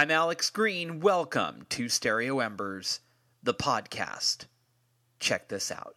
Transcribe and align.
I'm 0.00 0.10
Alex 0.10 0.48
Green. 0.48 1.00
Welcome 1.00 1.66
to 1.68 1.90
Stereo 1.90 2.40
Embers, 2.40 3.00
the 3.42 3.52
podcast. 3.52 4.46
Check 5.18 5.48
this 5.48 5.70
out. 5.70 5.96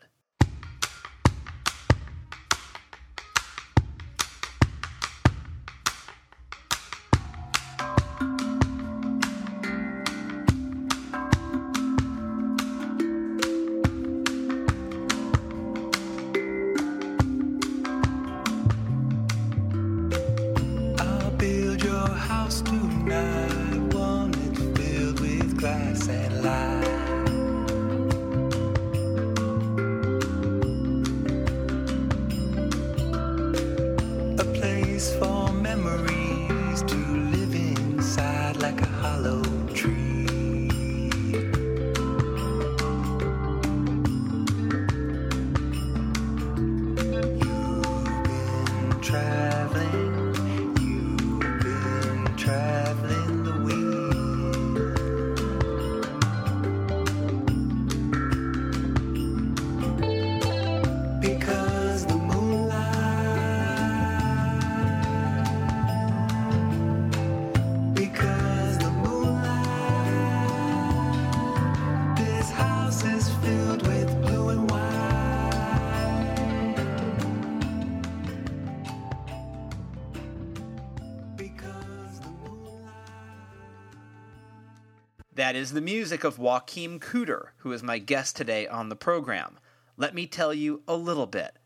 That 85.54 85.60
is 85.60 85.74
the 85.74 85.82
music 85.82 86.24
of 86.24 86.40
Joachim 86.40 87.00
Cooder, 87.00 87.50
who 87.58 87.72
is 87.74 87.84
my 87.84 88.00
guest 88.00 88.36
today 88.36 88.66
on 88.66 88.90
the 88.90 88.96
program. 88.96 89.60
Let 89.98 90.16
me 90.16 90.26
tell 90.26 90.52
you 90.52 90.82
a 90.88 90.96
little 90.96 91.28
bit 91.28 91.58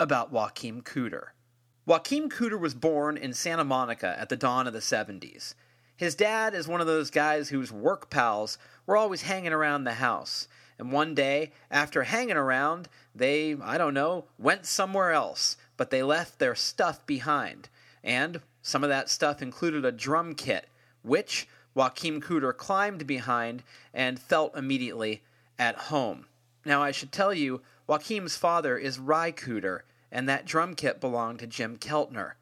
about 0.00 0.32
Joachim 0.32 0.80
Cooder. 0.80 1.32
Joachim 1.84 2.30
Cooder 2.30 2.58
was 2.58 2.72
born 2.72 3.18
in 3.18 3.34
Santa 3.34 3.62
Monica 3.62 4.16
at 4.18 4.30
the 4.30 4.38
dawn 4.38 4.66
of 4.66 4.72
the 4.72 4.78
70s. 4.78 5.52
His 5.94 6.14
dad 6.14 6.54
is 6.54 6.66
one 6.66 6.80
of 6.80 6.86
those 6.86 7.10
guys 7.10 7.50
whose 7.50 7.70
work 7.70 8.08
pals 8.08 8.56
were 8.86 8.96
always 8.96 9.20
hanging 9.20 9.52
around 9.52 9.84
the 9.84 9.92
house. 9.92 10.48
And 10.78 10.90
one 10.90 11.14
day, 11.14 11.52
after 11.70 12.04
hanging 12.04 12.38
around, 12.38 12.88
they, 13.14 13.54
I 13.62 13.76
don't 13.76 13.92
know, 13.92 14.24
went 14.38 14.64
somewhere 14.64 15.12
else, 15.12 15.58
but 15.76 15.90
they 15.90 16.02
left 16.02 16.38
their 16.38 16.54
stuff 16.54 17.04
behind. 17.04 17.68
And 18.02 18.40
some 18.62 18.82
of 18.82 18.88
that 18.88 19.10
stuff 19.10 19.42
included 19.42 19.84
a 19.84 19.92
drum 19.92 20.34
kit, 20.34 20.70
which 21.02 21.46
Joachim 21.76 22.20
Cooder 22.22 22.56
climbed 22.56 23.06
behind 23.06 23.62
and 23.92 24.18
felt 24.18 24.56
immediately 24.56 25.22
at 25.58 25.76
home. 25.76 26.26
Now, 26.64 26.82
I 26.82 26.90
should 26.90 27.12
tell 27.12 27.34
you, 27.34 27.60
Joachim's 27.88 28.36
father 28.36 28.78
is 28.78 28.98
Ry 28.98 29.30
Cooder, 29.30 29.80
and 30.10 30.28
that 30.28 30.46
drum 30.46 30.74
kit 30.74 31.00
belonged 31.00 31.40
to 31.40 31.46
Jim 31.46 31.76
Keltner. 31.76 32.32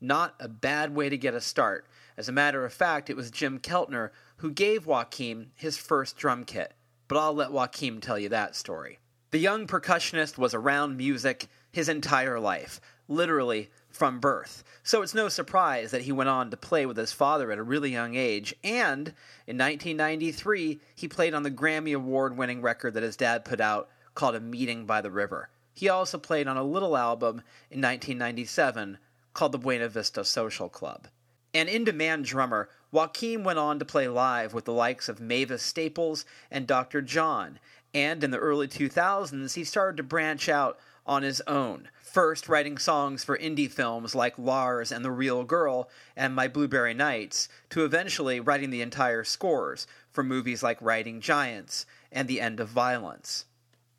Not 0.00 0.34
a 0.40 0.48
bad 0.48 0.94
way 0.94 1.08
to 1.08 1.16
get 1.16 1.34
a 1.34 1.40
start. 1.40 1.86
As 2.16 2.28
a 2.28 2.32
matter 2.32 2.64
of 2.64 2.72
fact, 2.72 3.08
it 3.08 3.16
was 3.16 3.30
Jim 3.30 3.58
Keltner 3.58 4.10
who 4.38 4.50
gave 4.50 4.86
Joachim 4.86 5.52
his 5.54 5.76
first 5.76 6.16
drum 6.16 6.44
kit. 6.44 6.74
But 7.08 7.18
I'll 7.18 7.34
let 7.34 7.52
Joachim 7.52 8.00
tell 8.00 8.18
you 8.18 8.28
that 8.30 8.56
story. 8.56 8.98
The 9.30 9.38
young 9.38 9.66
percussionist 9.66 10.38
was 10.38 10.54
around 10.54 10.96
music 10.96 11.46
his 11.70 11.88
entire 11.88 12.40
life, 12.40 12.80
literally 13.06 13.70
from 13.90 14.20
birth. 14.20 14.64
So 14.82 15.02
it's 15.02 15.14
no 15.14 15.28
surprise 15.28 15.90
that 15.90 16.02
he 16.02 16.12
went 16.12 16.30
on 16.30 16.50
to 16.50 16.56
play 16.56 16.86
with 16.86 16.96
his 16.96 17.12
father 17.12 17.52
at 17.52 17.58
a 17.58 17.62
really 17.62 17.90
young 17.90 18.14
age, 18.14 18.54
and 18.64 19.08
in 19.46 19.58
1993, 19.58 20.80
he 20.94 21.08
played 21.08 21.34
on 21.34 21.42
the 21.42 21.50
Grammy 21.50 21.94
Award 21.94 22.36
winning 22.36 22.62
record 22.62 22.94
that 22.94 23.02
his 23.02 23.16
dad 23.16 23.44
put 23.44 23.60
out 23.60 23.88
called 24.14 24.34
A 24.34 24.40
Meeting 24.40 24.86
by 24.86 25.00
the 25.00 25.10
River. 25.10 25.50
He 25.74 25.88
also 25.88 26.18
played 26.18 26.46
on 26.46 26.56
a 26.56 26.64
little 26.64 26.96
album 26.96 27.42
in 27.70 27.80
1997 27.80 28.98
called 29.32 29.52
the 29.52 29.58
Buena 29.58 29.88
Vista 29.88 30.24
Social 30.24 30.68
Club. 30.68 31.08
An 31.52 31.68
in 31.68 31.84
demand 31.84 32.26
drummer, 32.26 32.68
Joachim 32.92 33.44
went 33.44 33.58
on 33.58 33.78
to 33.78 33.84
play 33.84 34.08
live 34.08 34.54
with 34.54 34.64
the 34.64 34.72
likes 34.72 35.08
of 35.08 35.20
Mavis 35.20 35.62
Staples 35.62 36.24
and 36.50 36.66
Dr. 36.66 37.02
John, 37.02 37.58
and 37.92 38.22
in 38.22 38.30
the 38.30 38.38
early 38.38 38.68
2000s, 38.68 39.54
he 39.54 39.64
started 39.64 39.96
to 39.96 40.02
branch 40.02 40.48
out 40.48 40.78
on 41.10 41.24
his 41.24 41.42
own, 41.48 41.88
first 42.00 42.48
writing 42.48 42.78
songs 42.78 43.24
for 43.24 43.36
indie 43.36 43.68
films 43.68 44.14
like 44.14 44.38
Lars 44.38 44.92
and 44.92 45.04
the 45.04 45.10
Real 45.10 45.42
Girl 45.42 45.90
and 46.16 46.32
My 46.32 46.46
Blueberry 46.46 46.94
Nights, 46.94 47.48
to 47.70 47.84
eventually 47.84 48.38
writing 48.38 48.70
the 48.70 48.80
entire 48.80 49.24
scores 49.24 49.88
for 50.12 50.22
movies 50.22 50.62
like 50.62 50.80
Riding 50.80 51.20
Giants 51.20 51.84
and 52.12 52.28
The 52.28 52.40
End 52.40 52.60
of 52.60 52.68
Violence. 52.68 53.46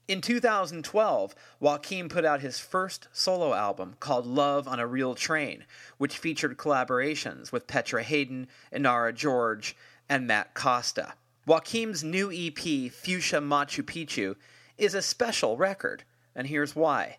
In 0.08 0.22
2012, 0.22 1.36
Joachim 1.60 2.08
put 2.08 2.24
out 2.24 2.40
his 2.40 2.60
first 2.60 3.10
solo 3.12 3.54
album 3.54 3.98
called 4.00 4.26
Love 4.26 4.66
on 4.66 4.80
a 4.80 4.88
Real 4.88 5.14
Train, 5.14 5.66
which 5.98 6.18
featured 6.18 6.56
collaborations 6.56 7.52
with 7.52 7.68
Petra 7.68 8.04
Haden, 8.04 8.48
Inara 8.74 9.14
George, 9.14 9.76
and 10.08 10.26
Matt 10.26 10.54
Costa. 10.54 11.16
Joachim's 11.46 12.06
new 12.06 12.32
EP, 12.32 12.90
Fuchsia 12.90 13.42
Machu 13.42 13.84
Picchu, 13.84 14.38
is 14.78 14.96
a 14.96 15.02
special 15.02 15.58
record, 15.58 16.06
and 16.36 16.47
here's 16.47 16.75
why. 16.75 17.18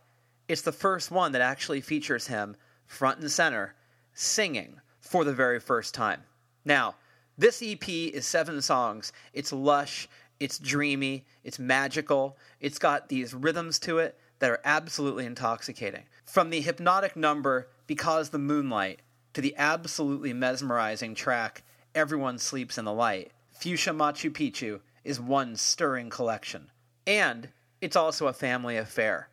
It's 0.48 0.62
the 0.62 0.72
first 0.72 1.10
one 1.10 1.32
that 1.32 1.42
actually 1.42 1.80
features 1.80 2.26
him 2.26 2.56
front 2.86 3.20
and 3.20 3.30
center 3.30 3.74
singing 4.14 4.80
for 5.00 5.24
the 5.24 5.32
very 5.32 5.60
first 5.60 5.94
time. 5.94 6.22
Now, 6.64 6.96
this 7.38 7.62
EP 7.62 7.88
is 7.88 8.26
seven 8.26 8.60
songs. 8.60 9.12
It's 9.32 9.52
lush, 9.52 10.08
it's 10.38 10.58
dreamy, 10.58 11.24
it's 11.44 11.58
magical, 11.58 12.36
it's 12.60 12.78
got 12.78 13.08
these 13.08 13.32
rhythms 13.32 13.78
to 13.80 13.98
it 13.98 14.18
that 14.40 14.50
are 14.50 14.60
absolutely 14.64 15.24
intoxicating. 15.24 16.02
From 16.24 16.50
the 16.50 16.60
hypnotic 16.60 17.16
number, 17.16 17.68
Because 17.86 18.30
the 18.30 18.38
Moonlight, 18.38 19.00
to 19.34 19.40
the 19.40 19.54
absolutely 19.56 20.32
mesmerizing 20.32 21.14
track, 21.14 21.62
Everyone 21.94 22.38
Sleeps 22.38 22.78
in 22.78 22.84
the 22.84 22.92
Light, 22.92 23.32
Fuchsia 23.50 23.92
Machu 23.92 24.30
Picchu 24.30 24.80
is 25.04 25.20
one 25.20 25.56
stirring 25.56 26.10
collection. 26.10 26.70
And 27.06 27.48
it's 27.82 27.96
also 27.96 28.28
a 28.28 28.32
family 28.32 28.78
affair. 28.78 29.28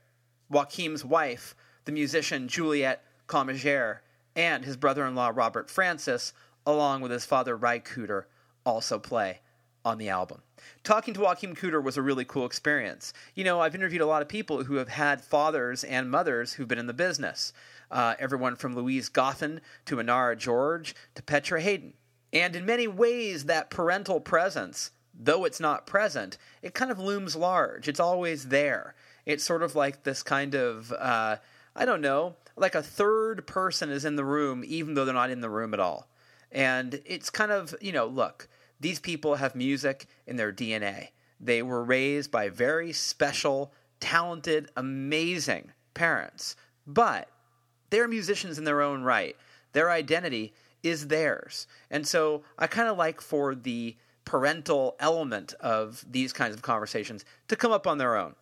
Joachim's 0.52 1.06
wife, 1.06 1.56
the 1.86 1.92
musician 1.92 2.48
Juliette 2.48 3.04
Comagere, 3.28 4.00
and 4.36 4.66
his 4.66 4.76
brother 4.76 5.06
in 5.06 5.16
law 5.16 5.32
Robert 5.34 5.70
Francis, 5.70 6.34
along 6.66 7.02
with 7.02 7.12
his 7.12 7.26
father 7.26 7.56
Ry 7.56 7.80
Cooder, 7.80 8.26
also 8.66 8.98
play 8.98 9.40
on 9.86 10.00
the 10.00 10.10
album. 10.10 10.42
Talking 10.84 11.14
to 11.14 11.22
Joachim 11.22 11.56
Cooder 11.56 11.82
was 11.82 11.96
a 11.96 12.02
really 12.02 12.26
cool 12.26 12.46
experience. 12.46 13.14
You 13.36 13.44
know, 13.44 13.62
I've 13.62 13.76
interviewed 13.76 14.02
a 14.02 14.08
lot 14.08 14.22
of 14.22 14.28
people 14.28 14.64
who 14.64 14.76
have 14.76 14.90
had 14.90 15.22
fathers 15.22 15.84
and 15.84 16.10
mothers 16.10 16.54
who've 16.54 16.68
been 16.68 16.80
in 16.80 16.88
the 16.88 16.94
business. 16.94 17.54
Uh, 17.92 18.16
everyone 18.20 18.56
from 18.56 18.76
Louise 18.76 19.10
Goffin 19.10 19.60
to 19.86 19.98
Inara 19.98 20.38
George 20.38 20.96
to 21.16 21.24
Petra 21.24 21.62
Haden. 21.62 21.94
And 22.34 22.56
in 22.56 22.66
many 22.66 22.88
ways, 22.88 23.46
that 23.46 23.70
parental 23.70 24.20
presence, 24.20 24.92
though 25.20 25.44
it's 25.44 25.60
not 25.60 25.86
present, 25.86 26.38
it 26.62 26.74
kind 26.74 26.90
of 26.90 26.98
looms 26.98 27.36
large. 27.36 27.88
It's 27.88 28.00
always 28.00 28.48
there. 28.48 28.96
It's 29.26 29.44
sort 29.44 29.62
of 29.62 29.76
like 29.76 30.04
this 30.04 30.24
kind 30.24 30.56
of, 30.56 30.94
uh, 30.94 31.36
I 31.76 31.86
don't 31.86 32.02
know, 32.02 32.38
like 32.56 32.74
a 32.74 32.82
third 32.82 33.46
person 33.46 33.90
is 33.90 34.06
in 34.06 34.16
the 34.16 34.26
room, 34.26 34.64
even 34.66 34.94
though 34.94 35.06
they're 35.06 35.14
not 35.14 35.30
in 35.30 35.42
the 35.42 35.50
room 35.50 35.74
at 35.74 35.80
all. 35.80 36.08
And 36.52 37.02
it's 37.06 37.30
kind 37.30 37.52
of, 37.52 37.76
you 37.82 37.92
know, 37.92 38.08
look, 38.08 38.48
these 38.80 39.00
people 39.00 39.36
have 39.36 39.56
music 39.56 40.08
in 40.26 40.38
their 40.38 40.54
DNA. 40.54 41.10
They 41.40 41.62
were 41.62 41.84
raised 41.84 42.32
by 42.32 42.50
very 42.50 42.94
special, 42.94 43.74
talented, 44.00 44.70
amazing 44.76 45.72
parents, 45.94 46.56
but 46.88 47.30
they're 47.90 48.08
musicians 48.08 48.58
in 48.58 48.64
their 48.64 48.82
own 48.82 49.04
right. 49.04 49.36
Their 49.74 49.92
identity 49.92 50.54
is 50.82 51.08
theirs. 51.08 51.68
And 51.92 52.08
so 52.08 52.44
I 52.58 52.68
kind 52.68 52.88
of 52.88 52.98
like 52.98 53.22
for 53.22 53.54
the 53.54 53.96
parental 54.30 54.96
element 55.00 55.56
of 55.60 56.06
these 56.08 56.32
kinds 56.32 56.54
of 56.54 56.62
conversations 56.62 57.26
to 57.48 57.56
come 57.56 57.72
up 57.72 57.88
on 57.88 57.98
their 57.98 58.16
own. 58.16 58.36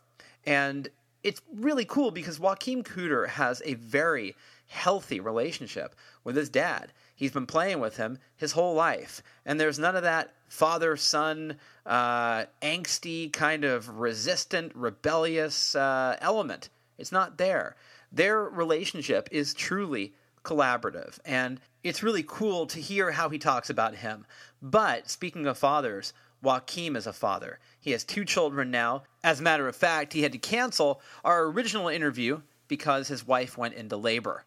And 0.45 0.89
it's 1.24 1.42
really 1.56 1.86
cool 1.86 2.12
because 2.12 2.42
Joachim 2.42 2.84
Cooder 2.84 3.30
has 3.30 3.62
a 3.63 3.75
very 3.75 4.36
healthy 4.66 5.22
relationship 5.22 5.95
with 6.25 6.36
his 6.36 6.50
dad. 6.50 6.92
He's 7.16 7.31
been 7.31 7.45
playing 7.45 7.80
with 7.80 7.95
him 7.95 8.19
his 8.36 8.51
whole 8.51 8.74
life. 8.74 9.24
And 9.45 9.62
there's 9.62 9.80
none 9.80 9.95
of 9.95 10.04
that 10.04 10.34
father 10.50 10.98
son, 10.98 11.56
uh, 11.86 12.48
angsty, 12.62 13.31
kind 13.31 13.63
of 13.63 13.88
resistant, 13.88 14.74
rebellious 14.75 15.74
uh, 15.74 16.18
element. 16.19 16.68
It's 16.98 17.13
not 17.13 17.38
there. 17.38 17.78
Their 18.12 18.42
relationship 18.42 19.30
is 19.31 19.54
truly 19.54 20.12
collaborative. 20.48 21.20
And 21.26 21.60
it's 21.84 22.02
really 22.02 22.24
cool 22.26 22.66
to 22.68 22.80
hear 22.80 23.12
how 23.12 23.30
he 23.30 23.38
talks 23.38 23.70
about 23.70 23.96
him. 23.96 24.26
But 24.62 25.10
speaking 25.10 25.46
of 25.46 25.58
fathers, 25.58 26.14
Joachim 26.42 26.96
is 26.96 27.06
a 27.06 27.14
father. 27.14 27.60
He 27.80 27.92
has 27.92 28.04
two 28.04 28.24
children 28.24 28.72
now. 28.72 29.04
As 29.24 29.40
a 29.40 29.44
matter 29.44 29.68
of 29.68 29.76
fact, 29.76 30.14
he 30.14 30.22
had 30.22 30.32
to 30.32 30.38
cancel 30.38 31.02
our 31.26 31.46
original 31.46 31.90
interview 31.90 32.42
because 32.68 33.08
his 33.08 33.28
wife 33.28 33.58
went 33.58 33.74
into 33.74 33.98
labor. 33.98 34.46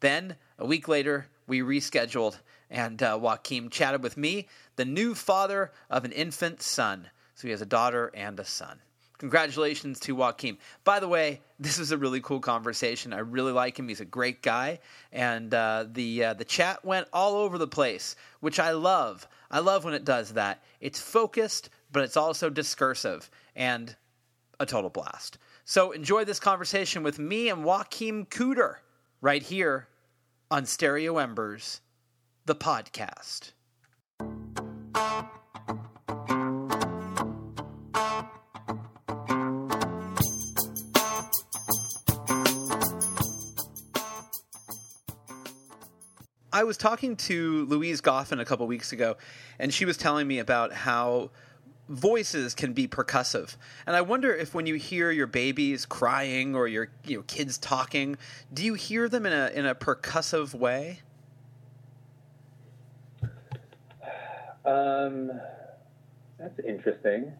Then, 0.00 0.36
a 0.58 0.66
week 0.66 0.86
later, 0.86 1.26
we 1.46 1.60
rescheduled, 1.60 2.38
and 2.70 3.02
uh, 3.02 3.18
Joachim 3.20 3.70
chatted 3.70 4.02
with 4.02 4.16
me, 4.16 4.48
the 4.76 4.84
new 4.84 5.14
father 5.14 5.72
of 5.90 6.04
an 6.04 6.12
infant 6.12 6.62
son. 6.62 7.08
So 7.34 7.48
he 7.48 7.50
has 7.50 7.62
a 7.62 7.66
daughter 7.66 8.10
and 8.14 8.38
a 8.38 8.44
son. 8.44 8.80
Congratulations 9.24 9.98
to 10.00 10.14
Joachim. 10.14 10.58
By 10.84 11.00
the 11.00 11.08
way, 11.08 11.40
this 11.58 11.78
was 11.78 11.92
a 11.92 11.96
really 11.96 12.20
cool 12.20 12.40
conversation. 12.40 13.14
I 13.14 13.20
really 13.20 13.52
like 13.52 13.78
him. 13.78 13.88
He's 13.88 14.02
a 14.02 14.04
great 14.04 14.42
guy, 14.42 14.80
and 15.12 15.54
uh, 15.54 15.86
the 15.90 16.24
uh, 16.24 16.34
the 16.34 16.44
chat 16.44 16.84
went 16.84 17.08
all 17.10 17.36
over 17.36 17.56
the 17.56 17.66
place, 17.66 18.16
which 18.40 18.60
I 18.60 18.72
love. 18.72 19.26
I 19.50 19.60
love 19.60 19.82
when 19.82 19.94
it 19.94 20.04
does 20.04 20.34
that. 20.34 20.62
It's 20.82 21.00
focused, 21.00 21.70
but 21.90 22.02
it's 22.02 22.18
also 22.18 22.50
discursive, 22.50 23.30
and 23.56 23.96
a 24.60 24.66
total 24.66 24.90
blast. 24.90 25.38
So 25.64 25.92
enjoy 25.92 26.26
this 26.26 26.38
conversation 26.38 27.02
with 27.02 27.18
me 27.18 27.48
and 27.48 27.64
Joachim 27.64 28.26
Cooder 28.26 28.74
right 29.22 29.42
here 29.42 29.88
on 30.50 30.66
Stereo 30.66 31.16
Embers, 31.16 31.80
the 32.44 32.54
podcast. 32.54 33.52
I 46.54 46.62
was 46.62 46.76
talking 46.76 47.16
to 47.16 47.66
Louise 47.66 48.00
Goffin 48.00 48.40
a 48.40 48.44
couple 48.44 48.64
weeks 48.68 48.92
ago, 48.92 49.16
and 49.58 49.74
she 49.74 49.84
was 49.84 49.96
telling 49.96 50.28
me 50.28 50.38
about 50.38 50.72
how 50.72 51.32
voices 51.88 52.54
can 52.54 52.72
be 52.72 52.86
percussive. 52.86 53.56
And 53.88 53.96
I 53.96 54.02
wonder 54.02 54.32
if 54.32 54.54
when 54.54 54.64
you 54.64 54.76
hear 54.76 55.10
your 55.10 55.26
babies 55.26 55.84
crying 55.84 56.54
or 56.54 56.68
your 56.68 56.90
you 57.04 57.16
know, 57.16 57.24
kids 57.26 57.58
talking, 57.58 58.16
do 58.52 58.64
you 58.64 58.74
hear 58.74 59.08
them 59.08 59.26
in 59.26 59.32
a 59.32 59.50
in 59.52 59.66
a 59.66 59.74
percussive 59.74 60.54
way? 60.54 61.00
Um, 64.64 65.32
that's 66.38 66.60
interesting. 66.60 67.32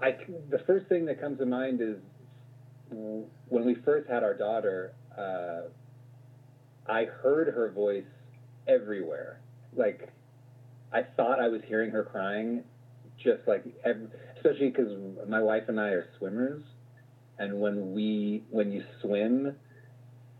I 0.00 0.16
the 0.50 0.60
first 0.60 0.86
thing 0.86 1.04
that 1.06 1.20
comes 1.20 1.38
to 1.38 1.46
mind 1.46 1.80
is 1.80 1.96
when 2.90 3.26
we 3.50 3.74
first 3.74 4.08
had 4.08 4.22
our 4.22 4.34
daughter. 4.34 4.94
Uh, 5.18 5.62
I 6.88 7.04
heard 7.04 7.48
her 7.48 7.70
voice 7.70 8.04
everywhere. 8.66 9.40
Like 9.74 10.08
I 10.92 11.02
thought 11.16 11.40
I 11.40 11.48
was 11.48 11.60
hearing 11.66 11.90
her 11.90 12.04
crying, 12.04 12.62
just 13.22 13.46
like 13.46 13.64
especially 14.36 14.70
because 14.70 14.92
my 15.28 15.40
wife 15.40 15.64
and 15.68 15.80
I 15.80 15.88
are 15.88 16.06
swimmers, 16.18 16.62
and 17.38 17.60
when 17.60 17.92
we 17.92 18.44
when 18.50 18.70
you 18.70 18.82
swim, 19.00 19.54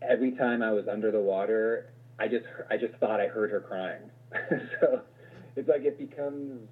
every 0.01 0.31
time 0.31 0.61
I 0.61 0.71
was 0.71 0.87
under 0.87 1.11
the 1.11 1.19
water, 1.19 1.91
I 2.19 2.27
just 2.27 2.45
I 2.69 2.77
just 2.77 2.93
thought 2.95 3.19
I 3.19 3.27
heard 3.27 3.51
her 3.51 3.61
crying. 3.61 4.09
so 4.79 5.01
it's 5.55 5.67
like 5.67 5.83
it 5.83 5.97
becomes 5.97 6.67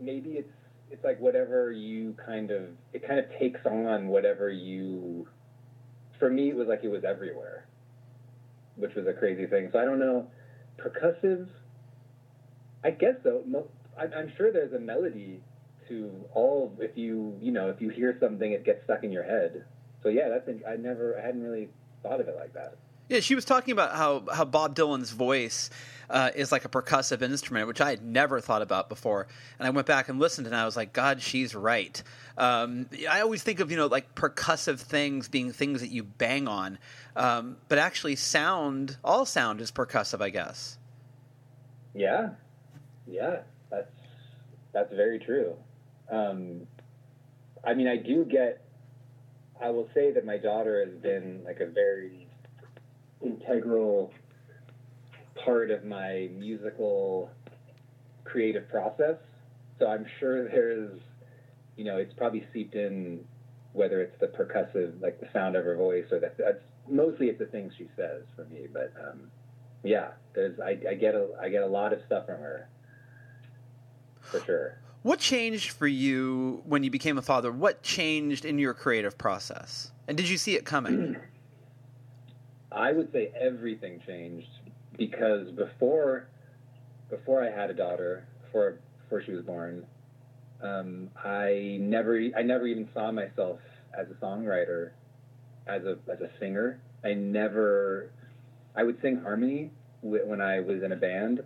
maybe 0.00 0.30
it's 0.30 0.52
it's 0.90 1.04
like 1.04 1.18
whatever 1.20 1.72
you 1.72 2.14
kind 2.24 2.50
of 2.50 2.64
it 2.92 3.06
kind 3.06 3.18
of 3.18 3.26
takes 3.38 3.60
on 3.64 4.08
whatever 4.08 4.50
you 4.50 5.26
for 6.18 6.28
me 6.30 6.50
it 6.50 6.56
was 6.56 6.68
like 6.68 6.84
it 6.84 6.88
was 6.88 7.04
everywhere 7.04 7.66
which 8.76 8.94
was 8.94 9.06
a 9.06 9.12
crazy 9.12 9.46
thing. 9.46 9.68
So 9.72 9.78
i 9.78 9.84
don't 9.84 9.98
know. 9.98 10.26
Percussive 10.78 11.48
i 12.84 12.90
guess 12.90 13.14
so 13.22 13.44
i'm 13.96 14.32
sure 14.36 14.50
there's 14.50 14.72
a 14.72 14.78
melody 14.78 15.40
to 15.88 16.10
all 16.34 16.72
if 16.80 16.96
you 16.96 17.36
you 17.40 17.52
know 17.52 17.68
if 17.68 17.80
you 17.80 17.88
hear 17.90 18.16
something 18.18 18.52
it 18.52 18.64
gets 18.64 18.82
stuck 18.84 19.04
in 19.04 19.12
your 19.12 19.22
head. 19.22 19.64
So 20.02 20.08
yeah 20.08 20.28
that's 20.28 20.48
i 20.66 20.76
never 20.76 21.16
i 21.18 21.20
hadn't 21.20 21.42
really 21.42 21.68
thought 22.02 22.20
of 22.20 22.28
it 22.28 22.36
like 22.36 22.54
that 22.54 22.76
Yeah, 23.12 23.20
she 23.20 23.34
was 23.34 23.44
talking 23.44 23.72
about 23.72 23.94
how, 23.94 24.24
how 24.32 24.46
Bob 24.46 24.74
Dylan's 24.74 25.10
voice 25.10 25.68
uh, 26.08 26.30
is 26.34 26.50
like 26.50 26.64
a 26.64 26.70
percussive 26.70 27.20
instrument, 27.20 27.68
which 27.68 27.82
I 27.82 27.90
had 27.90 28.02
never 28.02 28.40
thought 28.40 28.62
about 28.62 28.88
before. 28.88 29.26
And 29.58 29.66
I 29.66 29.70
went 29.70 29.86
back 29.86 30.08
and 30.08 30.18
listened, 30.18 30.46
and 30.46 30.56
I 30.56 30.64
was 30.64 30.78
like, 30.78 30.94
God, 30.94 31.20
she's 31.20 31.54
right. 31.54 32.02
Um, 32.38 32.86
I 33.10 33.20
always 33.20 33.42
think 33.42 33.60
of 33.60 33.70
you 33.70 33.76
know 33.76 33.86
like 33.86 34.14
percussive 34.14 34.80
things 34.80 35.28
being 35.28 35.52
things 35.52 35.82
that 35.82 35.90
you 35.90 36.04
bang 36.04 36.48
on, 36.48 36.78
um, 37.14 37.58
but 37.68 37.76
actually, 37.76 38.16
sound 38.16 38.96
all 39.04 39.26
sound 39.26 39.60
is 39.60 39.70
percussive, 39.70 40.22
I 40.22 40.30
guess. 40.30 40.78
Yeah, 41.92 42.30
yeah, 43.06 43.40
that's 43.70 43.92
that's 44.72 44.94
very 44.94 45.18
true. 45.18 45.54
Um, 46.10 46.66
I 47.62 47.74
mean, 47.74 47.88
I 47.88 47.98
do 47.98 48.24
get. 48.24 48.64
I 49.60 49.68
will 49.68 49.90
say 49.92 50.12
that 50.12 50.24
my 50.24 50.38
daughter 50.38 50.82
has 50.82 50.94
been 50.94 51.42
like 51.44 51.60
a 51.60 51.66
very 51.66 52.26
integral 53.24 54.12
part 55.44 55.70
of 55.70 55.84
my 55.84 56.28
musical 56.36 57.30
creative 58.24 58.68
process. 58.68 59.16
So 59.78 59.86
I'm 59.86 60.06
sure 60.20 60.48
there's, 60.48 61.00
you 61.76 61.84
know, 61.84 61.98
it's 61.98 62.12
probably 62.14 62.46
seeped 62.52 62.74
in, 62.74 63.24
whether 63.72 64.00
it's 64.00 64.18
the 64.20 64.26
percussive, 64.26 65.00
like 65.00 65.20
the 65.20 65.28
sound 65.32 65.56
of 65.56 65.64
her 65.64 65.76
voice, 65.76 66.06
or 66.12 66.20
that. 66.20 66.36
That's 66.38 66.62
mostly 66.88 67.28
it's 67.28 67.38
the 67.38 67.46
things 67.46 67.72
she 67.76 67.88
says 67.96 68.22
for 68.36 68.44
me. 68.44 68.66
But 68.72 68.92
um, 69.00 69.30
yeah, 69.82 70.10
there's 70.34 70.58
I, 70.60 70.78
I 70.88 70.94
get 70.94 71.14
a 71.14 71.28
I 71.40 71.48
get 71.48 71.62
a 71.62 71.66
lot 71.66 71.92
of 71.92 72.00
stuff 72.06 72.26
from 72.26 72.36
her, 72.36 72.68
for 74.20 74.40
sure. 74.40 74.78
What 75.02 75.18
changed 75.18 75.70
for 75.70 75.88
you 75.88 76.62
when 76.64 76.84
you 76.84 76.90
became 76.90 77.18
a 77.18 77.22
father? 77.22 77.50
What 77.50 77.82
changed 77.82 78.44
in 78.44 78.58
your 78.58 78.72
creative 78.72 79.18
process? 79.18 79.90
And 80.06 80.16
did 80.16 80.28
you 80.28 80.38
see 80.38 80.54
it 80.54 80.64
coming? 80.64 81.16
I 82.74 82.92
would 82.92 83.12
say 83.12 83.32
everything 83.38 84.00
changed 84.06 84.48
because 84.96 85.50
before 85.52 86.28
before 87.10 87.44
I 87.44 87.50
had 87.50 87.70
a 87.70 87.74
daughter, 87.74 88.26
before 88.44 88.78
before 89.02 89.22
she 89.22 89.32
was 89.32 89.44
born, 89.44 89.86
um, 90.62 91.10
I 91.22 91.78
never 91.80 92.18
I 92.36 92.42
never 92.42 92.66
even 92.66 92.88
saw 92.94 93.12
myself 93.12 93.58
as 93.96 94.06
a 94.10 94.14
songwriter, 94.24 94.90
as 95.66 95.82
a 95.84 95.98
as 96.10 96.20
a 96.20 96.30
singer. 96.40 96.80
I 97.04 97.14
never 97.14 98.10
I 98.74 98.82
would 98.82 99.00
sing 99.02 99.20
harmony 99.20 99.70
when 100.02 100.40
I 100.40 100.60
was 100.60 100.82
in 100.82 100.92
a 100.92 100.96
band, 100.96 101.42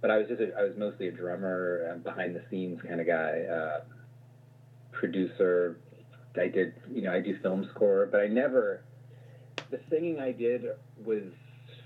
but 0.00 0.10
I 0.10 0.18
was 0.18 0.28
just 0.28 0.40
a, 0.40 0.56
I 0.58 0.62
was 0.62 0.76
mostly 0.76 1.08
a 1.08 1.12
drummer, 1.12 2.00
behind 2.04 2.36
the 2.36 2.42
scenes 2.50 2.80
kind 2.86 3.00
of 3.00 3.06
guy, 3.06 3.42
uh, 3.42 3.80
producer. 4.92 5.78
I 6.36 6.48
did 6.48 6.74
you 6.92 7.02
know 7.02 7.12
I 7.12 7.20
do 7.20 7.38
film 7.42 7.68
score, 7.74 8.06
but 8.10 8.20
I 8.20 8.26
never 8.26 8.82
the 9.74 9.80
singing 9.90 10.20
I 10.20 10.30
did 10.30 10.64
was 11.04 11.24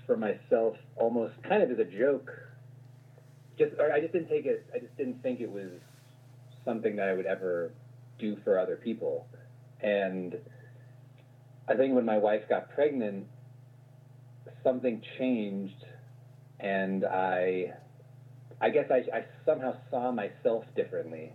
for 0.05 0.15
myself 0.15 0.75
almost 0.95 1.33
kind 1.47 1.63
of 1.63 1.71
as 1.71 1.79
a 1.79 1.85
joke. 1.85 2.29
Just 3.57 3.71
I 3.79 3.99
just 3.99 4.13
didn't 4.13 4.29
take 4.29 4.45
it. 4.45 4.65
I 4.73 4.77
just 4.77 4.95
didn't 4.95 5.23
think 5.23 5.39
it 5.39 5.51
was 5.51 5.71
something 6.63 6.95
that 6.97 7.09
I 7.09 7.13
would 7.13 7.25
ever 7.25 7.71
do 8.19 8.37
for 8.43 8.59
other 8.59 8.75
people. 8.75 9.25
And 9.81 10.35
I 11.67 11.75
think 11.75 11.95
when 11.95 12.05
my 12.05 12.19
wife 12.19 12.43
got 12.47 12.69
pregnant, 12.75 13.25
something 14.63 15.01
changed, 15.17 15.83
and 16.59 17.05
I, 17.05 17.73
I 18.61 18.69
guess 18.69 18.91
I, 18.91 18.97
I 19.15 19.25
somehow 19.45 19.73
saw 19.89 20.11
myself 20.11 20.63
differently. 20.75 21.33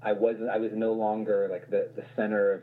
I 0.00 0.12
wasn't. 0.12 0.48
I 0.48 0.58
was 0.58 0.70
no 0.74 0.92
longer 0.92 1.48
like 1.50 1.70
the 1.70 1.88
the 1.96 2.04
center 2.14 2.52
of 2.52 2.60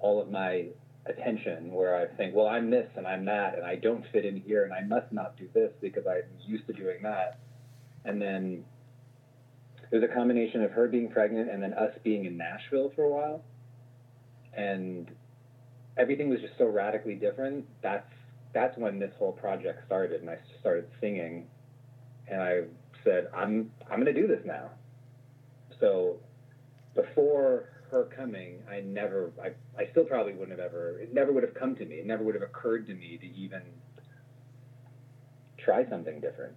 all 0.00 0.20
of 0.20 0.30
my 0.30 0.68
attention 1.08 1.72
where 1.72 1.96
I 1.96 2.06
think, 2.16 2.34
well, 2.34 2.46
I'm 2.46 2.70
this 2.70 2.88
and 2.96 3.06
I'm 3.06 3.24
that, 3.26 3.56
and 3.56 3.64
I 3.64 3.76
don't 3.76 4.04
fit 4.12 4.24
in 4.24 4.36
here, 4.36 4.64
and 4.64 4.72
I 4.72 4.82
must 4.82 5.12
not 5.12 5.36
do 5.36 5.48
this 5.54 5.72
because 5.80 6.04
I'm 6.06 6.24
used 6.46 6.66
to 6.66 6.72
doing 6.72 7.02
that. 7.02 7.38
And 8.04 8.20
then 8.20 8.64
was 9.90 10.02
a 10.02 10.08
combination 10.08 10.62
of 10.62 10.70
her 10.72 10.88
being 10.88 11.10
pregnant 11.10 11.50
and 11.50 11.62
then 11.62 11.72
us 11.74 11.92
being 12.04 12.26
in 12.26 12.36
Nashville 12.36 12.92
for 12.94 13.04
a 13.04 13.08
while. 13.08 13.42
And 14.54 15.10
everything 15.96 16.28
was 16.28 16.40
just 16.40 16.54
so 16.58 16.66
radically 16.66 17.14
different. 17.14 17.66
That's 17.82 18.12
that's 18.54 18.76
when 18.78 18.98
this 18.98 19.12
whole 19.18 19.32
project 19.32 19.84
started, 19.86 20.22
and 20.22 20.30
I 20.30 20.38
started 20.60 20.86
singing, 21.00 21.46
and 22.28 22.40
I 22.40 22.62
said, 23.04 23.28
I'm 23.36 23.70
I'm 23.90 24.02
going 24.02 24.12
to 24.12 24.20
do 24.20 24.26
this 24.26 24.40
now. 24.44 24.70
So 25.80 26.16
before 26.94 27.68
her 27.90 28.04
coming, 28.04 28.62
I 28.70 28.80
never, 28.80 29.32
I, 29.42 29.48
I 29.80 29.90
still 29.90 30.04
probably 30.04 30.32
wouldn't 30.32 30.58
have 30.58 30.66
ever, 30.66 30.98
it 30.98 31.14
never 31.14 31.32
would 31.32 31.42
have 31.42 31.54
come 31.54 31.76
to 31.76 31.84
me. 31.84 31.96
It 31.96 32.06
never 32.06 32.22
would 32.24 32.34
have 32.34 32.42
occurred 32.42 32.86
to 32.86 32.94
me 32.94 33.18
to 33.18 33.26
even 33.26 33.62
try 35.58 35.88
something 35.88 36.20
different. 36.20 36.54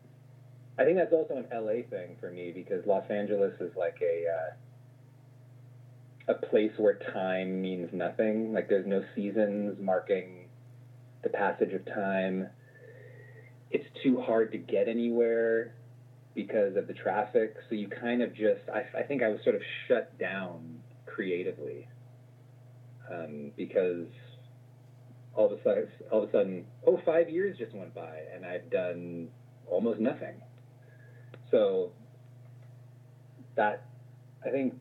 I 0.79 0.85
think 0.85 0.97
that's 0.97 1.13
also 1.13 1.35
an 1.35 1.45
LA 1.53 1.83
thing 1.89 2.15
for 2.19 2.31
me 2.31 2.51
because 2.51 2.85
Los 2.85 3.09
Angeles 3.09 3.53
is 3.59 3.75
like 3.75 3.97
a 4.01 4.25
uh, 4.27 4.53
a 6.31 6.33
place 6.33 6.71
where 6.77 6.97
time 7.13 7.61
means 7.61 7.89
nothing. 7.93 8.53
Like 8.53 8.69
there's 8.69 8.87
no 8.87 9.03
seasons 9.15 9.77
marking 9.81 10.47
the 11.23 11.29
passage 11.29 11.73
of 11.73 11.85
time. 11.85 12.47
It's 13.69 13.85
too 14.03 14.21
hard 14.21 14.51
to 14.53 14.57
get 14.57 14.87
anywhere 14.87 15.75
because 16.33 16.75
of 16.75 16.87
the 16.87 16.93
traffic. 16.93 17.55
So 17.69 17.75
you 17.75 17.87
kind 17.87 18.21
of 18.21 18.33
just, 18.33 18.61
I, 18.73 18.85
I 18.97 19.03
think 19.03 19.23
I 19.23 19.29
was 19.29 19.39
sort 19.43 19.55
of 19.55 19.61
shut 19.87 20.17
down 20.17 20.80
creatively 21.13 21.87
um, 23.11 23.51
because 23.57 24.07
all 25.33 25.45
of 25.45 25.59
a 25.59 25.63
sudden, 25.63 25.87
all 26.11 26.23
of 26.23 26.29
a 26.29 26.31
sudden, 26.31 26.65
oh, 26.85 26.99
five 27.05 27.29
years 27.29 27.57
just 27.57 27.73
went 27.73 27.93
by 27.93 28.19
and 28.33 28.45
I've 28.45 28.69
done 28.69 29.29
almost 29.67 29.99
nothing. 29.99 30.35
So 31.49 31.91
that, 33.55 33.85
I 34.45 34.49
think, 34.49 34.73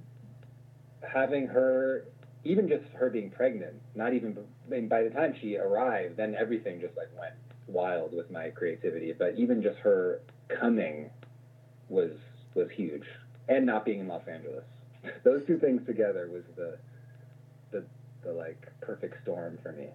having 1.02 1.46
her, 1.46 2.04
even 2.44 2.68
just 2.68 2.84
her 2.94 3.10
being 3.10 3.30
pregnant, 3.30 3.74
not 3.94 4.14
even, 4.14 4.36
I 4.66 4.70
mean, 4.70 4.88
by 4.88 5.02
the 5.02 5.10
time 5.10 5.34
she 5.40 5.56
arrived, 5.56 6.16
then 6.16 6.34
everything 6.34 6.80
just 6.80 6.96
like 6.96 7.08
went 7.18 7.34
wild 7.66 8.14
with 8.14 8.30
my 8.30 8.50
creativity. 8.50 9.12
But 9.12 9.34
even 9.36 9.62
just 9.62 9.78
her 9.78 10.20
coming 10.48 11.10
was 11.88 12.12
was 12.54 12.68
huge, 12.74 13.04
and 13.48 13.64
not 13.64 13.84
being 13.84 14.00
in 14.00 14.08
Los 14.08 14.26
Angeles. 14.26 14.64
Those 15.24 15.44
two 15.46 15.58
things 15.58 15.84
together 15.86 16.28
was 16.32 16.44
the 16.56 16.78
the 17.70 17.84
the 18.22 18.32
like 18.32 18.66
perfect 18.80 19.22
storm 19.22 19.58
for 19.62 19.72
me. 19.72 19.88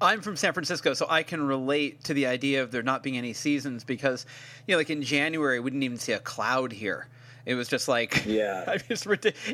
I'm 0.00 0.20
from 0.20 0.36
San 0.36 0.52
Francisco, 0.52 0.92
so 0.92 1.06
I 1.08 1.22
can 1.22 1.42
relate 1.46 2.04
to 2.04 2.14
the 2.14 2.26
idea 2.26 2.62
of 2.62 2.70
there 2.70 2.82
not 2.82 3.02
being 3.02 3.16
any 3.16 3.32
seasons 3.32 3.82
because, 3.82 4.26
you 4.66 4.74
know, 4.74 4.78
like 4.78 4.90
in 4.90 5.02
January, 5.02 5.58
we 5.58 5.70
didn't 5.70 5.84
even 5.84 5.98
see 5.98 6.12
a 6.12 6.18
cloud 6.18 6.70
here. 6.72 7.08
It 7.46 7.54
was 7.54 7.66
just 7.68 7.88
like, 7.88 8.24
Yeah. 8.26 8.64
I, 8.66 8.76
just, 8.76 9.06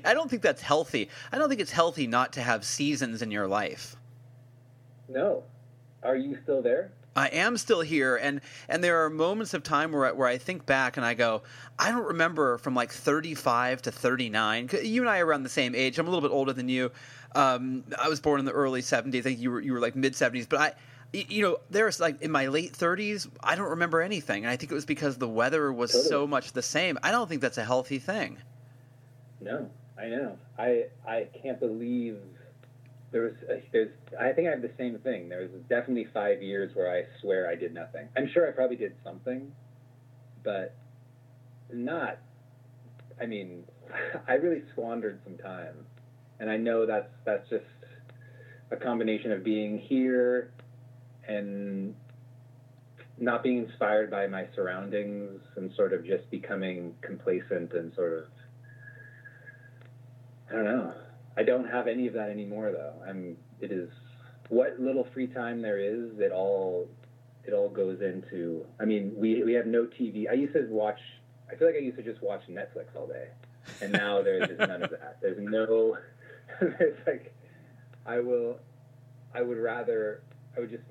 I 0.04 0.14
don't 0.14 0.28
think 0.28 0.42
that's 0.42 0.60
healthy. 0.62 1.10
I 1.30 1.38
don't 1.38 1.48
think 1.48 1.60
it's 1.60 1.70
healthy 1.70 2.08
not 2.08 2.32
to 2.32 2.42
have 2.42 2.64
seasons 2.64 3.22
in 3.22 3.30
your 3.30 3.46
life. 3.46 3.94
No, 5.08 5.44
are 6.02 6.16
you 6.16 6.36
still 6.42 6.60
there? 6.60 6.90
I 7.14 7.28
am 7.28 7.56
still 7.56 7.80
here, 7.82 8.16
and 8.16 8.40
and 8.68 8.82
there 8.82 9.04
are 9.04 9.10
moments 9.10 9.54
of 9.54 9.62
time 9.62 9.92
where 9.92 10.06
I, 10.06 10.12
where 10.12 10.28
I 10.28 10.38
think 10.38 10.64
back 10.66 10.96
and 10.96 11.04
I 11.04 11.14
go, 11.14 11.42
I 11.78 11.90
don't 11.90 12.06
remember 12.06 12.58
from 12.58 12.74
like 12.74 12.90
35 12.90 13.82
to 13.82 13.92
39. 13.92 14.70
You 14.82 15.02
and 15.02 15.10
I 15.10 15.18
are 15.20 15.26
around 15.26 15.42
the 15.42 15.48
same 15.48 15.74
age. 15.74 15.98
I'm 15.98 16.06
a 16.06 16.10
little 16.10 16.26
bit 16.26 16.34
older 16.34 16.52
than 16.52 16.68
you. 16.68 16.90
Um, 17.34 17.84
I 17.98 18.08
was 18.08 18.20
born 18.20 18.40
in 18.40 18.46
the 18.46 18.52
early 18.52 18.82
70s. 18.82 19.18
I 19.18 19.20
think 19.20 19.40
you 19.40 19.50
were 19.50 19.60
you 19.60 19.72
were 19.72 19.80
like 19.80 19.96
mid 19.96 20.14
70s, 20.14 20.48
but 20.48 20.60
I. 20.60 20.72
You 21.14 21.42
know, 21.42 21.58
there's 21.68 22.00
like 22.00 22.22
in 22.22 22.30
my 22.30 22.46
late 22.46 22.72
30s, 22.72 23.28
I 23.42 23.54
don't 23.54 23.68
remember 23.68 24.00
anything, 24.00 24.44
and 24.44 24.50
I 24.50 24.56
think 24.56 24.72
it 24.72 24.74
was 24.74 24.86
because 24.86 25.18
the 25.18 25.28
weather 25.28 25.70
was 25.70 25.92
Totally. 25.92 26.08
so 26.08 26.26
much 26.26 26.52
the 26.52 26.62
same. 26.62 26.98
I 27.02 27.10
don't 27.10 27.28
think 27.28 27.42
that's 27.42 27.58
a 27.58 27.64
healthy 27.66 27.98
thing. 27.98 28.38
No, 29.38 29.68
I 29.98 30.06
know. 30.06 30.38
I 30.58 30.86
I 31.06 31.28
can't 31.42 31.60
believe 31.60 32.16
there 33.12 33.22
was 33.22 33.34
a, 33.48 33.62
there's. 33.72 33.90
I 34.18 34.32
think 34.32 34.48
I 34.48 34.50
have 34.50 34.62
the 34.62 34.70
same 34.78 34.98
thing. 34.98 35.28
There 35.28 35.40
was 35.40 35.50
definitely 35.68 36.06
five 36.12 36.42
years 36.42 36.74
where 36.74 36.90
I 36.90 37.04
swear 37.20 37.48
I 37.48 37.54
did 37.54 37.74
nothing. 37.74 38.08
I'm 38.16 38.28
sure 38.32 38.48
I 38.48 38.52
probably 38.52 38.76
did 38.76 38.94
something, 39.04 39.52
but 40.42 40.74
not. 41.72 42.18
I 43.20 43.26
mean, 43.26 43.64
I 44.28 44.34
really 44.34 44.62
squandered 44.72 45.20
some 45.24 45.36
time, 45.38 45.74
and 46.40 46.50
I 46.50 46.56
know 46.56 46.86
that's 46.86 47.10
that's 47.24 47.48
just 47.50 47.64
a 48.70 48.76
combination 48.76 49.30
of 49.30 49.44
being 49.44 49.78
here 49.78 50.50
and 51.28 51.94
not 53.18 53.42
being 53.42 53.58
inspired 53.58 54.10
by 54.10 54.26
my 54.26 54.46
surroundings 54.54 55.40
and 55.56 55.70
sort 55.76 55.92
of 55.92 56.04
just 56.04 56.28
becoming 56.30 56.94
complacent 57.02 57.72
and 57.74 57.94
sort 57.94 58.14
of 58.14 58.24
I 60.50 60.54
don't 60.54 60.64
know. 60.64 60.94
I 61.36 61.42
don't 61.42 61.68
have 61.68 61.86
any 61.86 62.06
of 62.06 62.14
that 62.14 62.30
anymore 62.30 62.72
though. 62.72 62.94
I'm 63.06 63.36
it 63.60 63.72
is 63.72 63.88
what 64.48 64.78
little 64.78 65.06
free 65.14 65.26
time 65.26 65.62
there 65.62 65.78
is, 65.78 66.18
it 66.18 66.32
all 66.32 66.88
it 67.44 67.52
all 67.52 67.68
goes 67.68 68.00
into 68.00 68.64
I 68.80 68.84
mean, 68.84 69.12
we 69.16 69.42
we 69.42 69.52
have 69.54 69.66
no 69.66 69.84
TV. 69.84 70.28
I 70.30 70.34
used 70.34 70.54
to 70.54 70.66
watch 70.68 71.00
I 71.50 71.56
feel 71.56 71.68
like 71.68 71.76
I 71.76 71.80
used 71.80 71.96
to 71.98 72.02
just 72.02 72.22
watch 72.22 72.42
Netflix 72.48 72.96
all 72.96 73.06
day. 73.06 73.28
And 73.80 73.92
now 73.92 74.22
there's 74.22 74.48
just 74.48 74.58
none 74.58 74.82
of 74.82 74.90
that. 74.90 75.18
There's 75.20 75.38
no 75.38 75.96
there's 76.60 76.98
like 77.06 77.34
I 78.06 78.20
will 78.20 78.58
I 79.34 79.42
would 79.42 79.58
rather 79.58 80.22
I 80.56 80.60
would 80.60 80.70
just 80.70 80.84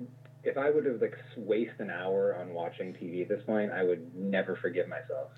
if 0.44 0.58
I 0.58 0.70
would 0.70 0.84
have 0.86 1.00
like 1.00 1.16
waste 1.36 1.78
an 1.78 1.90
hour 1.90 2.36
on 2.36 2.52
watching 2.52 2.92
TV 2.92 3.22
at 3.22 3.28
this 3.28 3.42
point, 3.44 3.70
I 3.70 3.84
would 3.84 4.14
never 4.16 4.56
forgive 4.56 4.88
myself. 4.88 5.30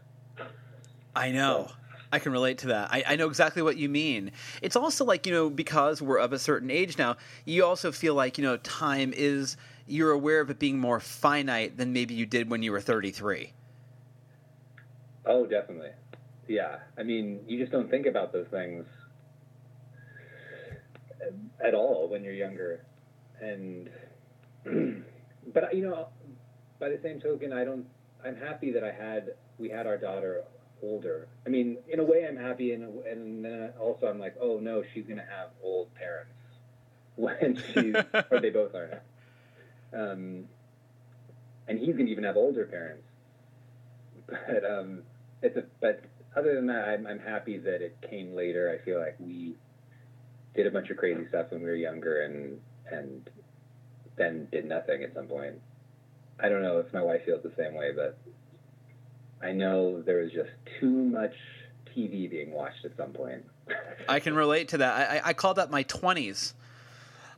I 1.14 1.30
know. 1.30 1.70
I 2.14 2.20
can 2.20 2.30
relate 2.30 2.58
to 2.58 2.68
that. 2.68 2.92
I, 2.92 3.02
I 3.08 3.16
know 3.16 3.26
exactly 3.26 3.60
what 3.60 3.76
you 3.76 3.88
mean. 3.88 4.30
It's 4.62 4.76
also 4.76 5.04
like, 5.04 5.26
you 5.26 5.32
know, 5.32 5.50
because 5.50 6.00
we're 6.00 6.18
of 6.18 6.32
a 6.32 6.38
certain 6.38 6.70
age 6.70 6.96
now, 6.96 7.16
you 7.44 7.64
also 7.64 7.90
feel 7.90 8.14
like, 8.14 8.38
you 8.38 8.44
know, 8.44 8.56
time 8.58 9.12
is, 9.16 9.56
you're 9.88 10.12
aware 10.12 10.40
of 10.40 10.48
it 10.48 10.60
being 10.60 10.78
more 10.78 11.00
finite 11.00 11.76
than 11.76 11.92
maybe 11.92 12.14
you 12.14 12.24
did 12.24 12.48
when 12.48 12.62
you 12.62 12.70
were 12.70 12.80
33. 12.80 13.52
Oh, 15.26 15.44
definitely. 15.44 15.90
Yeah. 16.46 16.76
I 16.96 17.02
mean, 17.02 17.40
you 17.48 17.58
just 17.58 17.72
don't 17.72 17.90
think 17.90 18.06
about 18.06 18.32
those 18.32 18.46
things 18.46 18.86
at 21.64 21.74
all 21.74 22.08
when 22.08 22.22
you're 22.22 22.32
younger. 22.32 22.84
And, 23.40 23.90
but, 25.52 25.74
you 25.74 25.82
know, 25.82 26.06
by 26.78 26.90
the 26.90 27.00
same 27.02 27.20
token, 27.20 27.52
I 27.52 27.64
don't, 27.64 27.86
I'm 28.24 28.36
happy 28.36 28.70
that 28.70 28.84
I 28.84 28.92
had, 28.92 29.34
we 29.58 29.68
had 29.68 29.88
our 29.88 29.98
daughter 29.98 30.44
older. 30.84 31.28
I 31.46 31.48
mean, 31.48 31.78
in 31.88 31.98
a 32.00 32.04
way, 32.04 32.26
I'm 32.28 32.36
happy, 32.36 32.72
and, 32.72 33.04
and 33.04 33.44
then 33.44 33.72
also 33.80 34.06
I'm 34.06 34.18
like, 34.18 34.36
oh 34.40 34.58
no, 34.58 34.82
she's 34.92 35.06
to 35.18 35.24
have 35.24 35.50
old 35.62 35.94
parents 35.94 36.32
when 37.16 37.56
she's, 37.74 37.94
or 38.30 38.40
they 38.40 38.50
both 38.50 38.74
are 38.74 39.02
now. 39.92 40.12
Um, 40.12 40.44
and 41.68 41.78
he's 41.78 41.96
to 41.96 42.12
even 42.12 42.24
have 42.24 42.36
older 42.36 42.66
parents. 42.66 43.06
But, 44.26 44.64
um, 44.64 45.02
it's 45.42 45.56
a, 45.56 45.64
but 45.80 46.02
other 46.36 46.54
than 46.54 46.66
that, 46.66 46.88
I'm, 46.88 47.06
I'm 47.06 47.18
happy 47.18 47.58
that 47.58 47.82
it 47.82 47.96
came 48.08 48.34
later. 48.34 48.70
I 48.70 48.84
feel 48.84 48.98
like 48.98 49.16
we 49.18 49.54
did 50.54 50.66
a 50.66 50.70
bunch 50.70 50.90
of 50.90 50.96
crazy 50.96 51.26
stuff 51.28 51.46
when 51.50 51.62
we 51.62 51.68
were 51.68 51.74
younger 51.74 52.22
and, 52.22 52.60
and 52.90 53.28
then 54.16 54.48
did 54.50 54.64
nothing 54.64 55.02
at 55.02 55.14
some 55.14 55.26
point. 55.26 55.60
I 56.40 56.48
don't 56.48 56.62
know 56.62 56.78
if 56.78 56.92
my 56.92 57.02
wife 57.02 57.24
feels 57.24 57.42
the 57.42 57.52
same 57.56 57.74
way, 57.74 57.92
but 57.94 58.18
I 59.42 59.52
know 59.52 60.02
there 60.02 60.22
was 60.22 60.32
just 60.32 60.50
too 60.80 60.90
much 60.90 61.34
TV 61.94 62.28
being 62.30 62.52
watched 62.52 62.84
at 62.84 62.96
some 62.96 63.12
point. 63.12 63.44
I 64.08 64.20
can 64.20 64.34
relate 64.34 64.68
to 64.68 64.78
that. 64.78 65.10
I, 65.10 65.16
I, 65.16 65.20
I 65.26 65.32
call 65.32 65.54
that 65.54 65.70
my 65.70 65.84
20s. 65.84 66.54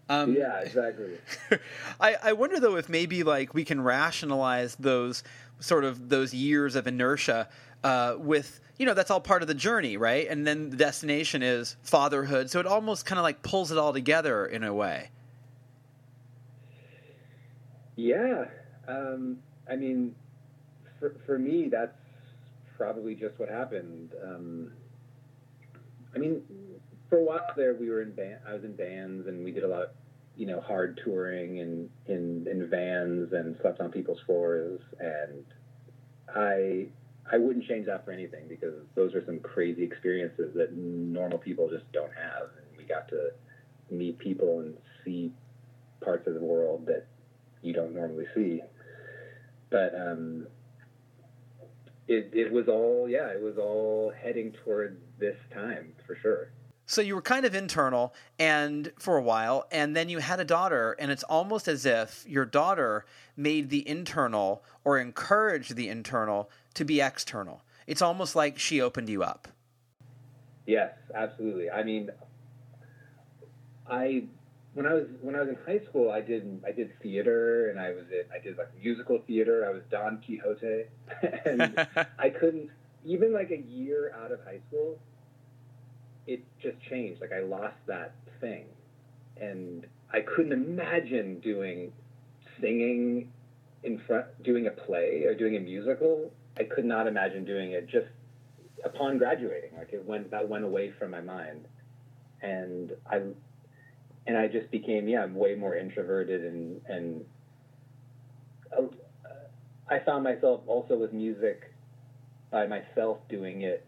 Um, 0.08 0.34
yeah, 0.34 0.60
exactly. 0.60 1.18
I, 2.00 2.16
I 2.22 2.32
wonder 2.32 2.60
though 2.60 2.76
if 2.76 2.88
maybe 2.88 3.22
like 3.24 3.54
we 3.54 3.64
can 3.64 3.80
rationalize 3.80 4.76
those 4.76 5.24
sort 5.58 5.84
of 5.84 6.08
those 6.08 6.32
years 6.32 6.76
of 6.76 6.86
inertia 6.86 7.48
uh, 7.82 8.14
with 8.16 8.60
you 8.78 8.86
know 8.86 8.94
that's 8.94 9.10
all 9.10 9.20
part 9.20 9.42
of 9.42 9.48
the 9.48 9.54
journey, 9.54 9.96
right? 9.96 10.28
And 10.28 10.46
then 10.46 10.70
the 10.70 10.76
destination 10.76 11.42
is 11.42 11.76
fatherhood, 11.82 12.50
so 12.50 12.60
it 12.60 12.66
almost 12.66 13.04
kind 13.04 13.18
of 13.18 13.24
like 13.24 13.42
pulls 13.42 13.72
it 13.72 13.78
all 13.78 13.92
together 13.92 14.46
in 14.46 14.62
a 14.62 14.72
way. 14.72 15.10
Yeah, 17.96 18.44
um, 18.86 19.38
I 19.68 19.74
mean, 19.74 20.14
for 20.98 21.16
for 21.26 21.38
me, 21.38 21.68
that's 21.70 21.96
probably 22.76 23.14
just 23.14 23.38
what 23.38 23.48
happened. 23.48 24.12
Um, 24.22 24.72
I 26.14 26.18
mean, 26.18 26.42
for 27.08 27.18
a 27.18 27.24
while 27.24 27.52
there, 27.56 27.74
we 27.74 27.90
were 27.90 28.02
in 28.02 28.12
band. 28.12 28.38
I 28.48 28.54
was 28.54 28.64
in 28.64 28.74
bands, 28.74 29.26
and 29.26 29.44
we 29.44 29.52
did 29.52 29.64
a 29.64 29.68
lot 29.68 29.82
of, 29.82 29.88
you 30.36 30.46
know, 30.46 30.60
hard 30.60 31.00
touring 31.04 31.60
and 31.60 31.90
in 32.06 32.46
in 32.50 32.68
vans 32.68 33.32
and 33.32 33.56
slept 33.60 33.80
on 33.80 33.90
people's 33.90 34.20
floors. 34.26 34.80
And 34.98 35.44
I 36.34 36.86
I 37.30 37.38
wouldn't 37.38 37.66
change 37.66 37.86
that 37.86 38.04
for 38.04 38.12
anything 38.12 38.46
because 38.48 38.74
those 38.94 39.14
are 39.14 39.24
some 39.24 39.40
crazy 39.40 39.82
experiences 39.82 40.54
that 40.54 40.76
normal 40.76 41.38
people 41.38 41.68
just 41.68 41.90
don't 41.92 42.12
have. 42.14 42.50
And 42.56 42.78
we 42.78 42.84
got 42.84 43.08
to 43.08 43.30
meet 43.90 44.18
people 44.18 44.60
and 44.60 44.74
see 45.04 45.32
parts 46.00 46.26
of 46.26 46.34
the 46.34 46.40
world 46.40 46.86
that 46.86 47.06
you 47.62 47.72
don't 47.72 47.94
normally 47.94 48.26
see. 48.34 48.62
But 49.70 49.94
um, 49.94 50.46
it 52.08 52.30
it 52.32 52.52
was 52.52 52.68
all 52.68 53.08
yeah, 53.08 53.28
it 53.28 53.40
was 53.40 53.58
all 53.58 54.12
heading 54.22 54.52
toward 54.64 55.00
this 55.18 55.36
time 55.52 55.92
for 56.06 56.16
sure. 56.16 56.50
So 56.88 57.00
you 57.00 57.16
were 57.16 57.22
kind 57.22 57.44
of 57.44 57.54
internal 57.54 58.14
and 58.38 58.92
for 58.96 59.16
a 59.16 59.22
while 59.22 59.66
and 59.72 59.96
then 59.96 60.08
you 60.08 60.18
had 60.18 60.38
a 60.38 60.44
daughter 60.44 60.94
and 61.00 61.10
it's 61.10 61.24
almost 61.24 61.66
as 61.66 61.84
if 61.84 62.24
your 62.28 62.44
daughter 62.44 63.04
made 63.36 63.70
the 63.70 63.86
internal 63.88 64.62
or 64.84 64.98
encouraged 64.98 65.74
the 65.74 65.88
internal 65.88 66.48
to 66.74 66.84
be 66.84 67.00
external. 67.00 67.62
It's 67.88 68.02
almost 68.02 68.36
like 68.36 68.56
she 68.56 68.80
opened 68.80 69.08
you 69.08 69.24
up. 69.24 69.48
Yes, 70.64 70.92
absolutely. 71.12 71.70
I 71.70 71.82
mean, 71.82 72.10
I 73.88 74.24
when 74.76 74.84
I 74.84 74.92
was 74.92 75.06
when 75.22 75.34
I 75.34 75.40
was 75.40 75.48
in 75.48 75.56
high 75.64 75.82
school, 75.88 76.10
I 76.10 76.20
did 76.20 76.62
I 76.66 76.70
did 76.70 76.90
theater, 77.00 77.70
and 77.70 77.80
I 77.80 77.92
was 77.92 78.04
in 78.10 78.24
I 78.30 78.38
did 78.38 78.58
like 78.58 78.68
musical 78.78 79.18
theater. 79.26 79.66
I 79.66 79.72
was 79.72 79.80
Don 79.90 80.22
Quixote, 80.22 80.84
and 81.46 81.86
I 82.18 82.28
couldn't 82.28 82.68
even 83.02 83.32
like 83.32 83.50
a 83.50 83.56
year 83.56 84.14
out 84.22 84.32
of 84.32 84.44
high 84.44 84.60
school. 84.68 84.98
It 86.26 86.44
just 86.62 86.78
changed. 86.90 87.22
Like 87.22 87.32
I 87.32 87.40
lost 87.40 87.76
that 87.86 88.16
thing, 88.38 88.66
and 89.40 89.86
I 90.12 90.20
couldn't 90.20 90.52
imagine 90.52 91.40
doing 91.40 91.90
singing 92.60 93.32
in 93.82 93.98
front, 94.00 94.26
doing 94.42 94.66
a 94.66 94.70
play 94.70 95.24
or 95.24 95.34
doing 95.34 95.56
a 95.56 95.60
musical. 95.60 96.30
I 96.58 96.64
could 96.64 96.84
not 96.84 97.06
imagine 97.06 97.46
doing 97.46 97.72
it 97.72 97.88
just 97.88 98.08
upon 98.84 99.16
graduating. 99.16 99.70
Like 99.78 99.94
it 99.94 100.04
went 100.04 100.30
that 100.32 100.46
went 100.46 100.64
away 100.64 100.90
from 100.90 101.12
my 101.12 101.22
mind, 101.22 101.66
and 102.42 102.92
I 103.10 103.22
and 104.26 104.36
I 104.36 104.48
just 104.48 104.70
became 104.70 105.08
yeah 105.08 105.22
I'm 105.22 105.34
way 105.34 105.54
more 105.54 105.76
introverted 105.76 106.44
and 106.44 106.80
and 106.88 107.24
uh, 108.76 108.82
I 109.88 110.00
found 110.00 110.24
myself 110.24 110.62
also 110.66 110.96
with 110.96 111.12
music 111.12 111.72
by 112.50 112.66
myself 112.66 113.18
doing 113.28 113.62
it 113.62 113.84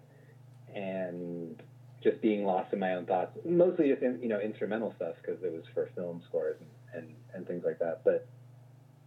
and 0.75 1.61
just 2.03 2.21
being 2.21 2.45
lost 2.45 2.73
in 2.73 2.79
my 2.79 2.95
own 2.95 3.07
thoughts 3.07 3.37
mostly 3.45 3.89
just 3.91 4.03
in, 4.03 4.21
you 4.23 4.29
know 4.29 4.39
instrumental 4.39 4.93
stuff 4.97 5.15
because 5.21 5.43
it 5.43 5.53
was 5.53 5.65
for 5.75 5.89
film 5.95 6.23
scores 6.29 6.57
and, 6.61 7.03
and 7.05 7.15
and 7.35 7.47
things 7.47 7.65
like 7.65 7.79
that. 7.79 8.01
But 8.05 8.27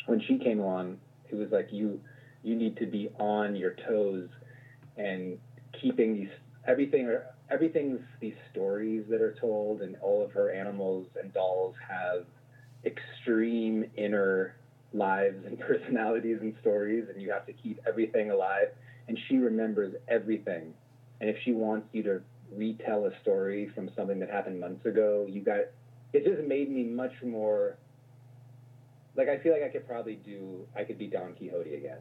when 0.05 0.19
she 0.27 0.37
came 0.37 0.59
along 0.59 0.97
it 1.29 1.35
was 1.35 1.49
like 1.51 1.67
you 1.71 1.99
you 2.43 2.55
need 2.55 2.75
to 2.77 2.85
be 2.85 3.09
on 3.19 3.55
your 3.55 3.75
toes 3.87 4.27
and 4.97 5.37
keeping 5.79 6.13
these 6.13 6.29
everything 6.67 7.07
everything's 7.51 7.99
these 8.19 8.35
stories 8.51 9.03
that 9.09 9.21
are 9.21 9.35
told, 9.39 9.81
and 9.81 9.95
all 10.01 10.23
of 10.23 10.31
her 10.31 10.51
animals 10.51 11.07
and 11.21 11.33
dolls 11.33 11.75
have 11.87 12.25
extreme 12.85 13.85
inner 13.95 14.55
lives 14.93 15.45
and 15.45 15.59
personalities 15.67 16.37
and 16.41 16.55
stories, 16.61 17.05
and 17.11 17.21
you 17.21 17.31
have 17.31 17.45
to 17.45 17.53
keep 17.53 17.79
everything 17.87 18.31
alive. 18.31 18.69
And 19.07 19.17
she 19.27 19.37
remembers 19.37 19.95
everything. 20.07 20.73
And 21.19 21.29
if 21.29 21.37
she 21.43 21.51
wants 21.51 21.87
you 21.91 22.03
to 22.03 22.21
retell 22.55 23.05
a 23.05 23.11
story 23.21 23.71
from 23.73 23.89
something 23.95 24.19
that 24.19 24.29
happened 24.29 24.59
months 24.59 24.85
ago, 24.85 25.25
you 25.29 25.41
got 25.41 25.59
it 26.13 26.25
just 26.25 26.47
made 26.47 26.69
me 26.69 26.83
much 26.83 27.13
more 27.23 27.77
like 29.15 29.27
I 29.29 29.37
feel 29.39 29.53
like 29.53 29.63
I 29.63 29.69
could 29.69 29.87
probably 29.87 30.15
do 30.15 30.65
I 30.75 30.83
could 30.83 30.97
be 30.97 31.07
Don 31.07 31.33
Quixote 31.33 31.75
again. 31.75 31.99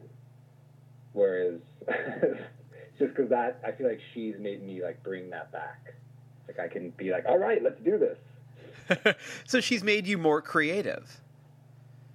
Whereas 1.13 1.59
just 3.01 3.15
because 3.15 3.29
that 3.29 3.59
I 3.65 3.71
feel 3.71 3.87
like 3.87 3.99
she's 4.13 4.35
made 4.39 4.63
me 4.63 4.83
like 4.83 5.01
bring 5.03 5.29
that 5.31 5.51
back. 5.51 5.95
Like 6.47 6.59
I 6.59 6.67
can 6.67 6.91
be 6.91 7.11
like, 7.11 7.25
all 7.27 7.37
right, 7.37 7.61
let's 7.61 7.79
do 7.81 7.97
this. 7.97 9.15
so 9.45 9.59
she's 9.59 9.83
made 9.83 10.05
you 10.05 10.17
more 10.17 10.41
creative. 10.41 11.19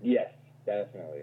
Yes, 0.01 0.31
definitely. 0.65 1.23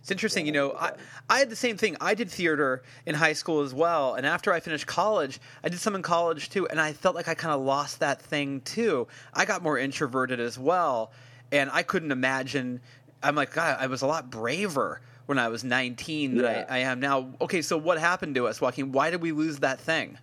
It's 0.00 0.10
interesting, 0.10 0.46
you 0.46 0.52
know. 0.52 0.72
I, 0.72 0.92
I 1.28 1.38
had 1.38 1.50
the 1.50 1.56
same 1.56 1.76
thing. 1.76 1.96
I 2.00 2.14
did 2.14 2.30
theater 2.30 2.82
in 3.04 3.14
high 3.14 3.34
school 3.34 3.60
as 3.60 3.74
well, 3.74 4.14
and 4.14 4.24
after 4.24 4.52
I 4.52 4.60
finished 4.60 4.86
college, 4.86 5.38
I 5.62 5.68
did 5.68 5.80
some 5.80 5.94
in 5.94 6.02
college 6.02 6.48
too, 6.48 6.66
and 6.68 6.80
I 6.80 6.94
felt 6.94 7.14
like 7.14 7.28
I 7.28 7.34
kind 7.34 7.54
of 7.54 7.60
lost 7.60 8.00
that 8.00 8.22
thing 8.22 8.62
too. 8.62 9.06
I 9.34 9.44
got 9.44 9.62
more 9.62 9.76
introverted 9.76 10.40
as 10.40 10.58
well, 10.58 11.12
and 11.52 11.68
I 11.72 11.82
couldn't 11.82 12.12
imagine. 12.12 12.80
I'm 13.22 13.34
like, 13.34 13.52
God, 13.52 13.76
I 13.78 13.88
was 13.88 14.00
a 14.00 14.06
lot 14.06 14.30
braver 14.30 15.02
when 15.28 15.38
I 15.38 15.48
was 15.48 15.62
19 15.62 16.38
that 16.38 16.42
Yeah. 16.42 16.74
I, 16.74 16.76
I 16.76 16.78
am 16.80 17.00
now. 17.00 17.34
Okay, 17.42 17.60
so 17.60 17.76
what 17.76 17.98
happened 17.98 18.34
to 18.36 18.46
us, 18.46 18.62
Joachim? 18.62 18.92
Why 18.92 19.10
did 19.10 19.20
we 19.20 19.32
lose 19.32 19.58
that 19.58 19.78
thing? 19.78 20.16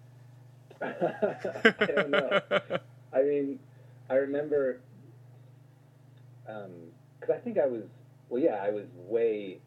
I 0.80 0.94
don't 1.96 2.10
know. 2.10 2.40
I 3.12 3.22
mean, 3.22 3.58
I 4.08 4.14
remember, 4.14 4.78
um, 6.48 6.70
because 7.18 7.34
I 7.34 7.38
think 7.40 7.58
I 7.58 7.66
was, 7.66 7.82
well, 8.28 8.40
yeah, 8.40 8.62
I 8.62 8.70
was 8.70 8.84
way, 9.08 9.58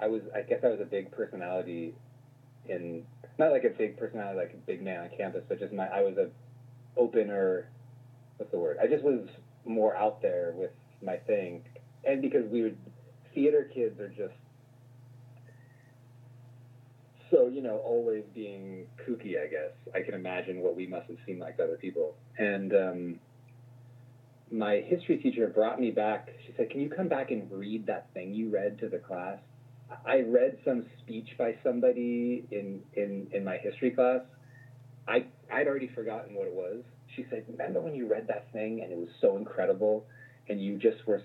I 0.00 0.08
was, 0.08 0.22
I 0.34 0.40
guess 0.40 0.64
I 0.64 0.68
was 0.68 0.80
a 0.80 0.84
big 0.84 1.12
personality 1.12 1.94
in, 2.68 3.06
not 3.38 3.52
like 3.52 3.62
a 3.62 3.70
big 3.70 3.96
personality, 3.96 4.38
like 4.38 4.54
a 4.54 4.66
big 4.66 4.82
man 4.82 5.02
on 5.02 5.10
campus, 5.16 5.44
but 5.48 5.60
just 5.60 5.72
my, 5.72 5.86
I 5.86 6.02
was 6.02 6.16
a 6.16 6.30
opener, 6.96 7.68
what's 8.38 8.50
the 8.50 8.58
word? 8.58 8.78
I 8.82 8.88
just 8.88 9.04
was 9.04 9.28
more 9.64 9.94
out 9.94 10.20
there 10.20 10.52
with 10.56 10.72
my 11.00 11.16
thing. 11.16 11.62
And 12.04 12.20
because 12.20 12.44
we 12.50 12.62
would, 12.62 12.76
theater 13.34 13.70
kids 13.72 13.98
are 14.00 14.08
just 14.08 14.34
so 17.32 17.48
you 17.48 17.62
know 17.62 17.78
always 17.78 18.24
being 18.34 18.86
kooky 19.06 19.42
i 19.42 19.46
guess. 19.46 19.72
I 19.94 20.02
can 20.02 20.14
imagine 20.14 20.60
what 20.60 20.76
we 20.76 20.86
must 20.86 21.08
have 21.08 21.16
seemed 21.26 21.40
like 21.40 21.56
to 21.56 21.64
other 21.64 21.76
people. 21.76 22.14
And 22.38 22.72
um, 22.74 23.20
my 24.50 24.82
history 24.86 25.16
teacher 25.16 25.48
brought 25.48 25.80
me 25.80 25.90
back. 25.90 26.28
She 26.46 26.52
said 26.56 26.70
can 26.70 26.80
you 26.80 26.90
come 26.90 27.08
back 27.08 27.30
and 27.30 27.50
read 27.50 27.86
that 27.86 28.12
thing 28.14 28.34
you 28.34 28.50
read 28.50 28.78
to 28.80 28.88
the 28.88 28.98
class? 28.98 29.38
I 30.06 30.20
read 30.20 30.58
some 30.64 30.86
speech 31.00 31.28
by 31.38 31.56
somebody 31.64 32.44
in 32.50 32.80
in 32.94 33.28
in 33.32 33.44
my 33.44 33.56
history 33.56 33.90
class. 33.90 34.20
I 35.08 35.24
i'd 35.50 35.66
already 35.66 35.88
forgotten 35.94 36.34
what 36.34 36.46
it 36.46 36.54
was. 36.54 36.82
She 37.16 37.24
said 37.30 37.44
remember 37.48 37.80
when 37.80 37.94
you 37.94 38.06
read 38.06 38.26
that 38.28 38.52
thing 38.52 38.82
and 38.82 38.92
it 38.92 38.98
was 38.98 39.08
so 39.20 39.36
incredible 39.36 40.04
and 40.48 40.62
you 40.62 40.76
just 40.76 41.06
were 41.06 41.22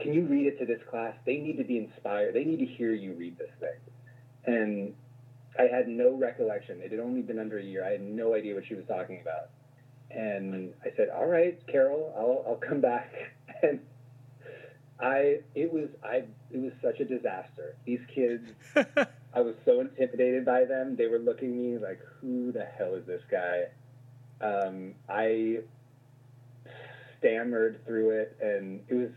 can 0.00 0.12
you 0.12 0.26
read 0.26 0.46
it 0.46 0.58
to 0.58 0.66
this 0.66 0.80
class 0.90 1.14
they 1.26 1.38
need 1.38 1.56
to 1.56 1.64
be 1.64 1.76
inspired 1.78 2.34
they 2.34 2.44
need 2.44 2.58
to 2.58 2.66
hear 2.66 2.92
you 2.92 3.12
read 3.14 3.36
this 3.38 3.50
thing 3.60 3.78
and 4.46 4.94
I 5.58 5.62
had 5.62 5.88
no 5.88 6.14
recollection. 6.14 6.80
It 6.80 6.92
had 6.92 7.00
only 7.00 7.20
been 7.20 7.38
under 7.38 7.58
a 7.58 7.62
year. 7.62 7.84
I 7.84 7.90
had 7.90 8.02
no 8.02 8.34
idea 8.34 8.54
what 8.54 8.64
she 8.66 8.74
was 8.74 8.84
talking 8.86 9.20
about. 9.20 9.50
And 10.10 10.72
I 10.84 10.90
said, 10.96 11.08
"All 11.10 11.26
right, 11.26 11.60
Carol, 11.66 12.14
I'll 12.16 12.44
I'll 12.46 12.56
come 12.68 12.80
back." 12.80 13.12
And 13.60 13.80
I 15.00 15.40
it 15.56 15.72
was 15.72 15.88
I 16.04 16.22
it 16.52 16.58
was 16.58 16.72
such 16.80 17.00
a 17.00 17.04
disaster. 17.04 17.74
These 17.84 17.98
kids, 18.14 18.44
I 19.34 19.40
was 19.40 19.56
so 19.64 19.80
intimidated 19.80 20.44
by 20.44 20.64
them. 20.64 20.94
They 20.94 21.08
were 21.08 21.18
looking 21.18 21.48
at 21.48 21.56
me 21.56 21.78
like, 21.78 21.98
"Who 22.20 22.52
the 22.52 22.64
hell 22.64 22.94
is 22.94 23.04
this 23.04 23.22
guy?" 23.28 23.64
Um, 24.40 24.94
I 25.08 25.58
stammered 27.18 27.84
through 27.84 28.10
it, 28.10 28.36
and 28.40 28.80
it 28.86 28.94
was 28.94 29.10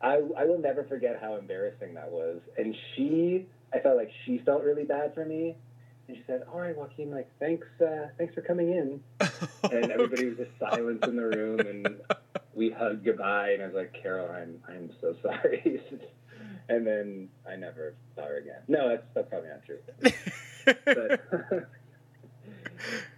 I 0.00 0.20
I 0.36 0.44
will 0.44 0.58
never 0.58 0.84
forget 0.84 1.18
how 1.20 1.36
embarrassing 1.36 1.94
that 1.94 2.10
was. 2.10 2.40
And 2.58 2.74
she 2.94 3.46
I 3.72 3.80
felt 3.80 3.96
like 3.96 4.10
she 4.24 4.38
felt 4.44 4.62
really 4.62 4.84
bad 4.84 5.14
for 5.14 5.24
me. 5.24 5.56
And 6.08 6.16
she 6.16 6.22
said, 6.26 6.44
"All 6.52 6.60
right, 6.60 6.76
Joachim, 6.76 7.10
like 7.10 7.28
thanks, 7.40 7.66
uh, 7.80 8.08
thanks 8.16 8.34
for 8.34 8.40
coming 8.42 8.70
in." 8.70 9.00
And 9.64 9.90
everybody 9.90 10.26
was 10.26 10.36
just 10.36 10.50
silent 10.60 11.04
in 11.04 11.16
the 11.16 11.24
room, 11.24 11.58
and 11.58 12.00
we 12.54 12.70
hugged 12.70 13.04
goodbye. 13.04 13.50
And 13.50 13.62
I 13.62 13.66
was 13.66 13.74
like, 13.74 13.96
"Carol, 14.00 14.30
I'm 14.30 14.62
I'm 14.68 14.90
so 15.00 15.16
sorry." 15.22 15.82
and 16.68 16.86
then 16.86 17.28
I 17.48 17.56
never 17.56 17.94
saw 18.14 18.22
her 18.26 18.36
again. 18.38 18.60
No, 18.68 18.88
that's 18.88 19.02
that's 19.14 19.28
probably 19.28 19.48
not 19.48 19.64
true. 19.64 19.78
But 20.84 21.66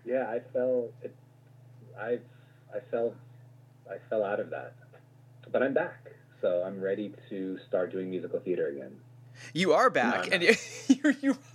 yeah, 0.06 0.26
I 0.28 0.40
fell. 0.52 0.88
It, 1.02 1.14
I 2.00 2.18
I 2.74 2.80
fell 2.90 3.14
I 3.90 3.96
fell 4.08 4.24
out 4.24 4.40
of 4.40 4.50
that, 4.50 4.74
but 5.52 5.62
I'm 5.62 5.74
back. 5.74 6.12
So 6.40 6.62
I'm 6.64 6.80
ready 6.80 7.12
to 7.30 7.58
start 7.66 7.90
doing 7.90 8.10
musical 8.10 8.40
theater 8.40 8.68
again. 8.68 8.92
You 9.52 9.72
are 9.72 9.90
back, 9.90 10.28
No, 10.28 10.34
and 10.34 10.42
you, 10.42 10.54
you, 10.88 11.16
you 11.22 11.38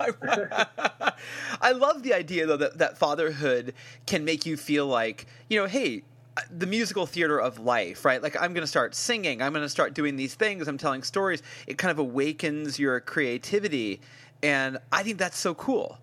I 1.60 1.72
love 1.72 2.02
the 2.02 2.14
idea 2.14 2.46
though 2.46 2.56
that, 2.56 2.78
that 2.78 2.98
fatherhood 2.98 3.74
can 4.06 4.24
make 4.24 4.46
you 4.46 4.56
feel 4.56 4.86
like 4.86 5.26
you 5.48 5.60
know, 5.60 5.66
hey, 5.66 6.02
uh, 6.36 6.40
the 6.50 6.66
musical 6.66 7.06
theater 7.06 7.38
of 7.38 7.58
life, 7.58 8.04
right? 8.04 8.22
Like 8.22 8.36
I'm 8.36 8.52
going 8.52 8.62
to 8.62 8.68
start 8.68 8.94
singing, 8.94 9.42
I'm 9.42 9.52
going 9.52 9.64
to 9.64 9.68
start 9.68 9.94
doing 9.94 10.16
these 10.16 10.34
things, 10.34 10.66
I'm 10.66 10.78
telling 10.78 11.02
stories. 11.02 11.42
It 11.66 11.78
kind 11.78 11.90
of 11.90 11.98
awakens 11.98 12.78
your 12.78 13.00
creativity, 13.00 14.00
and 14.42 14.78
I 14.92 15.02
think 15.02 15.18
that's 15.18 15.38
so 15.38 15.54
cool. 15.54 15.98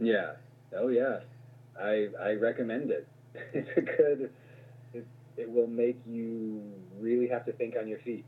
Yeah. 0.00 0.32
Oh 0.76 0.88
yeah. 0.88 1.20
I 1.80 2.08
I 2.20 2.32
recommend 2.34 2.90
it. 2.90 3.06
It's 3.52 3.70
a 3.76 3.80
good. 3.80 4.30
It, 5.38 5.50
will 5.50 5.66
make 5.66 5.98
you 6.06 6.62
really 6.98 7.28
have 7.28 7.44
to 7.46 7.52
think 7.52 7.74
on 7.78 7.88
your 7.88 8.00
feet. 8.00 8.24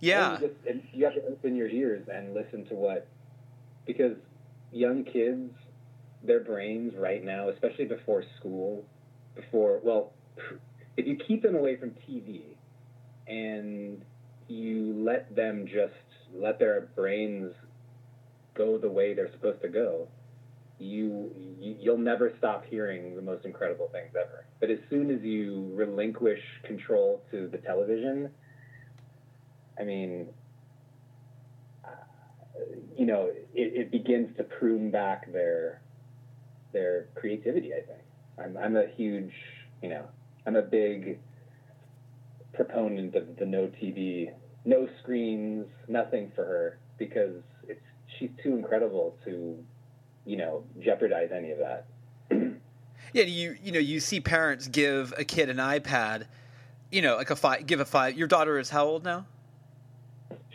Yeah, 0.00 0.40
you, 0.40 0.48
just, 0.48 0.60
and 0.68 0.82
you 0.92 1.04
have 1.04 1.14
to 1.14 1.24
open 1.26 1.56
your 1.56 1.68
ears 1.68 2.06
and 2.12 2.34
listen 2.34 2.66
to 2.66 2.74
what, 2.74 3.06
because 3.86 4.16
young 4.72 5.04
kids, 5.04 5.52
their 6.22 6.40
brains 6.40 6.94
right 6.96 7.24
now, 7.24 7.48
especially 7.48 7.84
before 7.84 8.24
school, 8.38 8.84
before 9.34 9.80
well, 9.82 10.12
if 10.96 11.06
you 11.06 11.16
keep 11.16 11.42
them 11.42 11.54
away 11.54 11.76
from 11.76 11.90
TV, 11.90 12.42
and 13.26 14.04
you 14.48 14.92
let 14.96 15.34
them 15.34 15.66
just 15.66 15.94
let 16.34 16.58
their 16.58 16.88
brains 16.94 17.52
go 18.54 18.78
the 18.78 18.90
way 18.90 19.14
they're 19.14 19.30
supposed 19.32 19.62
to 19.62 19.68
go, 19.68 20.08
you, 20.78 21.30
you 21.58 21.76
you'll 21.80 21.98
never 21.98 22.32
stop 22.38 22.64
hearing 22.64 23.14
the 23.16 23.22
most 23.22 23.44
incredible 23.44 23.88
things 23.92 24.14
ever. 24.20 24.46
But 24.60 24.70
as 24.70 24.78
soon 24.90 25.10
as 25.10 25.22
you 25.22 25.70
relinquish 25.74 26.40
control 26.64 27.22
to 27.30 27.48
the 27.48 27.58
television, 27.58 28.30
I 29.78 29.84
mean, 29.84 30.28
uh, 31.84 31.88
you 32.96 33.06
know, 33.06 33.26
it, 33.26 33.44
it 33.54 33.90
begins 33.90 34.36
to 34.36 34.44
prune 34.44 34.90
back 34.90 35.32
their 35.32 35.80
their 36.72 37.08
creativity. 37.14 37.72
I 37.72 37.82
think 37.86 38.02
I'm 38.38 38.56
I'm 38.56 38.76
a 38.76 38.86
huge 38.96 39.32
You 39.82 39.90
know, 39.90 40.06
I'm 40.46 40.56
a 40.56 40.62
big 40.62 41.18
proponent 42.52 43.14
of 43.14 43.36
the 43.36 43.44
no 43.44 43.66
TV, 43.66 44.30
no 44.64 44.88
screens, 45.02 45.66
nothing 45.88 46.32
for 46.34 46.44
her 46.44 46.78
because 46.98 47.42
it's 47.68 47.80
she's 48.18 48.30
too 48.42 48.56
incredible 48.56 49.16
to, 49.24 49.58
you 50.24 50.36
know, 50.36 50.64
jeopardize 50.82 51.30
any 51.32 51.50
of 51.50 51.58
that. 51.58 51.86
Yeah, 53.14 53.22
you 53.22 53.56
you 53.62 53.70
know 53.70 53.78
you 53.78 54.00
see 54.00 54.20
parents 54.20 54.66
give 54.66 55.14
a 55.16 55.24
kid 55.24 55.48
an 55.48 55.58
iPad, 55.58 56.26
you 56.90 57.00
know, 57.00 57.14
like 57.14 57.30
a 57.30 57.36
five 57.36 57.64
give 57.64 57.78
a 57.78 57.84
five. 57.84 58.18
Your 58.18 58.26
daughter 58.26 58.58
is 58.58 58.70
how 58.70 58.86
old 58.86 59.04
now? 59.04 59.24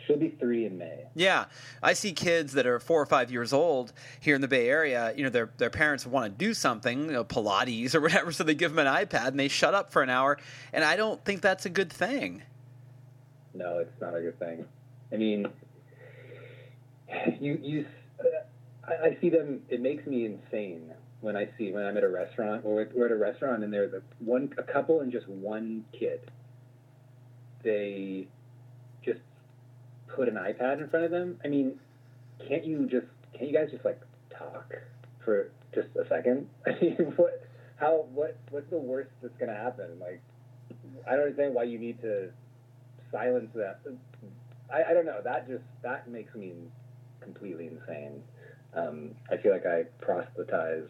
She'll 0.06 0.18
be 0.18 0.28
three 0.28 0.66
in 0.66 0.76
May. 0.76 1.06
Yeah, 1.14 1.46
I 1.82 1.94
see 1.94 2.12
kids 2.12 2.52
that 2.52 2.66
are 2.66 2.78
four 2.78 3.00
or 3.00 3.06
five 3.06 3.30
years 3.30 3.54
old 3.54 3.94
here 4.20 4.34
in 4.34 4.42
the 4.42 4.48
Bay 4.48 4.68
Area. 4.68 5.14
You 5.16 5.24
know, 5.24 5.30
their 5.30 5.50
their 5.56 5.70
parents 5.70 6.06
want 6.06 6.26
to 6.26 6.44
do 6.44 6.52
something, 6.52 7.06
you 7.06 7.12
know, 7.12 7.24
Pilates 7.24 7.94
or 7.94 8.00
whatever, 8.02 8.30
so 8.30 8.44
they 8.44 8.54
give 8.54 8.74
them 8.74 8.86
an 8.86 9.06
iPad 9.06 9.28
and 9.28 9.40
they 9.40 9.48
shut 9.48 9.72
up 9.72 9.90
for 9.90 10.02
an 10.02 10.10
hour. 10.10 10.36
And 10.74 10.84
I 10.84 10.96
don't 10.96 11.24
think 11.24 11.40
that's 11.40 11.64
a 11.64 11.70
good 11.70 11.90
thing. 11.90 12.42
No, 13.54 13.78
it's 13.78 14.00
not 14.02 14.14
a 14.14 14.20
good 14.20 14.38
thing. 14.38 14.66
I 15.12 15.16
mean, 15.16 15.48
you 17.40 17.58
you. 17.62 17.86
I, 18.90 19.08
I 19.08 19.18
see 19.20 19.30
them. 19.30 19.62
It 19.68 19.80
makes 19.80 20.06
me 20.06 20.26
insane 20.26 20.92
when 21.20 21.36
I 21.36 21.48
see 21.58 21.72
when 21.72 21.84
I'm 21.84 21.96
at 21.96 22.04
a 22.04 22.08
restaurant 22.08 22.62
or 22.64 22.86
we're 22.94 23.06
at 23.06 23.12
a 23.12 23.16
restaurant 23.16 23.62
and 23.62 23.72
there's 23.72 23.92
a 23.92 24.02
one 24.18 24.52
a 24.58 24.62
couple 24.62 25.00
and 25.00 25.12
just 25.12 25.28
one 25.28 25.84
kid. 25.98 26.20
They 27.62 28.26
just 29.04 29.20
put 30.08 30.28
an 30.28 30.34
iPad 30.34 30.80
in 30.80 30.88
front 30.88 31.04
of 31.04 31.10
them. 31.10 31.38
I 31.44 31.48
mean, 31.48 31.78
can't 32.48 32.64
you 32.64 32.88
just 32.90 33.06
can't 33.34 33.50
you 33.50 33.56
guys 33.56 33.70
just 33.70 33.84
like 33.84 34.00
talk 34.36 34.74
for 35.24 35.50
just 35.74 35.88
a 35.96 36.08
second? 36.08 36.48
I 36.66 36.70
mean, 36.80 36.96
what 37.16 37.46
how 37.76 38.06
what 38.12 38.36
what's 38.50 38.70
the 38.70 38.78
worst 38.78 39.10
that's 39.22 39.36
gonna 39.38 39.54
happen? 39.54 39.98
Like, 40.00 40.22
I 41.06 41.12
don't 41.12 41.22
understand 41.22 41.54
why 41.54 41.64
you 41.64 41.78
need 41.78 42.00
to 42.02 42.30
silence 43.12 43.50
that. 43.54 43.80
I, 44.72 44.90
I 44.90 44.94
don't 44.94 45.06
know. 45.06 45.20
That 45.22 45.48
just 45.48 45.64
that 45.82 46.08
makes 46.08 46.34
me 46.34 46.52
completely 47.20 47.66
insane. 47.66 48.22
Um, 48.74 49.10
I 49.30 49.36
feel 49.36 49.52
like 49.52 49.66
I 49.66 49.84
proselytize 50.00 50.88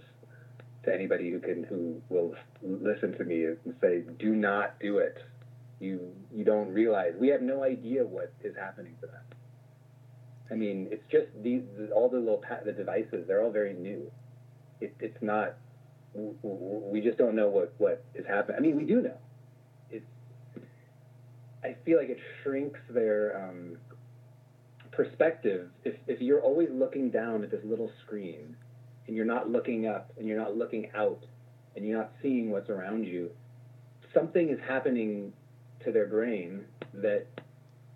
to 0.85 0.95
anybody 0.95 1.31
who 1.31 1.41
can 1.41 1.65
who 1.65 2.01
will 2.09 2.35
listen 2.63 3.17
to 3.19 3.25
me 3.25 3.45
and 3.45 3.59
say, 3.81 4.03
"Do 4.19 4.35
not 4.35 4.79
do 4.81 4.99
it." 4.99 5.19
You 5.79 6.13
you 6.35 6.45
don't 6.45 6.73
realize 6.73 7.15
we 7.19 7.29
have 7.29 7.43
no 7.43 7.63
idea 7.63 8.05
what 8.05 8.33
is 8.43 8.55
happening 8.57 8.97
to 9.01 9.07
them. 9.07 9.23
I 10.51 10.55
mean, 10.55 10.89
it's 10.91 11.05
just 11.11 11.29
these 11.43 11.63
all 11.95 12.09
the 12.09 12.19
little 12.19 12.43
the 12.65 12.73
devices. 12.73 13.27
They're 13.27 13.43
all 13.43 13.51
very 13.51 13.75
new. 13.75 14.11
It, 14.81 14.95
it's 15.01 15.23
not. 15.23 15.57
We 16.15 17.01
just 17.01 17.19
don't 17.19 17.35
know 17.37 17.49
what 17.49 17.75
what 17.79 18.05
is 18.15 18.27
happening. 18.27 18.57
I 18.59 18.61
mean, 18.61 18.77
we 18.77 18.85
do 18.85 19.01
know. 19.01 19.17
It's. 19.91 20.05
I 21.63 21.77
feel 21.85 21.99
like 21.99 22.09
it 22.09 22.19
shrinks 22.43 22.81
their 22.91 23.37
um, 23.37 23.77
perspective. 25.03 25.71
If 25.83 25.95
if 26.07 26.21
you're 26.21 26.43
always 26.43 26.69
looking 26.71 27.11
down 27.11 27.43
at 27.43 27.51
this 27.51 27.65
little 27.65 27.91
screen, 28.05 28.55
and 29.07 29.17
you're 29.17 29.25
not 29.25 29.49
looking 29.49 29.87
up, 29.87 30.13
and 30.19 30.29
you're 30.29 30.39
not 30.39 30.59
looking 30.59 30.91
out, 30.95 31.25
and 31.75 31.87
you're 31.87 31.97
not 31.97 32.13
seeing 32.21 32.51
what's 32.51 32.69
around 32.69 33.07
you, 33.07 33.31
something 34.13 34.51
is 34.51 34.59
happening 34.69 35.33
to 35.85 35.91
their 35.91 36.07
brain 36.07 36.67
that 36.93 37.27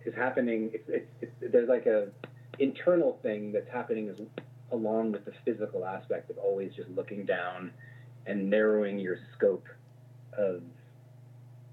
is 0.07 0.15
happening. 0.15 0.71
It's, 0.73 0.89
it's, 0.89 1.11
it's, 1.21 1.53
there's 1.53 1.69
like 1.69 1.85
a 1.85 2.09
internal 2.59 3.19
thing 3.23 3.53
that's 3.53 3.71
happening 3.71 4.09
as, 4.09 4.17
along 4.73 5.13
with 5.13 5.27
the 5.27 5.33
physical 5.45 5.85
aspect 5.85 6.31
of 6.31 6.39
always 6.39 6.73
just 6.75 6.89
looking 6.89 7.27
down 7.27 7.71
and 8.27 8.49
narrowing 8.49 8.99
your 8.99 9.19
scope 9.37 9.67
of 10.39 10.63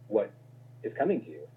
what 0.09 0.29
is 0.83 0.91
coming 0.97 1.21
to 1.21 1.29
you. 1.29 1.47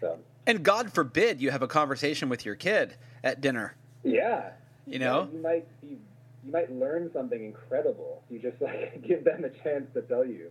So 0.00 0.18
And 0.46 0.62
God 0.62 0.92
forbid 0.92 1.40
you 1.40 1.50
have 1.50 1.62
a 1.62 1.68
conversation 1.68 2.28
with 2.28 2.44
your 2.44 2.54
kid 2.56 2.96
at 3.22 3.40
dinner. 3.40 3.76
yeah, 4.02 4.50
You 4.86 4.98
know, 4.98 5.28
you 5.32 5.40
might 5.40 5.80
be, 5.80 5.98
you 6.44 6.52
might 6.52 6.72
learn 6.72 7.10
something 7.12 7.44
incredible. 7.44 8.22
You 8.30 8.38
just 8.38 8.60
like 8.62 9.02
give 9.06 9.24
them 9.24 9.44
a 9.44 9.50
chance 9.50 9.86
to 9.94 10.02
tell 10.02 10.24
you. 10.24 10.50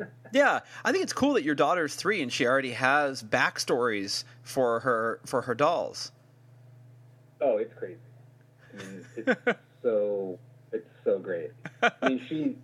yeah, 0.32 0.60
I 0.84 0.92
think 0.92 1.02
it's 1.02 1.12
cool 1.12 1.34
that 1.34 1.42
your 1.42 1.54
daughter's 1.54 1.94
three 1.94 2.22
and 2.22 2.32
she 2.32 2.46
already 2.46 2.72
has 2.72 3.22
backstories 3.22 4.24
for 4.42 4.80
her 4.80 5.20
for 5.26 5.42
her 5.42 5.54
dolls. 5.54 6.12
Oh, 7.40 7.58
it's 7.58 7.72
crazy. 7.74 7.98
I 8.72 8.82
mean, 8.84 9.04
it's 9.16 9.58
so 9.82 10.38
it's 10.72 10.88
so 11.04 11.18
great. 11.18 11.50
I 11.82 11.90
mean, 12.08 12.20
she 12.28 12.56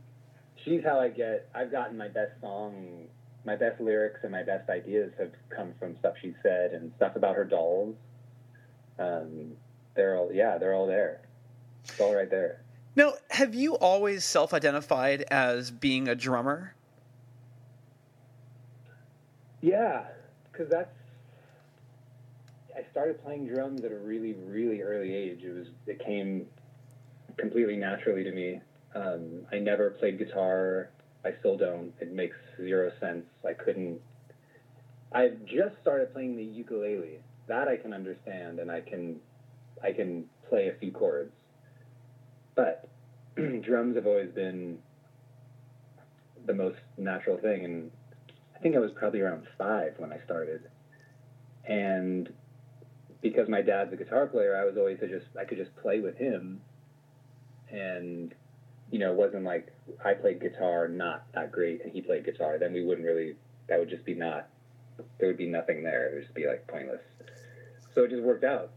she's 0.65 0.83
how 0.85 1.01
I 1.01 1.09
get. 1.09 1.49
I've 1.55 1.71
gotten 1.73 1.97
my 1.97 2.09
best 2.09 2.33
song, 2.41 3.07
my 3.45 3.57
best 3.57 3.81
lyrics, 3.81 4.21
and 4.23 4.33
my 4.33 4.43
best 4.43 4.69
ideas 4.71 5.13
have 5.19 5.33
come 5.51 5.75
from 5.79 5.97
stuff 5.99 6.15
she 6.21 6.35
said 6.43 6.73
and 6.73 6.93
stuff 6.97 7.17
about 7.17 7.37
her 7.37 7.45
dolls. 7.45 7.95
Um, 8.99 9.53
they're 9.95 10.17
all 10.17 10.31
yeah, 10.33 10.59
they're 10.59 10.75
all 10.75 10.87
there. 10.87 11.21
It's 11.85 12.01
all 12.01 12.15
right 12.15 12.31
there. 12.31 12.61
Now, 12.97 13.15
have 13.31 13.55
you 13.55 13.75
always 13.75 14.25
self-identified 14.25 15.23
as 15.31 15.71
being 15.71 16.09
a 16.09 16.15
drummer? 16.15 16.75
Yeah, 19.61 20.05
because 20.51 20.69
that's. 20.71 20.95
I 22.77 22.85
started 22.91 23.23
playing 23.25 23.47
drums 23.49 23.85
at 23.85 23.93
a 23.93 23.97
really, 23.97 24.35
really 24.35 24.83
early 24.83 25.15
age. 25.15 25.43
It 25.43 25.53
was 25.53 25.69
it 25.87 26.05
came 26.05 26.47
completely 27.37 27.77
naturally 27.77 28.25
to 28.25 28.33
me. 28.33 28.61
Um, 28.95 29.47
I 29.51 29.59
never 29.59 29.91
played 29.91 30.19
guitar. 30.19 30.91
I 31.25 31.31
still 31.41 31.57
don't. 31.57 31.93
It 32.01 32.13
makes 32.13 32.37
zero 32.57 32.93
sense. 33.01 33.25
I 33.47 33.55
couldn't. 33.55 34.01
I've 35.13 35.45
just 35.47 35.75
started 35.81 36.13
playing 36.13 36.37
the 36.37 36.45
ukulele. 36.45 37.21
That 37.47 37.69
I 37.69 37.77
can 37.77 37.93
understand, 37.93 38.59
and 38.59 38.71
I 38.71 38.81
can, 38.81 39.21
I 39.83 39.93
can 39.93 40.25
play 40.49 40.69
a 40.69 40.75
few 40.79 40.93
chords. 40.93 41.33
But 42.55 42.89
drums 43.63 43.97
have 43.97 44.07
always 44.07 44.31
been 44.31 44.79
the 46.47 46.55
most 46.55 46.79
natural 46.97 47.39
thing, 47.39 47.65
and 47.65 47.91
I 48.55 48.59
think 48.61 48.77
I 48.77 48.79
was 48.79 48.91
probably 48.95 49.21
around 49.21 49.47
five 49.57 49.95
when 49.99 50.13
I 50.13 50.19
started. 50.25 50.69
And 51.67 52.33
because 53.23 53.49
my 53.49 53.63
dad's 53.63 53.93
a 53.93 53.97
guitar 53.97 54.27
player, 54.27 54.57
I 54.57 54.65
was 54.65 54.77
always 54.77 54.99
to 55.01 55.09
just 55.09 55.27
I 55.39 55.45
could 55.45 55.59
just 55.59 55.75
play 55.77 56.01
with 56.01 56.17
him. 56.17 56.61
And 57.71 58.35
you 58.91 58.99
know, 58.99 59.13
it 59.13 59.17
wasn't 59.17 59.45
like 59.45 59.73
I 60.05 60.15
played 60.15 60.41
guitar 60.41 60.89
not 60.89 61.27
that 61.35 61.53
great 61.53 61.83
and 61.83 61.93
he 61.93 62.01
played 62.01 62.25
guitar. 62.25 62.59
Then 62.59 62.73
we 62.73 62.85
wouldn't 62.85 63.07
really. 63.07 63.37
That 63.69 63.79
would 63.79 63.89
just 63.89 64.05
be 64.05 64.15
not. 64.15 64.49
There 65.19 65.29
would 65.29 65.39
be 65.39 65.49
nothing 65.49 65.83
there. 65.83 66.09
It 66.09 66.15
would 66.15 66.23
just 66.25 66.35
be 66.35 66.47
like 66.47 66.67
pointless. 66.67 67.01
So 67.95 68.05
it 68.05 68.11
just 68.11 68.23
worked 68.23 68.45
out, 68.45 68.71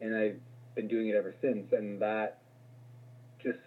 and 0.00 0.16
I've 0.16 0.38
been 0.74 0.88
doing 0.88 1.08
it 1.08 1.14
ever 1.14 1.34
since. 1.40 1.72
And 1.72 2.00
that 2.00 2.38
just 3.42 3.58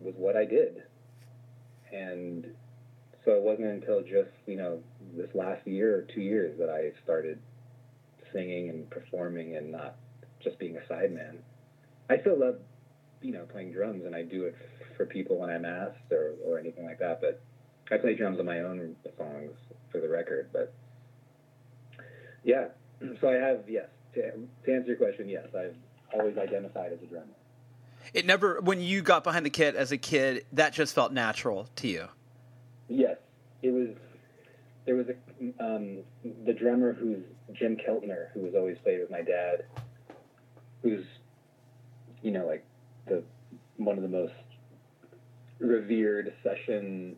was 0.00 0.14
what 0.16 0.36
I 0.36 0.44
did. 0.44 0.82
And 1.92 2.46
so 3.24 3.32
it 3.32 3.42
wasn't 3.42 3.68
until 3.68 4.00
just 4.00 4.30
you 4.46 4.56
know 4.56 4.80
this 5.16 5.30
last 5.34 5.66
year 5.66 5.96
or 5.96 6.02
two 6.02 6.22
years 6.22 6.58
that 6.58 6.70
I 6.70 6.92
started 7.04 7.38
singing 8.32 8.68
and 8.68 8.88
performing 8.90 9.56
and 9.56 9.70
not 9.72 9.96
just 10.42 10.58
being 10.58 10.76
a 10.76 10.92
sideman. 10.92 11.36
I 12.10 12.18
still 12.18 12.38
love 12.38 12.56
you 13.22 13.32
know 13.32 13.44
playing 13.44 13.72
drums 13.72 14.04
and 14.04 14.14
I 14.14 14.22
do 14.22 14.44
it 14.44 14.56
for 14.96 15.06
people 15.06 15.38
when 15.38 15.50
I'm 15.50 15.64
asked 15.64 16.12
or, 16.12 16.34
or 16.44 16.58
anything 16.58 16.84
like 16.84 16.98
that. 16.98 17.20
But 17.20 17.40
I 17.90 17.98
play 17.98 18.14
drums 18.14 18.38
on 18.38 18.46
my 18.46 18.60
own 18.60 18.96
songs 19.16 19.52
for 19.90 20.00
the 20.00 20.08
record. 20.08 20.48
But 20.52 20.72
yeah, 22.44 22.68
so 23.20 23.28
I 23.28 23.34
have 23.34 23.60
yes 23.68 23.88
to, 24.14 24.22
to 24.66 24.74
answer 24.74 24.88
your 24.88 24.96
question. 24.96 25.28
Yes, 25.28 25.46
I've 25.56 25.76
always 26.12 26.36
identified 26.38 26.92
as 26.92 27.02
a 27.02 27.06
drummer. 27.06 27.26
It 28.14 28.26
never 28.26 28.60
when 28.60 28.80
you 28.80 29.02
got 29.02 29.24
behind 29.24 29.44
the 29.44 29.50
kit 29.50 29.74
as 29.74 29.92
a 29.92 29.98
kid, 29.98 30.44
that 30.52 30.72
just 30.72 30.94
felt 30.94 31.12
natural 31.12 31.68
to 31.76 31.88
you. 31.88 32.08
Yes, 32.88 33.16
it 33.62 33.70
was. 33.70 33.88
There 34.86 34.96
was 34.96 35.06
a 35.08 35.62
um, 35.62 35.98
the 36.46 36.54
drummer 36.54 36.94
who's 36.94 37.22
Jim 37.52 37.76
Keltner, 37.76 38.30
who 38.32 38.40
was 38.40 38.54
always 38.54 38.78
played 38.78 39.00
with 39.00 39.10
my 39.10 39.20
dad, 39.20 39.64
who's 40.82 41.04
you 42.22 42.30
know 42.30 42.46
like 42.46 42.64
the 43.08 43.22
one 43.76 43.96
of 43.96 44.02
the 44.02 44.08
most 44.08 44.34
revered 45.58 46.32
session 46.42 47.16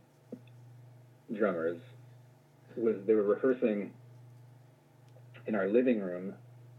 drummers. 1.36 1.78
Was 2.76 2.96
they 3.06 3.14
were 3.14 3.24
rehearsing 3.24 3.92
in 5.46 5.54
our 5.54 5.68
living 5.68 6.00
room 6.00 6.34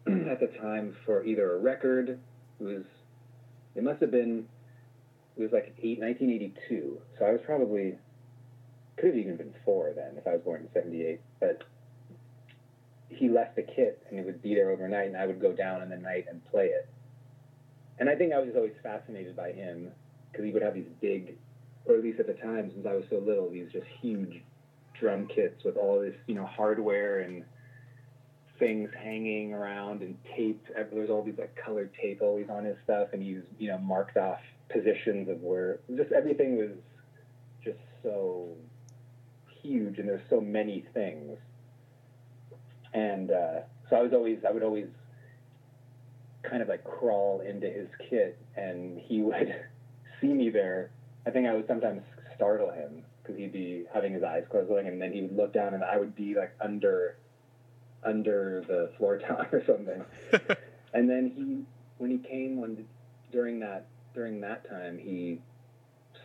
mm. 0.07 0.31
at 0.31 0.39
the 0.39 0.47
time 0.59 0.95
for 1.05 1.23
either 1.25 1.55
a 1.55 1.57
record. 1.57 2.19
It 2.59 2.63
was 2.63 2.83
it 3.75 3.83
must 3.83 4.01
have 4.01 4.11
been 4.11 4.47
it 5.37 5.41
was 5.41 5.51
like 5.51 5.73
eight, 5.79 5.99
1982. 5.99 6.99
So 7.17 7.25
I 7.25 7.31
was 7.31 7.41
probably 7.45 7.95
could 8.97 9.07
have 9.07 9.17
even 9.17 9.37
been 9.37 9.53
four 9.65 9.93
then 9.95 10.17
if 10.17 10.27
I 10.27 10.31
was 10.31 10.41
born 10.41 10.61
in 10.61 10.69
'78. 10.73 11.19
But 11.39 11.63
he 13.09 13.29
left 13.29 13.55
the 13.55 13.63
kit 13.63 14.01
and 14.09 14.19
it 14.19 14.25
would 14.25 14.41
be 14.41 14.55
there 14.55 14.71
overnight, 14.71 15.07
and 15.07 15.17
I 15.17 15.27
would 15.27 15.41
go 15.41 15.53
down 15.53 15.81
in 15.81 15.89
the 15.89 15.97
night 15.97 16.25
and 16.29 16.43
play 16.45 16.67
it. 16.67 16.87
And 18.01 18.09
I 18.09 18.15
think 18.15 18.33
I 18.33 18.39
was 18.39 18.49
always 18.55 18.73
fascinated 18.81 19.35
by 19.35 19.51
him 19.51 19.91
because 20.31 20.43
he 20.43 20.51
would 20.51 20.63
have 20.63 20.73
these 20.73 20.89
big 20.99 21.37
or 21.85 21.95
at 21.95 22.03
least 22.03 22.19
at 22.19 22.25
the 22.25 22.33
time, 22.33 22.71
since 22.73 22.85
I 22.87 22.93
was 22.93 23.05
so 23.11 23.17
little, 23.17 23.47
these 23.49 23.71
just 23.71 23.85
huge 24.01 24.41
drum 24.99 25.27
kits 25.27 25.63
with 25.63 25.77
all 25.77 26.01
this, 26.01 26.15
you 26.25 26.33
know, 26.33 26.45
hardware 26.45 27.19
and 27.19 27.43
things 28.57 28.89
hanging 29.03 29.53
around 29.53 30.01
and 30.01 30.17
tape. 30.35 30.65
There's 30.91 31.11
all 31.11 31.21
these 31.21 31.37
like 31.37 31.55
colored 31.55 31.91
tape 32.01 32.23
always 32.23 32.49
on 32.49 32.65
his 32.65 32.77
stuff, 32.83 33.09
and 33.13 33.21
he's 33.21 33.41
you 33.59 33.69
know 33.69 33.77
marked 33.77 34.17
off 34.17 34.39
positions 34.69 35.29
of 35.29 35.39
where 35.43 35.79
just 35.95 36.11
everything 36.11 36.57
was 36.57 36.71
just 37.63 37.79
so 38.01 38.49
huge, 39.61 39.99
and 39.99 40.09
there's 40.09 40.27
so 40.27 40.41
many 40.41 40.85
things. 40.95 41.37
And 42.95 43.29
uh, 43.29 43.59
so 43.91 43.95
I 43.95 44.01
was 44.01 44.11
always 44.11 44.39
I 44.47 44.51
would 44.51 44.63
always 44.63 44.87
kind 46.43 46.61
of 46.61 46.67
like 46.67 46.83
crawl 46.83 47.41
into 47.41 47.67
his 47.67 47.87
kit, 48.09 48.37
and 48.55 48.99
he 48.99 49.21
would 49.21 49.55
see 50.21 50.27
me 50.27 50.49
there. 50.49 50.91
I 51.25 51.29
think 51.29 51.47
I 51.47 51.53
would 51.53 51.67
sometimes 51.67 52.01
startle 52.35 52.71
him 52.71 53.03
because 53.21 53.37
he'd 53.37 53.53
be 53.53 53.85
having 53.93 54.13
his 54.13 54.23
eyes 54.23 54.43
closed, 54.49 54.71
and 54.71 55.01
then 55.01 55.13
he 55.13 55.21
would 55.21 55.35
look 55.35 55.53
down, 55.53 55.73
and 55.73 55.83
I 55.83 55.97
would 55.97 56.15
be 56.15 56.35
like 56.35 56.53
under 56.59 57.17
under 58.03 58.63
the 58.67 58.91
floor 58.97 59.17
tile 59.27 59.45
or 59.51 59.63
something. 59.65 60.03
and 60.93 61.09
then 61.09 61.31
he, 61.35 61.63
when 61.97 62.11
he 62.11 62.17
came 62.17 62.59
when 62.59 62.85
during 63.31 63.59
that 63.59 63.85
during 64.13 64.41
that 64.41 64.67
time, 64.69 64.97
he 64.97 65.39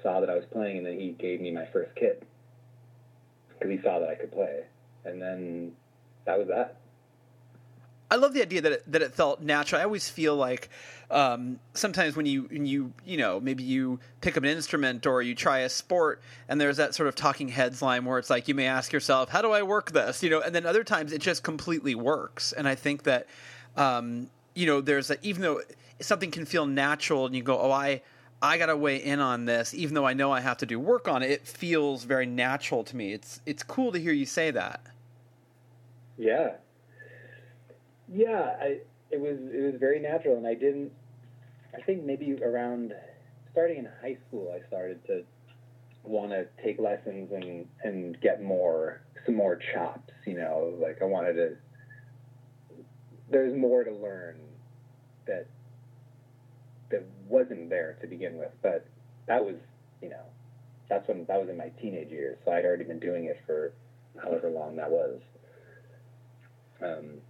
saw 0.02 0.20
that 0.20 0.30
I 0.30 0.34
was 0.34 0.44
playing, 0.50 0.78
and 0.78 0.86
then 0.86 0.98
he 0.98 1.10
gave 1.10 1.40
me 1.40 1.50
my 1.50 1.66
first 1.72 1.94
kit 1.94 2.22
because 3.48 3.70
he 3.70 3.80
saw 3.82 3.98
that 4.00 4.08
I 4.08 4.14
could 4.14 4.32
play, 4.32 4.64
and 5.04 5.20
then 5.20 5.72
that 6.24 6.38
was 6.38 6.48
that. 6.48 6.80
I 8.10 8.16
love 8.16 8.34
the 8.34 8.42
idea 8.42 8.60
that 8.60 8.72
it, 8.72 8.92
that 8.92 9.02
it 9.02 9.14
felt 9.14 9.40
natural. 9.40 9.80
I 9.80 9.84
always 9.84 10.08
feel 10.08 10.36
like 10.36 10.68
um, 11.10 11.58
sometimes 11.74 12.16
when 12.16 12.26
you 12.26 12.42
when 12.44 12.64
you 12.64 12.92
you 13.04 13.16
know 13.16 13.40
maybe 13.40 13.64
you 13.64 13.98
pick 14.20 14.36
up 14.36 14.44
an 14.44 14.48
instrument 14.48 15.06
or 15.06 15.22
you 15.22 15.34
try 15.34 15.60
a 15.60 15.68
sport 15.68 16.22
and 16.48 16.60
there's 16.60 16.76
that 16.76 16.94
sort 16.94 17.08
of 17.08 17.14
talking 17.16 17.48
heads 17.48 17.82
line 17.82 18.04
where 18.04 18.18
it's 18.18 18.30
like 18.30 18.48
you 18.48 18.54
may 18.54 18.66
ask 18.66 18.92
yourself 18.92 19.28
how 19.28 19.42
do 19.42 19.52
I 19.52 19.62
work 19.62 19.90
this? 19.90 20.22
You 20.22 20.30
know 20.30 20.40
and 20.40 20.54
then 20.54 20.66
other 20.66 20.84
times 20.84 21.12
it 21.12 21.20
just 21.20 21.42
completely 21.42 21.94
works. 21.94 22.52
And 22.52 22.68
I 22.68 22.76
think 22.76 23.04
that 23.04 23.26
um, 23.76 24.30
you 24.54 24.66
know 24.66 24.80
there's 24.80 25.10
a, 25.10 25.16
even 25.26 25.42
though 25.42 25.60
something 26.00 26.30
can 26.30 26.44
feel 26.44 26.66
natural 26.66 27.26
and 27.26 27.34
you 27.34 27.42
go 27.42 27.58
oh 27.60 27.72
I 27.72 28.02
I 28.40 28.58
got 28.58 28.66
to 28.66 28.76
weigh 28.76 29.02
in 29.02 29.18
on 29.18 29.46
this 29.46 29.74
even 29.74 29.94
though 29.94 30.06
I 30.06 30.14
know 30.14 30.30
I 30.30 30.40
have 30.40 30.58
to 30.58 30.66
do 30.66 30.78
work 30.78 31.08
on 31.08 31.24
it 31.24 31.30
it 31.30 31.46
feels 31.46 32.04
very 32.04 32.26
natural 32.26 32.84
to 32.84 32.96
me. 32.96 33.12
It's 33.12 33.40
it's 33.46 33.64
cool 33.64 33.90
to 33.90 33.98
hear 33.98 34.12
you 34.12 34.26
say 34.26 34.52
that. 34.52 34.80
Yeah 36.16 36.52
yeah, 38.12 38.56
I, 38.60 38.78
it 39.10 39.20
was 39.20 39.38
it 39.52 39.72
was 39.72 39.80
very 39.80 40.00
natural, 40.00 40.36
and 40.36 40.46
I 40.46 40.54
didn't. 40.54 40.92
I 41.76 41.80
think 41.82 42.04
maybe 42.04 42.34
around 42.42 42.94
starting 43.52 43.78
in 43.78 43.88
high 44.00 44.16
school, 44.28 44.54
I 44.54 44.66
started 44.68 45.04
to 45.06 45.24
want 46.04 46.30
to 46.30 46.46
take 46.62 46.78
lessons 46.78 47.30
and 47.32 47.66
and 47.82 48.20
get 48.20 48.42
more 48.42 49.02
some 49.24 49.34
more 49.34 49.58
chops. 49.74 50.12
You 50.26 50.38
know, 50.38 50.74
like 50.80 50.98
I 51.02 51.04
wanted 51.04 51.34
to. 51.34 51.56
There's 53.30 53.56
more 53.56 53.82
to 53.82 53.92
learn 53.92 54.36
that 55.26 55.46
that 56.90 57.04
wasn't 57.28 57.68
there 57.68 57.98
to 58.00 58.06
begin 58.06 58.38
with, 58.38 58.52
but 58.62 58.86
that 59.26 59.44
was 59.44 59.56
you 60.00 60.08
know 60.08 60.22
that's 60.88 61.06
when 61.08 61.24
that 61.26 61.40
was 61.40 61.48
in 61.48 61.56
my 61.56 61.70
teenage 61.80 62.10
years, 62.10 62.38
so 62.44 62.52
I'd 62.52 62.64
already 62.64 62.84
been 62.84 63.00
doing 63.00 63.24
it 63.24 63.40
for 63.46 63.72
however 64.22 64.48
long 64.48 64.76
that 64.76 64.90
was. 64.90 65.20
Um, 66.80 67.20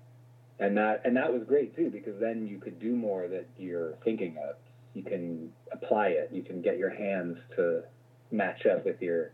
and 0.59 0.77
that 0.77 1.03
and 1.05 1.17
that 1.17 1.33
was 1.33 1.43
great 1.45 1.77
too 1.77 1.91
because 1.91 2.19
then 2.21 2.47
you 2.47 2.59
could 2.59 2.81
do 2.81 2.95
more 2.97 3.29
that 3.29 3.47
you're 3.59 3.95
thinking 4.05 4.37
of. 4.39 4.57
You 4.95 5.03
can 5.03 5.53
apply 5.73 6.09
it. 6.09 6.31
You 6.33 6.43
can 6.43 6.63
get 6.63 6.79
your 6.79 6.91
hands 6.91 7.37
to 7.57 7.83
match 8.31 8.65
up 8.65 8.85
with 8.85 9.01
your. 9.03 9.33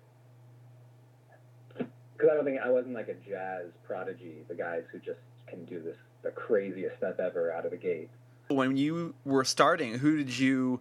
Because 1.77 2.31
I 2.31 2.35
don't 2.35 2.45
think 2.45 2.61
I 2.61 2.69
wasn't 2.69 2.95
like 2.95 3.09
a 3.09 3.15
jazz 3.29 3.67
prodigy, 3.87 4.39
the 4.49 4.55
guys 4.55 4.83
who 4.91 4.99
just 4.99 5.21
can 5.47 5.65
do 5.65 5.81
this 5.81 5.97
the 6.23 6.31
craziest 6.31 6.97
stuff 6.99 7.19
ever 7.19 7.53
out 7.53 7.65
of 7.65 7.73
the 7.73 7.77
gate. 7.77 8.09
When 8.49 8.77
you 8.77 9.15
were 9.25 9.45
starting, 9.45 9.99
who 9.99 10.17
did 10.17 10.37
you 10.37 10.81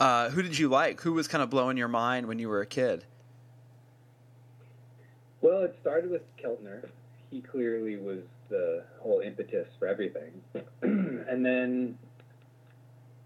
uh, 0.00 0.30
who 0.30 0.42
did 0.42 0.58
you 0.58 0.68
like? 0.68 1.00
Who 1.02 1.12
was 1.12 1.28
kind 1.28 1.42
of 1.42 1.50
blowing 1.50 1.76
your 1.76 1.88
mind 1.88 2.26
when 2.26 2.38
you 2.38 2.48
were 2.48 2.60
a 2.60 2.66
kid? 2.66 3.04
Well, 5.40 5.62
it 5.62 5.76
started 5.80 6.10
with 6.10 6.22
Keltner. 6.36 6.86
He 7.30 7.40
clearly 7.40 7.96
was 7.96 8.20
the 8.48 8.84
whole 9.00 9.20
impetus 9.20 9.68
for 9.78 9.88
everything. 9.88 10.40
and 10.82 11.44
then 11.44 11.98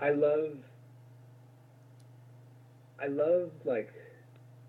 I 0.00 0.10
love 0.10 0.56
I 3.02 3.06
love 3.06 3.50
like 3.64 3.92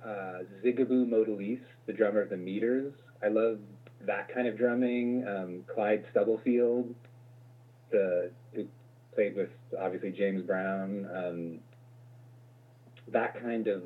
uh, 0.03 0.39
Zigaboo 0.63 1.09
Modeliste, 1.09 1.59
the 1.85 1.93
drummer 1.93 2.21
of 2.21 2.29
the 2.29 2.37
Meters. 2.37 2.93
I 3.23 3.27
love 3.27 3.59
that 4.05 4.33
kind 4.33 4.47
of 4.47 4.57
drumming. 4.57 5.25
Um, 5.27 5.63
Clyde 5.73 6.05
Stubblefield, 6.11 6.93
the 7.91 8.31
who 8.53 8.65
played 9.13 9.35
with 9.35 9.49
obviously 9.79 10.11
James 10.11 10.41
Brown. 10.43 11.07
Um, 11.13 11.59
that 13.09 13.41
kind 13.41 13.67
of 13.67 13.83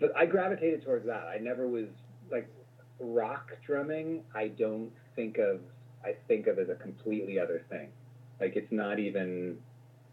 but 0.00 0.12
I 0.16 0.26
gravitated 0.26 0.84
towards 0.84 1.06
that. 1.06 1.28
I 1.34 1.38
never 1.38 1.68
was 1.68 1.86
like 2.30 2.48
rock 2.98 3.52
drumming, 3.66 4.22
I 4.34 4.48
don't 4.48 4.92
think 5.16 5.38
of 5.38 5.60
I 6.04 6.14
think 6.28 6.46
of 6.46 6.58
as 6.58 6.68
a 6.68 6.74
completely 6.74 7.38
other 7.38 7.64
thing. 7.70 7.88
Like 8.40 8.56
it's 8.56 8.72
not 8.72 8.98
even 8.98 9.58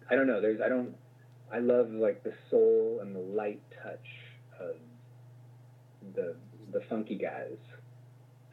I 0.09 0.15
don't 0.15 0.27
know, 0.27 0.41
there's 0.41 0.61
I 0.61 0.69
don't 0.69 0.95
I 1.51 1.59
love 1.59 1.89
like 1.91 2.23
the 2.23 2.33
soul 2.49 2.99
and 3.01 3.15
the 3.15 3.19
light 3.19 3.61
touch 3.83 4.07
of 4.59 4.75
the 6.15 6.35
the 6.71 6.81
funky 6.89 7.15
guys. 7.15 7.57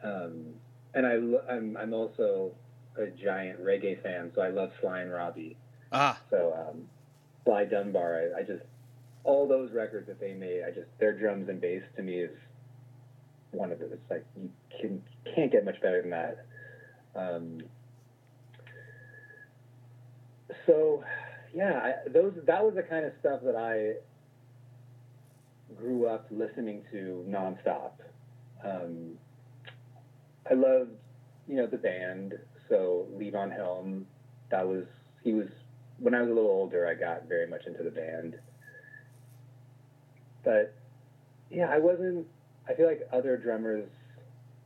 Um, 0.03 0.53
and 0.93 1.05
I 1.05 1.53
I'm 1.53 1.77
I'm 1.77 1.93
also 1.93 2.51
a 2.97 3.07
giant 3.07 3.63
reggae 3.63 4.01
fan, 4.01 4.31
so 4.35 4.41
I 4.41 4.49
love 4.49 4.71
Sly 4.81 5.01
and 5.01 5.11
Robbie. 5.11 5.57
Ah. 5.91 6.19
So 6.29 6.53
um, 6.53 6.87
Sly 7.43 7.65
Dunbar, 7.65 8.31
I, 8.35 8.39
I 8.39 8.43
just 8.43 8.63
all 9.23 9.47
those 9.47 9.71
records 9.71 10.07
that 10.07 10.19
they 10.19 10.33
made, 10.33 10.63
I 10.63 10.71
just 10.71 10.87
their 10.99 11.13
drums 11.17 11.49
and 11.49 11.61
bass 11.61 11.83
to 11.95 12.03
me 12.03 12.19
is 12.19 12.31
one 13.51 13.71
of 13.71 13.79
the. 13.79 13.85
It's 13.85 14.09
like 14.09 14.25
you 14.35 14.49
can 14.79 15.01
can't 15.35 15.51
get 15.51 15.65
much 15.65 15.81
better 15.81 16.01
than 16.01 16.11
that. 16.11 16.45
Um, 17.15 17.61
so, 20.65 21.03
yeah, 21.53 21.79
I, 21.79 22.09
those 22.09 22.33
that 22.45 22.63
was 22.63 22.75
the 22.75 22.83
kind 22.83 23.05
of 23.05 23.13
stuff 23.19 23.41
that 23.43 23.55
I 23.55 23.93
grew 25.75 26.07
up 26.07 26.27
listening 26.31 26.83
to 26.91 27.25
nonstop. 27.27 27.91
Um, 28.63 29.17
I 30.49 30.53
loved, 30.53 30.91
you 31.47 31.55
know, 31.55 31.67
the 31.67 31.77
band. 31.77 32.33
So 32.67 33.07
Levon 33.15 33.55
Helm, 33.55 34.05
that 34.51 34.67
was 34.67 34.85
he 35.23 35.33
was 35.33 35.47
when 35.99 36.13
I 36.13 36.21
was 36.21 36.29
a 36.29 36.33
little 36.33 36.49
older. 36.49 36.87
I 36.87 36.93
got 36.93 37.27
very 37.27 37.47
much 37.47 37.65
into 37.65 37.83
the 37.83 37.91
band, 37.91 38.37
but 40.43 40.75
yeah, 41.49 41.69
I 41.69 41.79
wasn't 41.79 42.27
I 42.69 42.73
feel 42.75 42.87
like 42.87 43.07
other 43.11 43.35
drummers 43.35 43.89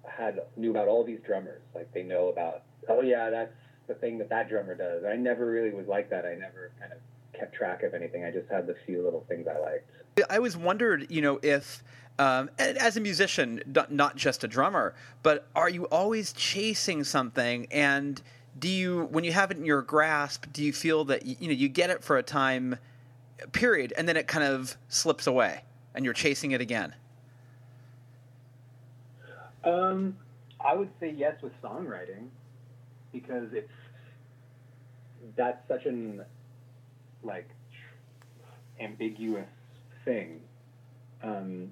had 0.06 0.42
knew 0.58 0.72
about 0.72 0.88
all 0.88 1.04
these 1.04 1.20
drummers. 1.26 1.62
Like 1.74 1.92
they 1.94 2.04
know 2.04 2.28
about, 2.28 2.64
oh 2.90 3.02
yeah, 3.02 3.30
that's 3.30 3.54
the 3.88 3.94
thing 3.96 4.18
that 4.18 4.30
that 4.30 4.50
drummer 4.50 4.76
does. 4.76 5.06
I 5.06 5.16
never 5.16 5.46
really 5.46 5.72
was 5.72 5.88
like 5.88 6.10
that. 6.10 6.26
I 6.26 6.36
never 6.36 6.72
kind 6.80 6.92
of 6.92 7.00
kept 7.38 7.56
track 7.56 7.84
of 7.84 7.94
anything. 7.94 8.26
I 8.26 8.32
just 8.32 8.50
had 8.50 8.68
the 8.68 8.76
few 8.86 9.04
little 9.04 9.26
things 9.28 9.48
I 9.48 9.58
liked. 9.60 9.90
I 10.30 10.38
always 10.38 10.58
wondered, 10.58 11.10
you 11.10 11.22
know, 11.22 11.40
if 11.42 11.82
um, 12.20 12.50
as 12.60 12.98
a 12.98 13.00
musician, 13.00 13.62
not 13.90 14.16
just 14.16 14.44
a 14.44 14.48
drummer, 14.48 14.94
but 15.24 15.48
are 15.56 15.70
you 15.70 15.86
always 15.86 16.34
chasing 16.34 17.04
something? 17.04 17.68
And 17.72 18.22
do 18.60 18.68
you, 18.68 19.08
when 19.12 19.24
you 19.24 19.32
have 19.32 19.50
it 19.50 19.58
in 19.58 19.66
your 19.66 19.82
grasp, 19.82 20.46
do 20.54 20.64
you 20.64 20.74
feel 20.74 21.06
that 21.06 21.26
you 21.26 21.48
know 21.48 21.54
you 21.54 21.68
get 21.70 21.90
it 21.90 22.04
for 22.04 22.18
a 22.18 22.24
time 22.24 22.78
period, 23.52 23.94
and 23.98 24.08
then 24.08 24.16
it 24.16 24.28
kind 24.28 24.46
of 24.46 24.78
slips 24.90 25.26
away, 25.26 25.62
and 25.96 26.06
you're 26.06 26.14
chasing 26.14 26.52
it 26.52 26.62
again? 26.62 26.94
Um, 29.64 30.18
I 30.60 30.76
would 30.76 30.90
say 31.00 31.14
yes 31.16 31.36
with 31.42 31.54
songwriting 31.62 32.28
because 33.12 33.48
it's 33.54 33.70
that's 35.38 35.66
such 35.68 35.86
an 35.86 36.24
like 37.24 37.50
ambiguous 38.80 39.48
thing. 40.04 40.42
Um, 41.24 41.72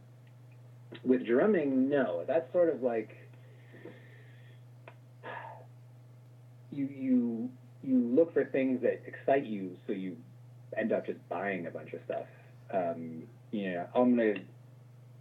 with 1.04 1.26
drumming, 1.26 1.90
no, 1.90 2.24
that's 2.28 2.52
sort 2.54 2.70
of 2.70 2.82
like 2.82 3.10
you 6.72 6.86
you 6.86 7.50
you 7.84 7.98
look 7.98 8.34
for 8.34 8.46
things 8.46 8.82
that 8.82 9.02
excite 9.06 9.46
you, 9.46 9.76
so 9.88 9.94
you 9.94 10.16
end 10.78 10.92
up 10.92 11.06
just 11.06 11.20
buying 11.30 11.68
a 11.68 11.72
bunch 11.72 11.94
of 11.94 12.00
stuff. 12.06 12.26
Um, 12.74 13.24
you 13.52 13.74
know, 13.74 13.88
I'm 13.96 14.16
gonna 14.16 14.36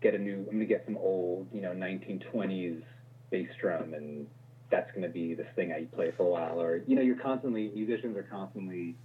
get 0.01 0.15
a 0.15 0.19
new, 0.19 0.47
I'm 0.51 0.59
to 0.61 0.67
get 0.67 0.85
some 0.85 0.97
old, 0.97 1.49
you 1.53 1.61
know, 1.61 1.71
1920s 1.71 2.83
bass 3.31 3.49
drum, 3.61 3.95
and 3.95 4.27
that's 4.71 4.91
to 5.03 5.09
be 5.09 5.35
this 5.35 5.47
thing 5.57 5.73
I 5.73 5.85
play 5.95 6.13
for 6.17 6.25
a 6.25 6.31
while. 6.31 6.61
Or, 6.61 6.83
you 6.87 6.97
know, 6.97 7.03
you're 7.03 7.17
constantly, 7.17 7.71
musicians 7.75 8.17
are 8.17 8.23
constantly 8.23 8.97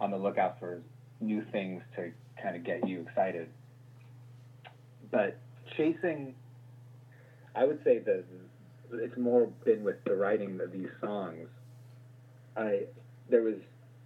on 0.00 0.10
the 0.10 0.16
lookout 0.16 0.58
for 0.58 0.82
new 1.20 1.44
things 1.52 1.82
to 1.96 2.10
kind 2.42 2.56
of 2.56 2.64
get 2.64 2.86
you 2.88 3.02
excited. 3.02 3.48
But 5.10 5.38
chasing, 5.76 6.34
I 7.54 7.64
would 7.64 7.80
say 7.84 7.98
the 7.98 8.24
it's 8.92 9.16
more 9.16 9.46
been 9.64 9.82
with 9.82 10.02
the 10.04 10.14
writing 10.14 10.60
of 10.60 10.72
these 10.72 10.88
songs. 11.00 11.48
I 12.56 12.82
there 13.28 13.42
was 13.42 13.56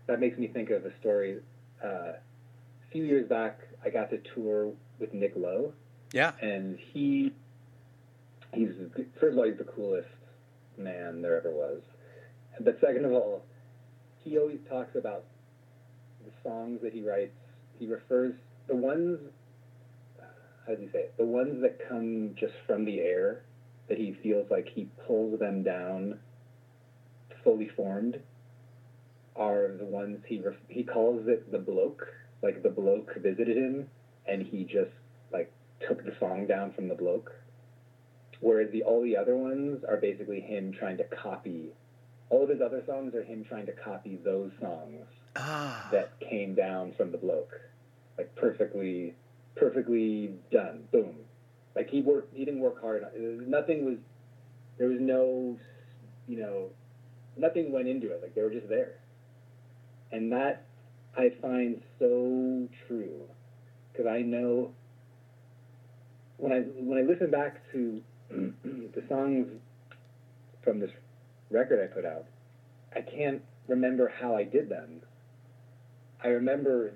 that 0.07 0.21
makes 0.21 0.39
me 0.39 0.49
think 0.49 0.71
of 0.71 0.85
a 0.85 0.93
story. 1.01 1.39
Uh, 1.83 2.13
a 2.17 2.91
few 2.91 3.05
years 3.05 3.29
back, 3.29 3.61
I 3.85 3.91
got 3.91 4.11
to 4.11 4.19
tour 4.35 4.73
with 4.99 5.13
Nick 5.13 5.35
Lowe, 5.37 5.73
Yeah. 6.13 6.33
and 6.41 6.79
he 6.93 7.33
he's 8.55 8.71
first 9.21 9.33
of 9.33 9.39
all 9.39 9.45
he's 9.45 9.59
the 9.59 9.65
coolest 9.65 10.09
man 10.77 11.23
there 11.23 11.37
ever 11.37 11.51
was, 11.51 11.81
but 12.61 12.79
second 12.81 13.05
of 13.05 13.13
all, 13.13 13.43
he 14.25 14.39
always 14.39 14.59
talks 14.69 14.97
about 14.97 15.25
the 16.25 16.31
songs 16.43 16.81
that 16.83 16.93
he 16.93 17.03
writes. 17.03 17.35
He 17.79 17.87
refers 17.87 18.35
the 18.67 18.77
ones 18.77 19.19
how 20.67 20.75
does 20.75 20.83
he 20.83 20.89
say 20.93 20.99
it? 21.01 21.15
The 21.17 21.25
ones 21.25 21.63
that 21.63 21.81
come 21.89 22.35
just 22.39 22.53
from 22.67 22.85
the 22.85 23.01
air 23.01 23.43
that 23.89 23.97
he 23.97 24.17
feels 24.23 24.51
like 24.51 24.69
he 24.69 24.89
pulls 25.07 25.39
them 25.41 25.63
down 25.63 26.19
fully 27.43 27.69
formed 27.75 28.21
are 29.35 29.73
the 29.79 29.85
ones 29.85 30.19
he 30.27 30.41
ref- 30.41 30.57
he 30.69 30.83
calls 30.83 31.27
it 31.27 31.51
the 31.51 31.59
bloke 31.59 32.07
like 32.43 32.63
the 32.63 32.69
bloke 32.69 33.15
visited 33.17 33.57
him 33.57 33.89
and 34.27 34.43
he 34.43 34.65
just 34.65 34.91
took 35.87 36.05
the 36.05 36.15
song 36.19 36.47
down 36.47 36.73
from 36.73 36.89
the 36.89 36.95
bloke 36.95 37.33
whereas 38.41 38.71
the 38.73 38.83
all 38.83 39.03
the 39.03 39.17
other 39.17 39.37
ones 39.37 39.83
are 39.89 39.97
basically 39.97 40.41
him 40.41 40.73
trying 40.73 40.97
to 40.97 41.05
copy 41.05 41.71
all 42.31 42.43
of 42.43 42.49
his 42.49 42.61
other 42.61 42.83
songs 42.87 43.15
are 43.15 43.23
him 43.23 43.45
trying 43.45 43.67
to 43.67 43.73
copy 43.73 44.19
those 44.25 44.51
songs 44.61 45.07
Ah. 45.37 45.89
that 45.93 46.19
came 46.21 46.55
down 46.55 46.93
from 46.97 47.13
the 47.13 47.19
bloke, 47.19 47.61
like 48.17 48.35
perfectly, 48.35 49.15
perfectly 49.55 50.35
done. 50.51 50.89
Boom. 50.91 51.15
Like 51.77 51.89
he 51.89 52.03
worked, 52.03 52.35
he 52.35 52.45
didn't 52.45 52.61
work 52.61 52.81
hard. 52.81 53.07
Nothing 53.47 53.85
was, 53.85 53.99
there 54.79 54.89
was 54.89 55.01
no, 55.01 55.57
you 56.27 56.39
know, 56.39 56.71
nothing 57.37 57.71
went 57.73 57.87
into 57.87 58.11
it. 58.11 58.21
Like 58.21 58.35
they 58.35 58.43
were 58.43 58.51
just 58.51 58.69
there, 58.69 58.99
and 60.11 60.33
that 60.33 60.65
I 61.17 61.31
find 61.41 61.81
so 61.99 62.69
true 62.89 63.23
because 63.93 64.07
I 64.07 64.23
know 64.23 64.73
when 66.39 66.53
I 66.53 66.61
when 66.61 66.99
I 66.99 67.03
listen 67.03 67.31
back 67.31 67.61
to 67.73 68.01
the 68.31 69.03
songs 69.09 69.49
from 70.63 70.81
this 70.81 70.91
record 71.51 71.83
I 71.83 71.95
put 71.95 72.05
out, 72.05 72.25
I 72.95 73.03
can't 73.03 73.43
remember 73.67 74.13
how 74.21 74.35
I 74.35 74.45
did 74.45 74.69
them. 74.69 75.03
I 76.23 76.29
remember, 76.29 76.95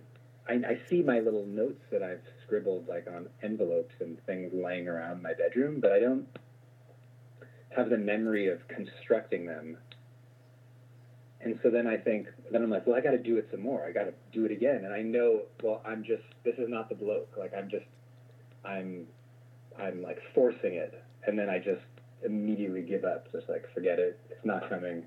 I, 0.49 0.55
I 0.55 0.81
see 0.89 1.03
my 1.03 1.21
little 1.21 1.47
notes 1.47 1.81
that 1.91 2.03
I've 2.03 2.23
scribbled 2.45 2.89
like 2.89 3.07
on 3.07 3.29
envelopes 3.43 3.95
and 4.01 4.25
things 4.27 4.53
laying 4.53 4.89
around 4.89 5.23
my 5.23 5.35
bedroom, 5.35 5.81
but 5.81 5.93
I 5.93 6.01
don't 6.01 6.27
have 7.77 7.91
the 7.91 7.99
memory 7.99 8.49
of 8.49 8.67
constructing 8.69 9.47
them. 9.47 9.77
And 11.41 11.59
so 11.63 11.71
then 11.71 11.87
I 11.87 11.97
think, 11.97 12.29
then 12.51 12.63
I'm 12.63 12.71
like, 12.71 12.87
well, 12.87 12.97
I 12.97 13.01
got 13.01 13.13
to 13.13 13.19
do 13.19 13.37
it 13.37 13.49
some 13.51 13.61
more. 13.61 13.85
I 13.85 13.93
got 13.93 14.05
to 14.05 14.15
do 14.33 14.45
it 14.45 14.53
again. 14.53 14.85
And 14.85 14.95
I 14.95 15.03
know, 15.03 15.43
well, 15.63 15.83
I'm 15.85 16.05
just, 16.05 16.23
this 16.45 16.55
is 16.57 16.69
not 16.69 16.89
the 16.89 16.95
bloke. 16.95 17.35
Like 17.37 17.53
I'm 17.57 17.69
just, 17.69 17.87
I'm, 18.65 19.07
I'm 19.79 20.03
like 20.03 20.19
forcing 20.35 20.75
it. 20.75 21.03
And 21.27 21.39
then 21.39 21.49
I 21.49 21.59
just 21.59 21.83
immediately 22.25 22.83
give 22.83 23.05
up. 23.05 23.31
Just 23.33 23.49
like, 23.49 23.65
forget 23.75 23.99
it. 23.99 24.19
It's 24.31 24.45
not 24.45 24.69
coming. 24.69 25.05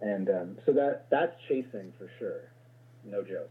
And 0.00 0.28
um, 0.28 0.58
so 0.64 0.72
that 0.72 1.06
that's 1.10 1.34
chasing 1.48 1.92
for 1.98 2.08
sure, 2.18 2.42
no 3.04 3.22
joke. 3.22 3.50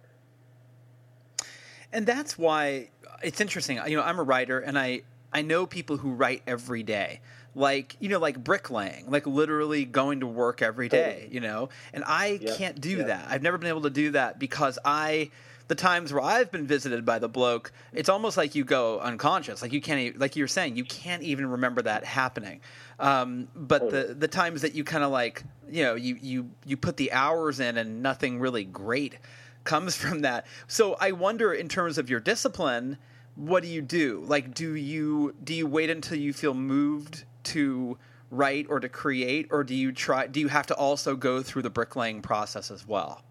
and 1.92 2.06
that's 2.06 2.38
why 2.38 2.90
it's 3.24 3.42
interesting. 3.42 3.80
You 3.88 3.98
know, 3.98 4.04
I'm 4.04 4.20
a 4.20 4.24
writer, 4.24 4.60
and 4.60 4.78
I 4.78 5.02
I 5.34 5.42
know 5.42 5.66
people 5.66 5.98
who 5.98 6.12
write 6.12 6.44
every 6.48 6.84
day, 6.84 7.20
like 7.56 7.96
you 8.00 8.10
know, 8.10 8.20
like 8.20 8.44
bricklaying, 8.44 9.10
like 9.10 9.26
literally 9.28 9.86
going 9.86 10.22
to 10.22 10.28
work 10.28 10.62
every 10.62 10.90
day. 10.90 11.28
You 11.32 11.42
know, 11.42 11.70
and 11.94 12.04
I 12.08 12.40
Yep, 12.42 12.58
can't 12.58 12.82
do 12.82 12.98
yep. 12.98 13.08
that. 13.08 13.28
I've 13.30 13.42
never 13.44 13.58
been 13.58 13.70
able 13.70 13.82
to 13.84 13.90
do 13.90 14.12
that 14.12 14.40
because 14.40 14.80
I. 14.86 15.32
The 15.68 15.76
times 15.76 16.14
where 16.14 16.24
I've 16.24 16.52
been 16.52 16.66
visited 16.66 17.06
by 17.06 17.20
the 17.20 17.28
bloke, 17.28 17.72
it's 17.92 18.10
almost 18.10 18.38
like 18.38 18.56
you 18.56 18.64
go 18.64 19.00
unconscious. 19.00 19.62
Like 19.62 19.74
you 19.74 19.82
can't, 19.82 20.18
like 20.18 20.36
you 20.36 20.44
were 20.44 20.48
saying, 20.48 20.78
you 20.78 20.86
can't 20.86 21.24
even 21.24 21.46
remember 21.48 21.82
that 21.82 22.06
happening. 22.06 22.62
Um, 23.00 23.50
but 23.56 23.90
the 23.90 24.16
the 24.18 24.28
times 24.28 24.62
that 24.62 24.76
you 24.76 24.84
kind 24.84 25.04
of 25.04 25.12
like, 25.12 25.44
you 25.70 25.84
know, 25.84 25.96
you 25.96 26.18
you 26.22 26.50
you 26.66 26.78
put 26.78 26.98
the 26.98 27.12
hours 27.12 27.60
in 27.60 27.78
and 27.78 28.02
nothing 28.02 28.40
really 28.40 28.64
great 28.64 29.18
comes 29.64 29.96
from 30.04 30.22
that. 30.22 30.48
So 30.68 30.96
I 31.00 31.12
wonder, 31.12 31.54
in 31.54 31.68
terms 31.68 31.98
of 31.98 32.10
your 32.10 32.20
discipline, 32.20 32.98
what 33.36 33.62
do 33.62 33.70
you 33.70 33.82
do? 33.82 34.24
Like, 34.26 34.54
do 34.54 34.74
you 34.74 35.36
do 35.44 35.54
you 35.54 35.68
wait 35.68 35.90
until 35.90 36.18
you 36.18 36.34
feel 36.34 36.54
moved 36.54 37.26
to 37.44 37.98
write 38.32 38.66
or 38.70 38.80
to 38.80 38.90
create, 38.90 39.48
or 39.52 39.64
do 39.64 39.76
you 39.76 39.92
try? 39.92 40.28
Do 40.28 40.40
you 40.40 40.48
have 40.48 40.68
to 40.68 40.76
also 40.76 41.16
go 41.16 41.44
through 41.44 41.62
the 41.62 41.70
bricklaying 41.70 42.22
process 42.22 42.72
as 42.72 42.88
well? 42.88 43.24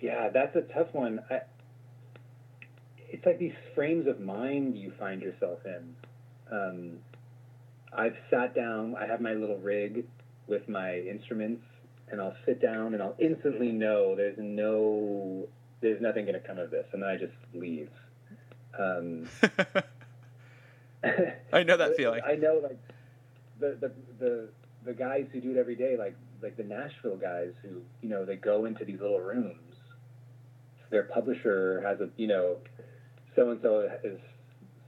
Yeah, 0.00 0.28
that's 0.30 0.54
a 0.56 0.62
tough 0.62 0.88
one. 0.92 1.20
I, 1.30 1.40
it's 3.10 3.24
like 3.24 3.38
these 3.38 3.54
frames 3.74 4.06
of 4.06 4.20
mind 4.20 4.76
you 4.76 4.92
find 4.98 5.22
yourself 5.22 5.60
in. 5.64 5.96
Um, 6.50 6.98
I've 7.92 8.16
sat 8.30 8.54
down. 8.54 8.96
I 8.96 9.06
have 9.06 9.20
my 9.20 9.32
little 9.32 9.58
rig 9.58 10.04
with 10.46 10.68
my 10.68 10.98
instruments, 10.98 11.64
and 12.10 12.20
I'll 12.20 12.36
sit 12.46 12.60
down 12.60 12.94
and 12.94 13.02
I'll 13.02 13.16
instantly 13.18 13.72
know 13.72 14.14
there's 14.14 14.38
no, 14.38 15.48
there's 15.80 16.00
nothing 16.00 16.26
going 16.26 16.40
to 16.40 16.46
come 16.46 16.58
of 16.58 16.70
this, 16.70 16.86
and 16.92 17.02
then 17.02 17.08
I 17.08 17.16
just 17.16 17.32
leave. 17.54 17.90
Um, 18.78 19.28
I 21.52 21.62
know 21.62 21.76
that 21.76 21.96
feeling. 21.96 22.20
I 22.26 22.34
know, 22.34 22.60
like 22.62 22.78
the 23.58 23.76
the 23.80 23.92
the 24.18 24.48
the 24.84 24.92
guys 24.92 25.26
who 25.32 25.40
do 25.40 25.52
it 25.52 25.56
every 25.56 25.76
day, 25.76 25.96
like 25.96 26.16
like 26.42 26.56
the 26.56 26.64
Nashville 26.64 27.16
guys 27.16 27.52
who 27.62 27.82
you 28.02 28.08
know 28.08 28.24
they 28.24 28.36
go 28.36 28.64
into 28.66 28.84
these 28.84 29.00
little 29.00 29.20
rooms. 29.20 29.67
Their 30.90 31.04
publisher 31.04 31.82
has 31.86 32.00
a 32.00 32.08
you 32.16 32.26
know, 32.26 32.56
so 33.36 33.50
and 33.50 33.60
so 33.62 33.88
is 34.02 34.18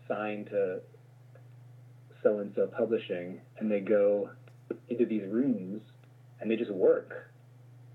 signed 0.08 0.46
to 0.46 0.80
so 2.22 2.38
and 2.38 2.52
so 2.54 2.66
publishing, 2.66 3.40
and 3.58 3.70
they 3.70 3.80
go 3.80 4.30
into 4.88 5.06
these 5.06 5.24
rooms 5.26 5.82
and 6.40 6.50
they 6.50 6.56
just 6.56 6.70
work. 6.70 7.30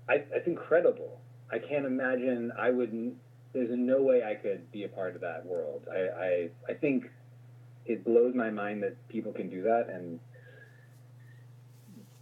I, 0.08 0.22
it's 0.32 0.46
incredible. 0.46 1.20
I 1.50 1.58
can't 1.58 1.84
imagine. 1.84 2.52
I 2.58 2.70
wouldn't. 2.70 3.14
There's 3.52 3.70
no 3.72 4.02
way 4.02 4.22
I 4.22 4.34
could 4.34 4.70
be 4.70 4.84
a 4.84 4.88
part 4.88 5.14
of 5.14 5.20
that 5.22 5.44
world. 5.46 5.86
I 5.90 5.98
I, 5.98 6.48
I 6.68 6.74
think 6.74 7.10
it 7.86 8.04
blows 8.04 8.34
my 8.34 8.50
mind 8.50 8.82
that 8.82 8.96
people 9.08 9.32
can 9.32 9.48
do 9.48 9.62
that 9.62 9.88
and 9.88 10.18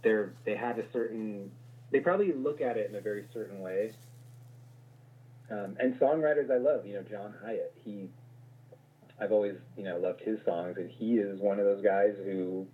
they're 0.03 0.33
they 0.45 0.55
have 0.55 0.77
a 0.77 0.83
certain 0.93 1.51
they 1.91 1.99
probably 1.99 2.31
look 2.31 2.61
at 2.61 2.77
it 2.77 2.89
in 2.89 2.95
a 2.95 3.01
very 3.01 3.25
certain 3.33 3.59
way 3.59 3.91
um, 5.51 5.75
and 5.79 5.97
songwriters 5.99 6.51
i 6.51 6.57
love 6.57 6.85
you 6.85 6.93
know 6.93 7.03
john 7.03 7.33
hiatt 7.43 7.73
he 7.83 8.09
i've 9.19 9.31
always 9.31 9.55
you 9.77 9.83
know 9.83 9.97
loved 9.97 10.21
his 10.21 10.39
songs 10.45 10.77
and 10.77 10.89
he 10.89 11.15
is 11.15 11.39
one 11.39 11.59
of 11.59 11.65
those 11.65 11.83
guys 11.83 12.15
who 12.23 12.65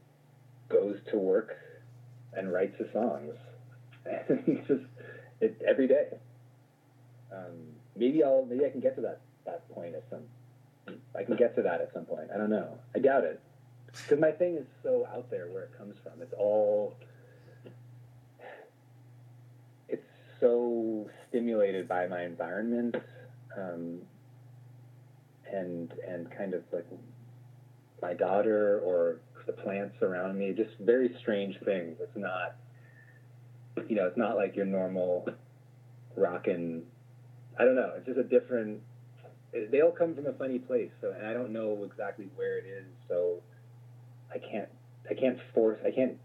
goes 0.69 0.97
to 1.09 1.17
work 1.17 1.57
and 2.33 2.51
writes 2.51 2.77
his 2.77 2.91
songs 2.91 3.35
and 4.29 4.39
he's 4.45 4.65
just 4.67 4.83
it 5.41 5.61
every 5.67 5.87
day 5.87 6.07
um, 7.33 7.75
maybe 7.95 8.23
i'll 8.23 8.45
maybe 8.45 8.65
i 8.65 8.69
can 8.69 8.79
get 8.79 8.95
to 8.95 9.01
that 9.01 9.21
that 9.45 9.67
point 9.73 9.95
at 9.95 10.03
some 10.09 10.21
I 11.15 11.23
can 11.23 11.35
get 11.35 11.55
to 11.55 11.61
that 11.63 11.81
at 11.81 11.93
some 11.93 12.05
point. 12.05 12.29
I 12.33 12.37
don't 12.37 12.49
know. 12.49 12.77
I 12.95 12.99
doubt 12.99 13.23
it. 13.23 13.39
Because 13.91 14.19
my 14.19 14.31
thing 14.31 14.55
is 14.55 14.65
so 14.83 15.07
out 15.13 15.29
there 15.29 15.47
where 15.47 15.63
it 15.63 15.77
comes 15.77 15.95
from. 16.01 16.21
It's 16.21 16.33
all. 16.33 16.95
It's 19.89 20.05
so 20.41 21.09
stimulated 21.29 21.87
by 21.87 22.07
my 22.07 22.23
environment, 22.23 22.95
um, 23.57 23.99
and 25.49 25.93
and 26.05 26.29
kind 26.37 26.53
of 26.53 26.63
like 26.73 26.87
my 28.01 28.13
daughter 28.13 28.81
or 28.83 29.19
the 29.45 29.53
plants 29.53 30.01
around 30.01 30.37
me. 30.37 30.53
Just 30.53 30.71
very 30.79 31.15
strange 31.21 31.55
things. 31.63 31.97
It's 32.01 32.17
not. 32.17 32.55
You 33.87 33.95
know, 33.95 34.05
it's 34.07 34.17
not 34.17 34.35
like 34.35 34.57
your 34.57 34.65
normal 34.65 35.29
rockin'. 36.17 36.83
I 37.57 37.63
don't 37.63 37.75
know. 37.75 37.93
It's 37.95 38.05
just 38.05 38.19
a 38.19 38.23
different 38.23 38.81
they 39.53 39.81
all 39.81 39.91
come 39.91 40.15
from 40.15 40.25
a 40.27 40.33
funny 40.33 40.59
place 40.59 40.89
so 41.01 41.11
and 41.11 41.25
i 41.27 41.33
don't 41.33 41.51
know 41.51 41.83
exactly 41.83 42.29
where 42.35 42.57
it 42.57 42.65
is 42.65 42.85
so 43.07 43.41
i 44.33 44.37
can't 44.37 44.69
i 45.09 45.13
can't 45.13 45.37
force 45.53 45.79
i 45.85 45.91
can't 45.91 46.17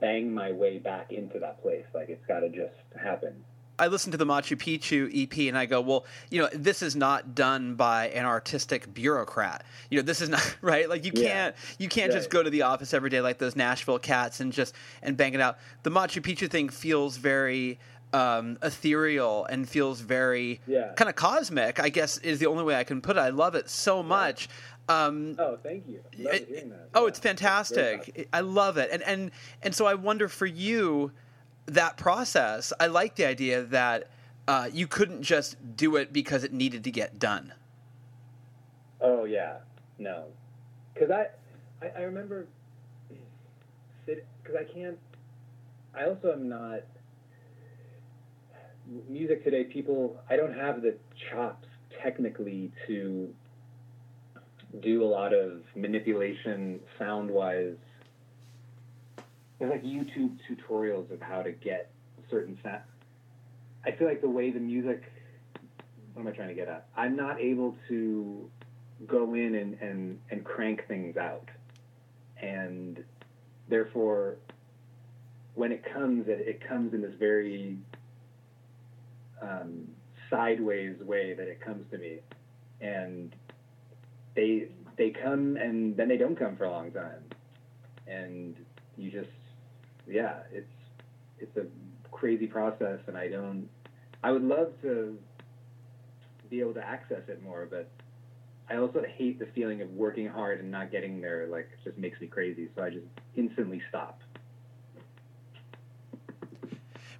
bang 0.00 0.32
my 0.32 0.52
way 0.52 0.78
back 0.78 1.12
into 1.12 1.38
that 1.38 1.60
place 1.62 1.84
like 1.94 2.08
it's 2.08 2.24
got 2.26 2.40
to 2.40 2.48
just 2.48 2.74
happen 3.02 3.34
I 3.78 3.88
listen 3.88 4.10
to 4.12 4.16
the 4.16 4.24
Machu 4.24 4.56
Picchu 4.56 5.10
EP 5.24 5.48
and 5.50 5.58
I 5.58 5.66
go, 5.66 5.82
well, 5.82 6.06
you 6.30 6.40
know, 6.40 6.48
this 6.54 6.80
is 6.80 6.96
not 6.96 7.34
done 7.34 7.74
by 7.74 8.08
an 8.08 8.24
artistic 8.24 8.94
bureaucrat. 8.94 9.66
You 9.90 9.98
know, 9.98 10.02
this 10.02 10.22
is 10.22 10.30
not 10.30 10.56
right. 10.62 10.88
Like 10.88 11.04
you 11.04 11.12
can't 11.12 11.54
you 11.78 11.86
can't 11.86 12.10
just 12.10 12.30
go 12.30 12.42
to 12.42 12.48
the 12.48 12.62
office 12.62 12.94
every 12.94 13.10
day 13.10 13.20
like 13.20 13.36
those 13.36 13.54
Nashville 13.54 13.98
cats 13.98 14.40
and 14.40 14.50
just 14.50 14.74
and 15.02 15.14
bang 15.14 15.34
it 15.34 15.42
out. 15.42 15.58
The 15.82 15.90
Machu 15.90 16.22
Picchu 16.22 16.50
thing 16.50 16.70
feels 16.70 17.18
very 17.18 17.78
um, 18.14 18.56
ethereal 18.62 19.44
and 19.44 19.68
feels 19.68 20.00
very 20.00 20.60
Yeah. 20.66 20.92
kind 20.94 21.10
of 21.10 21.16
cosmic. 21.16 21.78
I 21.78 21.90
guess 21.90 22.16
is 22.18 22.38
the 22.38 22.46
only 22.46 22.64
way 22.64 22.76
I 22.76 22.84
can 22.84 23.02
put 23.02 23.16
it. 23.16 23.20
I 23.20 23.28
love 23.28 23.54
it 23.54 23.68
so 23.68 24.02
much. 24.02 24.48
Um, 24.88 25.34
Oh, 25.38 25.56
thank 25.62 25.88
you. 25.88 26.00
Love 26.18 26.34
it- 26.34 26.68
oh, 26.94 27.02
Yeah. 27.02 27.08
it's 27.08 27.18
fantastic. 27.18 28.28
I 28.32 28.40
love 28.40 28.76
it, 28.76 28.90
and 28.92 29.02
and 29.02 29.30
and 29.62 29.74
so 29.74 29.86
I 29.86 29.94
wonder 29.94 30.28
for 30.28 30.46
you 30.46 31.12
that 31.66 31.96
process. 31.96 32.72
I 32.78 32.86
like 32.86 33.16
the 33.16 33.26
idea 33.26 33.62
that 33.64 34.08
uh, 34.46 34.70
you 34.72 34.86
couldn't 34.86 35.22
just 35.22 35.56
do 35.76 35.96
it 35.96 36.12
because 36.12 36.44
it 36.44 36.52
needed 36.52 36.84
to 36.84 36.90
get 36.92 37.18
done. 37.18 37.52
Oh 39.00 39.24
yeah, 39.24 39.56
no, 39.98 40.26
because 40.94 41.10
I, 41.10 41.26
I 41.82 41.88
I 41.98 42.02
remember 42.02 42.46
because 44.06 44.54
I 44.56 44.62
can't. 44.72 44.98
I 45.94 46.04
also 46.04 46.32
am 46.32 46.48
not 46.48 46.82
music 49.08 49.42
today. 49.42 49.64
People, 49.64 50.20
I 50.30 50.36
don't 50.36 50.54
have 50.54 50.80
the 50.82 50.94
chops 51.28 51.66
technically 52.00 52.70
to 52.86 53.34
do 54.80 55.04
a 55.04 55.06
lot 55.06 55.32
of 55.32 55.62
manipulation 55.74 56.80
sound 56.98 57.30
wise. 57.30 57.76
There's 59.58 59.70
like 59.70 59.84
YouTube 59.84 60.36
tutorials 60.48 61.10
of 61.10 61.20
how 61.20 61.42
to 61.42 61.52
get 61.52 61.90
certain 62.30 62.58
sound. 62.62 62.82
I 63.84 63.92
feel 63.92 64.08
like 64.08 64.20
the 64.20 64.28
way 64.28 64.50
the 64.50 64.60
music. 64.60 65.12
What 66.12 66.22
am 66.22 66.28
I 66.28 66.30
trying 66.32 66.48
to 66.48 66.54
get 66.54 66.68
at? 66.68 66.88
I'm 66.96 67.14
not 67.14 67.40
able 67.40 67.76
to 67.88 68.50
go 69.06 69.34
in 69.34 69.54
and, 69.54 69.78
and, 69.80 70.18
and 70.30 70.44
crank 70.44 70.86
things 70.88 71.16
out. 71.16 71.48
And 72.40 73.04
therefore, 73.68 74.36
when 75.54 75.72
it 75.72 75.84
comes, 75.92 76.28
it, 76.28 76.40
it 76.46 76.66
comes 76.66 76.94
in 76.94 77.02
this 77.02 77.14
very 77.18 77.76
um, 79.42 79.88
sideways 80.30 80.98
way 81.00 81.34
that 81.34 81.48
it 81.48 81.60
comes 81.60 81.84
to 81.90 81.98
me. 81.98 82.18
And 82.80 83.34
they, 84.36 84.68
they 84.96 85.10
come 85.10 85.56
and 85.56 85.96
then 85.96 86.08
they 86.08 86.16
don't 86.16 86.38
come 86.38 86.56
for 86.56 86.64
a 86.64 86.70
long 86.70 86.92
time. 86.92 87.24
And 88.06 88.54
you 88.96 89.10
just, 89.10 89.30
yeah, 90.06 90.40
it's, 90.52 90.70
it's 91.40 91.56
a 91.56 91.66
crazy 92.12 92.46
process. 92.46 93.00
And 93.08 93.16
I 93.16 93.28
don't, 93.28 93.68
I 94.22 94.30
would 94.30 94.44
love 94.44 94.72
to 94.82 95.18
be 96.48 96.60
able 96.60 96.74
to 96.74 96.86
access 96.86 97.22
it 97.28 97.42
more, 97.42 97.66
but 97.68 97.90
I 98.70 98.76
also 98.76 99.02
hate 99.02 99.38
the 99.38 99.46
feeling 99.46 99.82
of 99.82 99.90
working 99.90 100.28
hard 100.28 100.60
and 100.60 100.70
not 100.70 100.90
getting 100.90 101.20
there. 101.20 101.46
Like, 101.48 101.68
it 101.72 101.78
just 101.84 101.98
makes 101.98 102.20
me 102.20 102.26
crazy. 102.26 102.68
So 102.76 102.82
I 102.82 102.90
just 102.90 103.06
instantly 103.36 103.82
stop. 103.88 104.20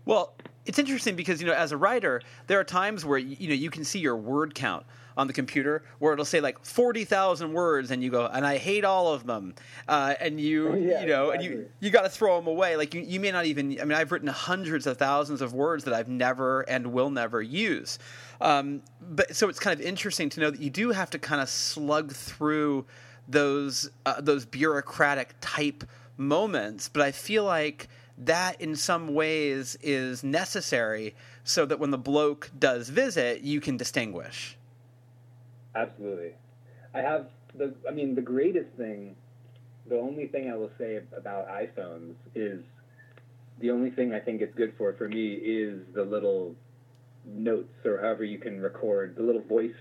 Well, 0.05 0.35
it's 0.67 0.79
interesting 0.79 1.17
because 1.17 1.41
you 1.41 1.47
know, 1.47 1.55
as 1.55 1.73
a 1.73 1.77
writer, 1.77 2.21
there 2.47 2.61
are 2.61 2.65
times 2.65 3.05
where 3.05 3.19
you 3.19 3.49
know 3.49 3.55
you 3.55 3.71
can 3.71 3.85
see 3.85 3.99
your 3.99 4.17
word 4.17 4.55
count 4.55 4.85
on 5.17 5.27
the 5.27 5.33
computer, 5.33 5.83
where 5.99 6.13
it'll 6.13 6.25
say 6.25 6.41
like 6.41 6.63
forty 6.65 7.05
thousand 7.05 7.53
words, 7.53 7.91
and 7.91 8.03
you 8.03 8.11
go, 8.11 8.27
and 8.27 8.47
I 8.47 8.59
hate 8.59 8.85
all 8.85 9.13
of 9.13 9.27
them, 9.27 9.55
uh, 9.89 10.15
and 10.21 10.41
you 10.41 10.75
Yeah, 10.75 11.01
you 11.01 11.07
know, 11.07 11.31
and 11.31 11.43
you 11.43 11.71
you 11.81 11.91
got 11.91 12.03
to 12.03 12.09
throw 12.09 12.37
them 12.37 12.49
away. 12.49 12.77
Like 12.77 12.95
you, 12.95 13.01
you 13.01 13.21
may 13.21 13.31
not 13.31 13.47
even. 13.47 13.81
I 13.81 13.85
mean, 13.85 13.97
I've 13.97 14.13
written 14.13 14.29
hundreds 14.29 14.87
of 14.87 14.99
thousands 14.99 15.41
of 15.41 15.55
words 15.55 15.85
that 15.85 15.95
I've 15.95 16.09
never 16.09 16.63
and 16.63 16.93
will 16.93 17.11
never 17.11 17.41
use. 17.41 17.99
Um, 18.41 18.83
but 19.01 19.35
so 19.35 19.49
it's 19.49 19.59
kind 19.59 19.79
of 19.79 19.87
interesting 19.87 20.29
to 20.31 20.41
know 20.41 20.51
that 20.51 20.61
you 20.61 20.71
do 20.71 20.91
have 20.91 21.11
to 21.11 21.19
kind 21.19 21.41
of 21.41 21.49
slug 21.49 22.13
through 22.13 22.85
those 23.29 23.91
uh, 24.05 24.21
those 24.21 24.45
bureaucratic 24.45 25.35
type 25.41 25.85
moments. 26.17 26.89
But 26.89 27.03
I 27.03 27.13
feel 27.13 27.45
like 27.45 27.89
that 28.19 28.61
in 28.61 28.77
some 28.77 29.15
ways 29.15 29.77
is 29.83 30.25
necessary 30.25 31.15
so 31.45 31.67
that 31.67 31.79
when 31.79 31.91
the 31.91 31.99
bloke 31.99 32.51
does 32.59 32.89
visit, 32.89 33.43
you 33.43 33.61
can 33.61 33.77
distinguish. 33.77 34.57
Absolutely. 35.75 36.33
I 36.95 37.01
have 37.01 37.27
the, 37.55 37.75
I 37.89 37.93
mean, 37.93 38.15
the 38.15 38.23
greatest 38.23 38.71
thing, 38.77 39.15
the 39.89 39.99
only 39.99 40.27
thing 40.27 40.51
I 40.51 40.57
will 40.57 40.71
say 40.79 41.01
about 41.17 41.49
iPhones 41.49 42.15
is 42.35 42.63
the 43.61 43.71
only 43.71 43.91
thing 43.91 44.13
I 44.15 44.21
think 44.21 44.41
it's 44.41 44.55
good 44.55 44.73
for, 44.79 44.93
for 44.95 45.09
me, 45.09 45.35
is 45.35 45.81
the 45.95 46.03
little 46.05 46.55
notes 47.27 47.73
or 47.85 47.99
however 47.99 48.25
you 48.25 48.39
can 48.39 48.61
record, 48.61 49.17
the 49.17 49.23
little 49.23 49.43
voice, 49.43 49.75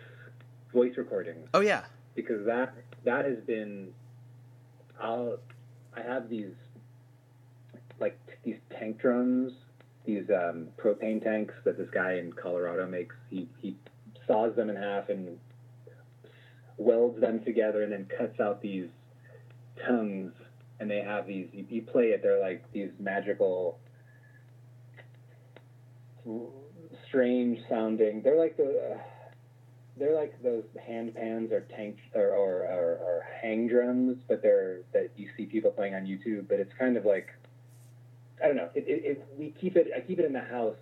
voice 0.74 0.94
recordings. 0.98 1.48
Oh 1.54 1.62
yeah. 1.62 1.84
because 2.16 2.46
that 2.46 2.74
that 3.06 3.26
has 3.26 3.38
been 3.46 3.90
I'll 5.00 5.38
I 5.96 6.02
have 6.02 6.30
these 6.30 6.52
these 8.46 8.58
tank 8.80 9.00
drums, 9.00 9.52
these 10.06 10.30
um, 10.30 10.68
propane 10.78 11.22
tanks 11.22 11.54
that 11.66 11.78
this 11.78 11.90
guy 11.92 12.14
in 12.14 12.32
Colorado 12.32 12.88
makes. 12.88 13.16
He 13.30 13.50
he 13.60 13.76
saws 14.28 14.56
them 14.56 14.70
in 14.70 14.76
half 14.76 15.10
and 15.10 15.38
welds 16.78 17.20
them 17.20 17.44
together 17.44 17.84
and 17.84 17.92
then 17.92 18.08
cuts 18.18 18.40
out 18.40 18.62
these 18.62 18.88
tongues 19.88 20.32
and 20.80 20.90
they 20.90 21.00
have 21.02 21.28
these 21.28 21.48
you, 21.54 21.66
you 21.70 21.82
play 21.82 22.06
it 22.06 22.22
they're 22.22 22.42
like 22.42 22.64
these 22.74 22.90
magical 23.00 23.80
strange 27.08 27.60
sounding 27.70 28.22
they're 28.24 28.38
like 28.38 28.58
the 28.58 29.00
they're 29.98 30.16
like 30.16 30.42
those 30.44 30.64
hand 30.86 31.16
pans 31.16 31.52
or 31.52 31.62
tank 31.62 31.98
or, 32.14 32.28
or, 32.28 32.64
or, 32.64 32.98
or 32.98 33.26
hang 33.42 33.68
drums, 33.68 34.18
but 34.28 34.42
they're 34.42 34.80
that 34.94 35.12
you 35.16 35.30
see 35.38 35.46
people 35.46 35.72
playing 35.72 35.96
on 35.96 36.06
YouTube. 36.06 36.48
But 36.50 36.60
it's 36.60 36.74
kind 36.78 36.98
of 36.98 37.06
like 37.06 37.30
I 38.46 38.48
don't 38.50 38.58
know. 38.58 38.70
It, 38.76 38.86
it, 38.88 39.06
it, 39.06 39.28
we 39.40 39.56
keep 39.60 39.76
it. 39.76 39.88
I 39.98 40.02
keep 40.02 40.20
it 40.20 40.26
in 40.26 40.32
the 40.32 40.40
house, 40.40 40.78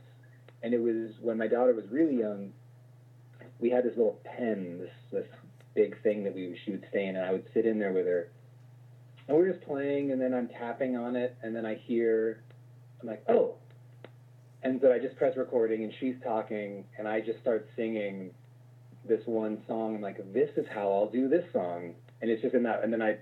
and 0.62 0.74
it 0.74 0.82
was 0.82 1.14
when 1.22 1.38
my 1.38 1.48
daughter 1.48 1.74
was 1.74 1.86
really 1.90 2.20
young. 2.20 2.52
We 3.62 3.70
had 3.70 3.86
this 3.86 3.96
little 3.96 4.20
pen, 4.26 4.80
this 4.80 4.92
this 5.14 5.28
big 5.74 6.02
thing 6.04 6.26
that 6.26 6.36
we 6.36 6.60
she 6.66 6.72
would 6.72 6.86
stay 6.90 7.06
in, 7.06 7.16
and 7.16 7.26
I 7.26 7.32
would 7.32 7.46
sit 7.54 7.66
in 7.66 7.80
there 7.80 7.94
with 7.94 8.06
her, 8.06 8.28
and 9.30 9.38
we 9.38 9.44
we're 9.44 9.54
just 9.54 9.66
playing, 9.66 10.12
and 10.12 10.22
then 10.22 10.34
I'm 10.34 10.50
tapping 10.50 10.98
on 10.98 11.16
it, 11.16 11.38
and 11.42 11.56
then 11.56 11.66
I 11.66 11.76
hear, 11.76 12.44
I'm 13.02 13.08
like, 13.08 13.24
oh. 13.30 13.56
And 14.62 14.82
so 14.82 14.92
I 14.92 15.00
just 15.00 15.16
press 15.16 15.38
recording, 15.38 15.86
and 15.86 15.94
she's 16.02 16.16
talking, 16.22 16.84
and 16.98 17.08
I 17.08 17.22
just 17.22 17.40
start 17.40 17.70
singing 17.78 18.32
this 19.08 19.22
one 19.26 19.64
song. 19.68 19.96
I'm 19.96 20.02
like, 20.02 20.18
this 20.34 20.50
is 20.58 20.66
how 20.70 20.92
I'll 20.92 21.10
do 21.10 21.30
this 21.30 21.46
song, 21.54 21.94
and 22.22 22.30
it's 22.30 22.42
just 22.42 22.56
in 22.56 22.64
that. 22.64 22.84
And 22.84 22.92
then 22.92 23.02
I 23.02 23.20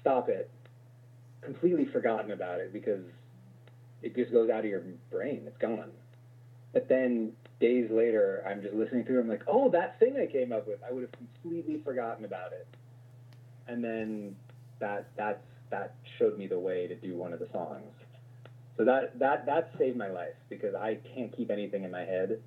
stop 0.00 0.30
it, 0.30 0.50
completely 1.42 1.84
forgotten 1.84 2.30
about 2.30 2.60
it 2.60 2.72
because 2.72 3.04
it 4.06 4.14
just 4.14 4.32
goes 4.32 4.48
out 4.50 4.60
of 4.60 4.66
your 4.66 4.82
brain. 5.10 5.42
It's 5.46 5.58
gone. 5.58 5.90
But 6.72 6.88
then 6.88 7.32
days 7.60 7.90
later, 7.90 8.44
I'm 8.48 8.62
just 8.62 8.74
listening 8.74 9.04
through. 9.04 9.20
I'm 9.20 9.28
like, 9.28 9.42
oh, 9.48 9.68
that 9.70 9.98
thing 9.98 10.16
I 10.16 10.30
came 10.30 10.52
up 10.52 10.66
with. 10.66 10.78
I 10.88 10.92
would 10.92 11.02
have 11.02 11.12
completely 11.12 11.80
forgotten 11.82 12.24
about 12.24 12.52
it. 12.52 12.66
And 13.66 13.82
then 13.82 14.36
that 14.78 15.08
that's 15.16 15.42
that 15.70 15.94
showed 16.18 16.38
me 16.38 16.46
the 16.46 16.58
way 16.58 16.86
to 16.86 16.94
do 16.94 17.16
one 17.16 17.32
of 17.32 17.40
the 17.40 17.48
songs. 17.52 17.90
So 18.76 18.84
that 18.84 19.18
that 19.18 19.46
that 19.46 19.72
saved 19.76 19.96
my 19.96 20.08
life 20.08 20.36
because 20.48 20.74
I 20.74 20.98
can't 21.14 21.36
keep 21.36 21.50
anything 21.50 21.82
in 21.82 21.90
my 21.90 22.04
head. 22.04 22.40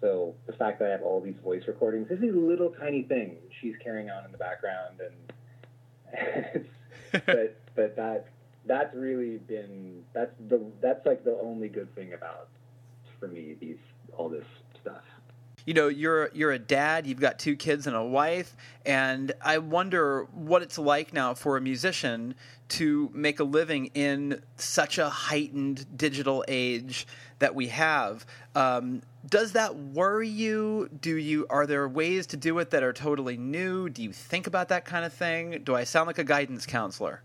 So 0.00 0.34
the 0.46 0.52
fact 0.52 0.78
that 0.78 0.88
I 0.88 0.90
have 0.92 1.02
all 1.02 1.20
these 1.20 1.38
voice 1.42 1.62
recordings, 1.66 2.08
this 2.08 2.20
is 2.20 2.34
a 2.34 2.38
little 2.38 2.70
tiny 2.70 3.02
thing 3.02 3.38
she's 3.60 3.74
carrying 3.82 4.10
on 4.10 4.24
in 4.24 4.30
the 4.30 4.38
background, 4.38 5.00
and 5.00 6.66
but 7.26 7.56
but 7.74 7.96
that 7.96 8.26
that's 8.66 8.94
really 8.94 9.38
been 9.38 10.02
that's 10.12 10.32
the 10.48 10.60
that's 10.80 11.04
like 11.06 11.24
the 11.24 11.38
only 11.42 11.68
good 11.68 11.92
thing 11.94 12.12
about 12.12 12.48
for 13.18 13.28
me 13.28 13.56
these 13.60 13.78
all 14.16 14.28
this 14.28 14.44
stuff. 14.80 15.02
you 15.64 15.74
know 15.74 15.88
you're 15.88 16.30
you're 16.34 16.52
a 16.52 16.58
dad 16.58 17.06
you've 17.06 17.20
got 17.20 17.38
two 17.38 17.56
kids 17.56 17.86
and 17.86 17.96
a 17.96 18.04
wife 18.04 18.56
and 18.84 19.32
i 19.42 19.58
wonder 19.58 20.24
what 20.32 20.62
it's 20.62 20.78
like 20.78 21.12
now 21.12 21.34
for 21.34 21.56
a 21.56 21.60
musician 21.60 22.34
to 22.68 23.10
make 23.14 23.38
a 23.38 23.44
living 23.44 23.86
in 23.94 24.42
such 24.56 24.98
a 24.98 25.08
heightened 25.08 25.86
digital 25.96 26.44
age 26.48 27.06
that 27.38 27.54
we 27.54 27.68
have. 27.68 28.26
Um, 28.54 29.02
does 29.28 29.52
that 29.52 29.76
worry 29.76 30.28
you? 30.28 30.88
Do 31.00 31.16
you 31.16 31.46
are 31.50 31.66
there 31.66 31.88
ways 31.88 32.26
to 32.28 32.36
do 32.36 32.58
it 32.58 32.70
that 32.70 32.82
are 32.82 32.92
totally 32.92 33.36
new? 33.36 33.88
Do 33.88 34.02
you 34.02 34.12
think 34.12 34.46
about 34.46 34.68
that 34.68 34.84
kind 34.84 35.04
of 35.04 35.12
thing? 35.12 35.62
Do 35.64 35.74
i 35.74 35.84
sound 35.84 36.06
like 36.06 36.18
a 36.18 36.24
guidance 36.24 36.66
counselor 36.66 37.22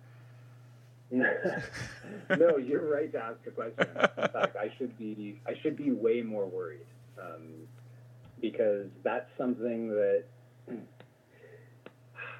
no, 2.38 2.58
you're 2.58 2.90
right 2.90 3.12
to 3.12 3.20
ask 3.20 3.44
the 3.44 3.52
question. 3.52 3.86
In 4.18 4.30
fact, 4.30 4.56
I 4.56 4.72
should 4.78 4.98
be 4.98 5.40
I 5.46 5.54
should 5.62 5.76
be 5.76 5.92
way 5.92 6.22
more 6.22 6.46
worried 6.46 6.86
um, 7.22 7.68
because 8.40 8.88
that's 9.04 9.30
something 9.38 9.90
that 9.90 10.24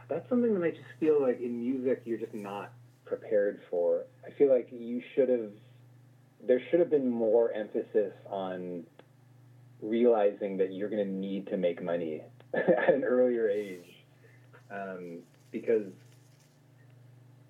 that's 0.10 0.28
something 0.30 0.54
that 0.54 0.64
I 0.64 0.72
just 0.72 0.84
feel 1.00 1.22
like 1.22 1.42
in 1.42 1.60
music 1.60 2.04
you're 2.06 2.18
just 2.18 2.34
not 2.34 2.72
prepared 3.06 3.60
for. 3.70 4.06
I 4.26 4.32
feel 4.38 4.50
like 4.50 4.70
you 4.72 5.02
should 5.16 5.28
have 5.28 5.52
there 6.48 6.62
should 6.70 6.80
have 6.80 6.90
been 6.90 7.10
more 7.10 7.52
emphasis 7.52 8.14
on 8.30 8.86
realizing 9.82 10.58
that 10.58 10.72
you're 10.72 10.90
going 10.90 11.06
to 11.06 11.12
need 11.12 11.48
to 11.48 11.58
make 11.58 11.84
money 11.84 12.22
at 12.54 12.94
an 12.94 13.04
earlier 13.04 13.50
age 13.50 13.86
um, 14.72 15.20
because 15.52 15.92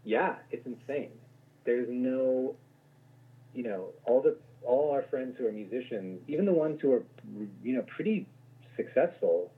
yeah, 0.04 0.36
it's 0.52 0.66
insane. 0.66 1.12
There's 1.66 1.88
no, 1.90 2.56
you 3.54 3.64
know, 3.64 3.90
all 4.06 4.22
the 4.22 4.38
all 4.64 4.92
our 4.92 5.04
friends 5.04 5.36
who 5.38 5.48
are 5.48 5.52
musicians, 5.52 6.22
even 6.28 6.46
the 6.46 6.54
ones 6.54 6.80
who 6.82 6.92
are 6.94 7.04
you 7.64 7.76
know 7.76 7.86
pretty 7.96 8.28
successful, 8.76 9.52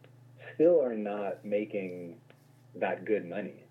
still 0.56 0.82
are 0.84 0.96
not 0.96 1.44
making 1.46 2.16
that 2.76 3.06
good 3.06 3.28
money. 3.28 3.64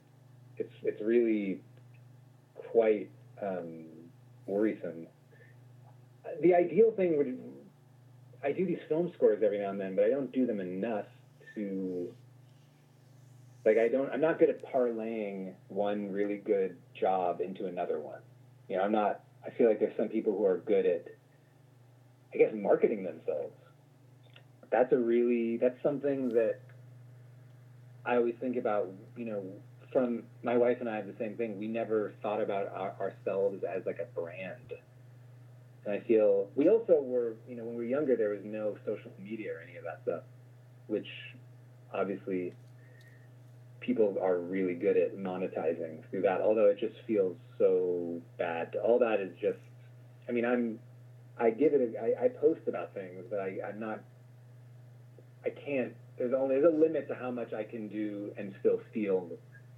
It's 0.57 0.73
it's 0.83 1.01
really 1.03 1.61
quite 2.55 3.11
um, 3.43 3.85
worrisome. 4.47 5.07
The 6.41 6.55
ideal 6.55 6.93
thing 6.93 7.17
would 7.19 7.39
I 8.43 8.53
do 8.53 8.67
these 8.67 8.81
film 8.89 9.13
scores 9.15 9.43
every 9.45 9.59
now 9.59 9.71
and 9.71 9.81
then, 9.81 9.95
but 9.95 10.05
I 10.05 10.11
don't 10.11 10.33
do 10.33 10.47
them 10.47 10.61
enough 10.61 11.07
to 11.55 12.13
like 13.65 13.79
I 13.79 13.89
don't 13.89 14.11
I'm 14.11 14.21
not 14.21 14.39
good 14.39 14.51
at 14.51 14.65
parlaying 14.73 15.55
one 15.69 16.11
really 16.11 16.39
good 16.39 16.77
job 16.99 17.41
into 17.41 17.67
another 17.67 18.01
one. 18.01 18.21
You 18.69 18.77
know, 18.77 18.83
I'm 18.83 18.93
not 18.93 19.21
I 19.45 19.51
feel 19.51 19.69
like 19.69 19.81
there's 19.81 19.97
some 19.97 20.09
people 20.09 20.37
who 20.37 20.45
are 20.45 20.59
good 20.59 20.87
at 20.87 21.07
I 22.35 22.39
guess 22.39 22.53
marketing 22.55 23.05
themselves. 23.05 23.55
That's 24.71 24.93
a 24.93 24.99
really 24.99 25.59
that's 25.59 25.81
something 25.83 26.31
that 26.31 26.61
I 28.05 28.17
always 28.17 28.35
think 28.41 28.57
about, 28.57 28.91
you 29.17 29.27
know, 29.27 29.45
from 29.93 30.25
my 30.43 30.57
wife 30.57 30.79
and 30.81 30.89
I 30.89 30.97
have 30.97 31.07
the 31.07 31.15
same 31.19 31.37
thing. 31.37 31.59
We 31.59 31.69
never 31.69 32.15
thought 32.23 32.41
about 32.41 32.73
our, 32.75 32.95
ourselves 32.99 33.63
as 33.65 33.85
like 33.87 33.99
a 34.01 34.07
brand. 34.19 34.73
And 35.85 35.95
I 35.95 36.01
feel 36.01 36.49
we 36.55 36.69
also 36.69 37.01
were, 37.01 37.35
you 37.49 37.57
know, 37.57 37.65
when 37.65 37.77
we 37.77 37.85
were 37.85 37.91
younger, 37.91 38.17
there 38.17 38.31
was 38.31 38.41
no 38.45 38.77
social 38.87 39.13
media 39.21 39.53
or 39.55 39.61
any 39.61 39.77
of 39.77 39.85
that 39.85 40.01
stuff, 40.05 40.23
which 40.87 41.07
obviously 41.93 42.55
people 43.83 44.17
are 44.23 44.39
really 44.39 44.75
good 44.75 44.97
at 44.97 45.17
monetizing 45.17 45.99
through 46.11 46.23
that. 46.23 46.41
Although 46.41 46.67
it 46.67 46.79
just 46.79 46.95
feels 47.07 47.37
so 47.59 48.21
bad. 48.39 48.75
All 48.83 48.99
that 49.01 49.21
is 49.21 49.33
just, 49.41 49.59
I 50.29 50.33
mean, 50.33 50.45
I'm, 50.45 50.79
I 51.39 51.51
give 51.51 51.73
it, 51.75 51.95
a, 51.95 52.01
I, 52.01 52.25
I 52.25 52.29
post 52.29 52.61
about 52.67 52.95
things, 52.95 53.25
but 53.29 53.39
I, 53.39 53.59
I'm 53.69 53.81
not, 53.81 54.01
I 55.45 55.51
can't. 55.51 55.93
There's 56.19 56.35
only 56.35 56.61
there's 56.61 56.73
a 56.73 56.77
limit 56.77 57.09
to 57.09 57.15
how 57.15 57.31
much 57.31 57.53
I 57.53 57.65
can 57.65 57.89
do 57.89 58.33
and 58.37 58.55
still 58.61 58.81
feel, 58.93 59.29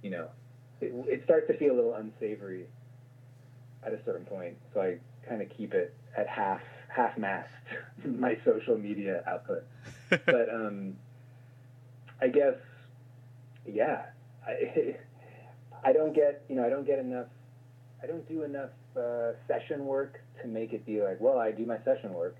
you 0.03 0.11
know, 0.11 0.27
it, 0.81 0.93
it 1.07 1.21
starts 1.23 1.47
to 1.47 1.57
feel 1.57 1.73
a 1.73 1.77
little 1.77 1.95
unsavory 1.95 2.65
at 3.83 3.93
a 3.93 3.99
certain 4.05 4.25
point. 4.25 4.57
So 4.73 4.81
I 4.81 4.97
kind 5.27 5.41
of 5.41 5.49
keep 5.57 5.73
it 5.73 5.95
at 6.15 6.27
half 6.27 6.61
half 6.95 7.17
mast 7.17 7.49
my 8.05 8.37
social 8.45 8.77
media 8.77 9.23
output. 9.27 9.63
but 10.09 10.53
um, 10.53 10.95
I 12.21 12.27
guess 12.27 12.55
yeah, 13.65 14.05
I 14.45 14.95
I 15.83 15.93
don't 15.93 16.13
get 16.13 16.43
you 16.49 16.55
know 16.55 16.65
I 16.65 16.69
don't 16.69 16.85
get 16.85 16.99
enough 16.99 17.27
I 18.01 18.07
don't 18.07 18.27
do 18.27 18.43
enough 18.43 18.71
uh, 18.97 19.31
session 19.47 19.85
work 19.85 20.21
to 20.41 20.47
make 20.47 20.73
it 20.73 20.85
be 20.85 21.01
like 21.01 21.19
well 21.19 21.39
I 21.39 21.51
do 21.51 21.65
my 21.65 21.77
session 21.83 22.13
work. 22.13 22.37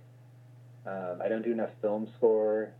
Um, 0.86 1.19
I 1.23 1.28
don't 1.28 1.41
do 1.41 1.51
enough 1.51 1.71
film 1.82 2.07
score. 2.17 2.71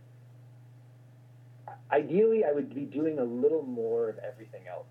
Ideally, 1.90 2.44
I 2.44 2.52
would 2.52 2.72
be 2.74 2.82
doing 2.82 3.18
a 3.18 3.24
little 3.24 3.62
more 3.62 4.08
of 4.08 4.18
everything 4.18 4.62
else, 4.70 4.86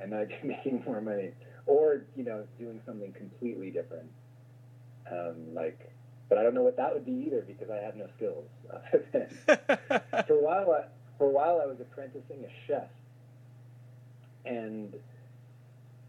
and 0.00 0.14
I'd 0.14 0.28
be 0.28 0.36
making 0.48 0.82
more 0.86 1.00
money, 1.00 1.32
or 1.66 2.04
you 2.16 2.24
know, 2.24 2.44
doing 2.58 2.80
something 2.86 3.12
completely 3.12 3.70
different. 3.70 4.08
Um, 5.10 5.54
like, 5.54 5.92
but 6.28 6.38
I 6.38 6.42
don't 6.42 6.54
know 6.54 6.62
what 6.62 6.76
that 6.76 6.94
would 6.94 7.04
be 7.04 7.24
either 7.26 7.42
because 7.42 7.68
I 7.68 7.78
have 7.78 7.96
no 7.96 8.06
skills. 8.16 8.44
for 10.26 10.34
a 10.34 10.42
while, 10.42 10.70
I, 10.70 10.84
for 11.18 11.26
a 11.26 11.30
while, 11.30 11.60
I 11.62 11.66
was 11.66 11.80
apprenticing 11.80 12.44
a 12.44 12.66
chef, 12.66 12.88
and 14.44 14.94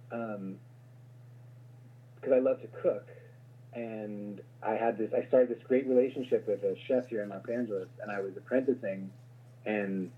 because 0.09 0.37
um, 0.37 2.33
I 2.33 2.39
love 2.39 2.61
to 2.61 2.67
cook, 2.81 3.07
and 3.73 4.41
I 4.61 4.73
had 4.73 4.97
this, 4.97 5.11
I 5.13 5.27
started 5.27 5.49
this 5.49 5.63
great 5.67 5.87
relationship 5.87 6.47
with 6.47 6.63
a 6.63 6.75
chef 6.87 7.07
here 7.07 7.23
in 7.23 7.29
Los 7.29 7.47
Angeles, 7.47 7.89
and 8.01 8.11
I 8.11 8.21
was 8.21 8.35
apprenticing, 8.37 9.11
and 9.65 10.11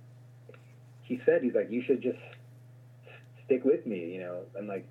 he 1.04 1.22
said, 1.26 1.44
he's 1.44 1.54
like, 1.54 1.70
you 1.70 1.84
should 1.84 2.02
just 2.02 2.20
stick 3.46 3.64
with 3.64 3.86
me, 3.86 4.14
you 4.14 4.20
know, 4.20 4.42
and 4.56 4.68
like, 4.68 4.86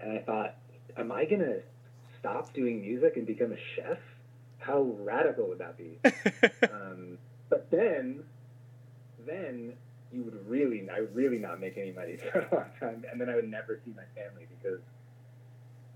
and 0.00 0.18
I 0.18 0.22
thought, 0.22 0.54
am 0.96 1.12
I 1.12 1.24
gonna 1.24 1.58
stop 2.18 2.52
doing 2.54 2.80
music 2.80 3.16
and 3.16 3.26
become 3.26 3.52
a 3.52 3.58
chef? 3.76 3.98
How 4.58 4.82
radical 4.82 5.48
would 5.48 5.58
that 5.58 5.76
be? 5.76 5.98
um, 6.72 7.18
but 7.48 7.70
then, 7.70 8.24
then 9.28 9.72
you 10.12 10.22
would 10.22 10.48
really, 10.48 10.88
I 10.90 11.00
would 11.00 11.14
really 11.14 11.38
not 11.38 11.60
make 11.60 11.76
any 11.76 11.92
money 11.92 12.16
for 12.32 12.40
a 12.40 12.54
long 12.54 12.70
time, 12.80 13.04
and 13.10 13.20
then 13.20 13.28
I 13.28 13.34
would 13.34 13.48
never 13.48 13.80
see 13.84 13.92
my 13.94 14.04
family 14.20 14.46
because 14.60 14.80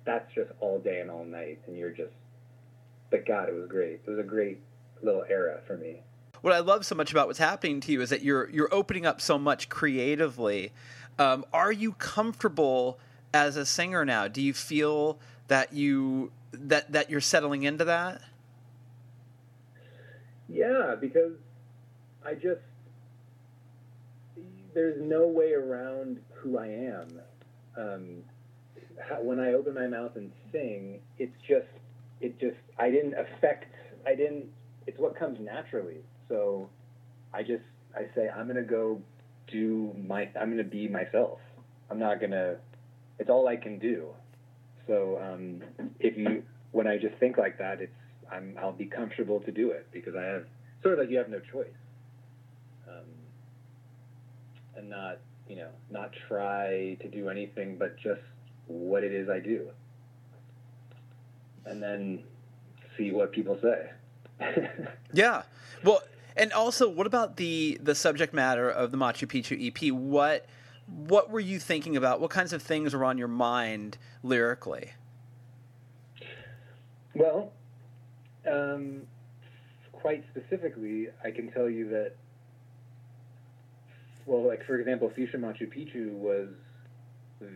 that's 0.05 0.33
just 0.35 0.51
all 0.61 0.79
day 0.79 1.01
and 1.01 1.11
all 1.11 1.25
night, 1.25 1.61
and 1.67 1.77
you're 1.77 1.91
just. 1.91 2.13
But 3.11 3.27
God, 3.27 3.49
it 3.49 3.55
was 3.55 3.69
great. 3.69 4.01
It 4.07 4.11
was 4.11 4.19
a 4.19 4.23
great 4.23 4.59
little 5.03 5.25
era 5.29 5.61
for 5.67 5.77
me. 5.77 6.01
What 6.41 6.55
I 6.55 6.61
love 6.61 6.87
so 6.87 6.95
much 6.95 7.13
about 7.13 7.27
what's 7.27 7.39
happening 7.39 7.81
to 7.81 7.93
you 7.93 8.01
is 8.01 8.11
that 8.11 8.23
you're 8.23 8.49
you're 8.51 8.73
opening 8.73 9.07
up 9.07 9.21
so 9.21 9.39
much 9.39 9.69
creatively. 9.69 10.73
Um, 11.19 11.45
are 11.53 11.71
you 11.71 11.93
comfortable 11.93 12.99
as 13.35 13.57
a 13.57 13.67
singer 13.67 14.05
now? 14.05 14.29
Do 14.29 14.41
you 14.41 14.53
feel 14.53 15.19
that 15.49 15.73
you 15.73 16.33
that 16.53 16.91
that 16.93 17.11
you're 17.11 17.21
settling 17.21 17.63
into 17.63 17.85
that? 17.85 18.23
Yeah, 20.49 20.97
because 21.01 21.33
I 22.25 22.35
just 22.35 22.61
there's 24.75 25.01
no 25.01 25.27
way 25.27 25.53
around 25.53 26.19
who 26.35 26.59
I 26.59 26.67
am. 26.67 27.21
Um, 27.77 28.23
when 29.23 29.41
I 29.41 29.55
open 29.55 29.75
my 29.75 29.87
mouth 29.87 30.13
and 30.17 30.31
sing, 30.51 31.01
it's 31.19 31.37
just 31.49 31.67
it 32.21 32.39
just 32.39 32.57
I 32.79 32.91
didn't 32.91 33.15
affect 33.15 33.67
I 34.07 34.15
didn't 34.15 34.47
it's 34.87 34.99
what 34.99 35.19
comes 35.19 35.39
naturally. 35.41 36.03
So 36.29 36.69
I 37.33 37.43
just 37.43 37.65
I 37.95 38.03
say 38.15 38.29
I'm 38.29 38.47
gonna 38.47 38.63
go 38.63 39.01
do 39.51 39.95
my 40.07 40.29
I'm 40.41 40.51
gonna 40.51 40.65
be 40.65 40.89
myself. 40.89 41.39
I'm 41.91 41.99
not 41.99 42.21
gonna 42.21 42.57
it's 43.19 43.31
all 43.31 43.49
I 43.49 43.57
can 43.57 43.79
do. 43.79 44.09
So 44.87 45.19
um, 45.23 45.63
if 46.01 46.17
you 46.17 46.43
when 46.73 46.87
I 46.87 46.99
just 46.99 47.15
think 47.17 47.39
like 47.39 47.59
that, 47.59 47.81
it's 47.81 47.93
I'm 48.31 48.57
I'll 48.61 48.73
be 48.73 48.87
comfortable 48.87 49.41
to 49.41 49.53
do 49.53 49.71
it 49.71 49.87
because 49.93 50.15
I 50.17 50.25
have 50.25 50.45
sort 50.83 50.95
of 50.95 51.01
like 51.01 51.11
you 51.11 51.19
have 51.19 51.29
no 51.29 51.41
choice, 51.41 51.67
and 54.77 54.89
not 54.89 55.19
you 55.49 55.57
know 55.57 55.69
not 55.91 56.13
try 56.29 56.97
to 57.01 57.09
do 57.09 57.29
anything 57.29 57.77
but 57.77 57.97
just 57.97 58.21
what 58.67 59.05
it 59.05 59.13
is 59.13 59.29
I 59.29 59.41
do, 59.41 59.69
and 61.67 61.83
then 61.83 62.23
see 62.97 63.11
what 63.11 63.33
people 63.33 63.59
say. 63.61 63.91
yeah, 65.13 65.43
well, 65.85 66.03
and 66.37 66.53
also, 66.53 66.89
what 66.89 67.07
about 67.07 67.37
the 67.37 67.79
the 67.83 67.95
subject 67.95 68.33
matter 68.33 68.71
of 68.71 68.91
the 68.91 68.97
Machu 68.97 69.27
Picchu 69.27 69.67
EP? 69.67 69.93
What 69.93 70.47
what 70.87 71.31
were 71.31 71.41
you 71.41 71.59
thinking 71.59 71.97
about? 71.97 72.21
What 72.21 72.31
kinds 72.31 72.53
of 72.53 72.63
things 72.63 72.95
were 72.95 73.05
on 73.05 73.19
your 73.19 73.29
mind 73.29 73.99
lyrically? 74.23 74.93
Well, 77.15 77.53
um, 78.51 79.03
quite 79.93 80.25
specifically, 80.31 81.09
I 81.23 81.31
can 81.31 81.51
tell 81.53 81.69
you 81.69 81.89
that, 81.91 82.13
well, 84.27 84.47
like 84.47 84.65
for 84.67 84.79
example, 84.79 85.11
Fuchsia 85.15 85.37
Machu 85.37 85.69
Picchu 85.73 86.13
was 86.13 86.49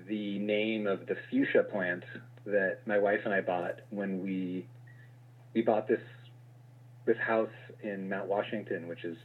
the 0.08 0.38
name 0.38 0.86
of 0.86 1.06
the 1.06 1.16
fuchsia 1.30 1.62
plant 1.62 2.04
that 2.44 2.78
my 2.86 2.98
wife 2.98 3.20
and 3.24 3.32
I 3.32 3.40
bought 3.40 3.80
when 3.90 4.22
we 4.22 4.66
we 5.54 5.62
bought 5.62 5.88
this 5.88 6.00
this 7.06 7.16
house 7.18 7.48
in 7.82 8.08
Mount 8.08 8.26
Washington, 8.26 8.88
which 8.88 9.04
is 9.04 9.16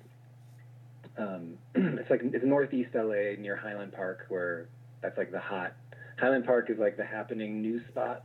um, 1.17 1.57
it's 1.75 2.09
like 2.09 2.21
it's 2.23 2.45
northeast 2.45 2.91
LA 2.93 3.35
near 3.37 3.55
Highland 3.55 3.93
Park, 3.93 4.25
where 4.29 4.67
that's 5.01 5.17
like 5.17 5.31
the 5.31 5.39
hot. 5.39 5.73
Highland 6.19 6.45
Park 6.45 6.69
is 6.69 6.77
like 6.77 6.97
the 6.97 7.05
happening 7.05 7.61
news 7.61 7.81
spot, 7.89 8.23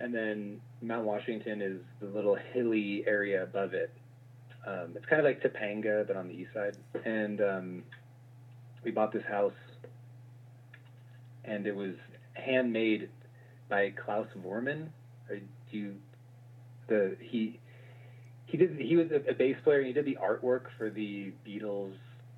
and 0.00 0.14
then 0.14 0.60
Mount 0.82 1.04
Washington 1.04 1.62
is 1.62 1.80
the 2.00 2.06
little 2.06 2.36
hilly 2.52 3.04
area 3.06 3.42
above 3.42 3.74
it. 3.74 3.92
Um, 4.66 4.94
it's 4.96 5.06
kind 5.06 5.20
of 5.20 5.24
like 5.24 5.40
Topanga, 5.42 6.06
but 6.06 6.16
on 6.16 6.28
the 6.28 6.34
east 6.34 6.52
side. 6.52 6.76
And 7.04 7.40
um, 7.40 7.82
we 8.84 8.90
bought 8.90 9.12
this 9.12 9.24
house, 9.24 9.52
and 11.44 11.66
it 11.66 11.74
was 11.74 11.94
handmade 12.34 13.08
by 13.68 13.90
Klaus 13.90 14.28
Voormann. 14.36 14.88
do 15.28 15.40
you, 15.70 15.94
the 16.88 17.16
he 17.20 17.58
he 18.46 18.56
did 18.56 18.76
he 18.78 18.96
was 18.96 19.08
a, 19.10 19.34
bass 19.34 19.56
player 19.64 19.78
and 19.78 19.86
he 19.88 19.92
did 19.92 20.04
the 20.04 20.18
artwork 20.22 20.66
for 20.78 20.88
the 20.90 21.32
Beatles 21.46 21.94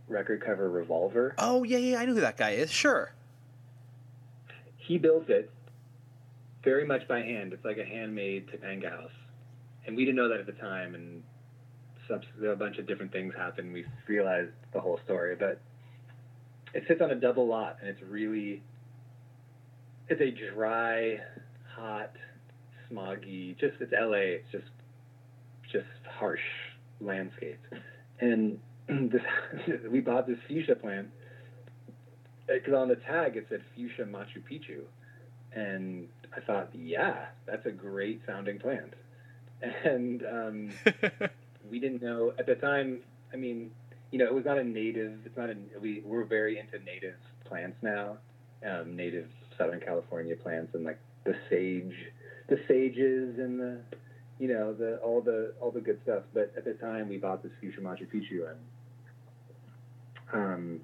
record 0.09 0.43
cover 0.45 0.71
Revolver. 0.71 1.35
Oh 1.39 1.65
yeah, 1.65 1.79
yeah, 1.79 1.99
I 1.99 2.07
know 2.07 2.15
who 2.15 2.21
that 2.21 2.37
guy 2.37 2.51
is. 2.51 2.71
Sure. 2.71 3.13
He 4.77 4.97
built 4.97 5.29
it 5.29 5.51
very 6.65 6.87
much 6.87 7.07
by 7.07 7.21
hand. 7.21 7.53
It's 7.53 7.65
like 7.65 7.77
a 7.77 7.85
handmade 7.85 8.49
Topanga 8.49 8.91
house, 8.91 9.11
and 9.87 9.97
we 9.97 10.05
didn't 10.05 10.17
know 10.17 10.29
that 10.29 10.41
at 10.41 10.47
the 10.47 10.53
time. 10.53 10.95
And 10.95 11.23
a 12.11 12.57
bunch 12.57 12.79
of 12.79 12.87
different 12.87 13.13
things 13.13 13.35
happened. 13.37 13.73
We 13.73 13.85
realized 14.07 14.53
the 14.73 14.81
whole 14.81 14.99
story, 15.05 15.37
but 15.37 15.61
it 16.79 16.85
sits 16.87 17.01
on 17.01 17.11
a 17.11 17.17
double 17.17 17.49
lot, 17.49 17.79
and 17.81 17.91
it's 17.91 18.01
really 18.03 18.63
it's 20.09 20.21
a 20.21 20.31
dry, 20.55 21.21
hot, 21.75 22.13
smoggy. 22.89 23.59
Just 23.59 23.75
it's 23.81 23.93
L.A. 23.93 24.35
It's 24.35 24.53
just 24.53 24.71
just 25.73 25.87
harsh 26.09 26.41
landscape. 27.01 27.59
And 28.21 28.61
this 28.89 29.23
we 29.91 29.99
bought 29.99 30.29
this 30.29 30.39
fuchsia 30.47 30.77
plant 30.77 31.09
because 32.47 32.73
on 32.73 32.87
the 32.87 32.97
tag 32.97 33.37
it 33.37 33.47
said 33.51 33.63
fuchsia 33.75 34.05
Machu 34.05 34.41
Picchu, 34.49 34.83
and 35.53 36.07
I 36.37 36.41
thought, 36.41 36.69
yeah, 36.73 37.27
that's 37.45 37.67
a 37.67 37.73
great 37.73 38.21
sounding 38.25 38.61
plant. 38.61 38.95
And 39.85 40.23
um, 40.23 40.71
we 41.69 41.81
didn't 41.81 42.03
know 42.03 42.35
at 42.39 42.47
the 42.47 42.55
time. 42.55 43.01
I 43.33 43.37
mean, 43.37 43.73
you 44.11 44.19
know, 44.19 44.25
it 44.25 44.35
was 44.35 44.45
not 44.45 44.59
a 44.59 44.65
native. 44.65 45.19
It's 45.25 45.37
not 45.37 45.51
a. 45.51 45.57
We 45.81 46.03
we're 46.05 46.25
very 46.25 46.59
into 46.59 46.79
native 46.85 47.17
plants 47.45 47.77
now, 47.83 48.19
um, 48.67 48.97
native 48.97 49.29
Southern 49.57 49.81
California 49.81 50.37
plants, 50.37 50.75
and 50.75 50.85
like 50.85 50.99
the 51.25 51.35
sage, 51.51 51.95
the 52.49 52.59
sages, 52.67 53.39
and 53.39 53.61
the, 53.61 53.79
you 54.39 54.49
know, 54.49 54.73
the 54.73 54.97
all 54.99 55.21
the 55.21 55.53
all 55.61 55.71
the 55.71 55.81
good 55.81 56.01
stuff. 56.05 56.23
But 56.33 56.53
at 56.57 56.65
the 56.65 56.75
time, 56.75 57.09
we 57.09 57.19
bought 57.19 57.43
this 57.43 57.53
fuchsia 57.61 57.81
Machu 57.81 58.07
Picchu, 58.07 58.51
and 58.51 58.59
um, 60.33 60.81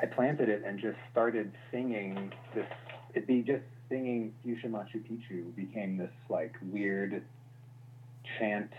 I 0.00 0.06
planted 0.06 0.48
it 0.48 0.62
and 0.66 0.78
just 0.80 0.98
started 1.12 1.52
singing 1.70 2.32
this. 2.54 2.66
It'd 3.14 3.26
be 3.26 3.42
just 3.42 3.62
singing 3.88 4.32
Fuchsia 4.42 4.68
Machu 4.68 4.96
Picchu 4.96 5.54
became 5.54 5.96
this 5.96 6.10
like 6.28 6.54
weird 6.62 7.22
chant, 8.38 8.70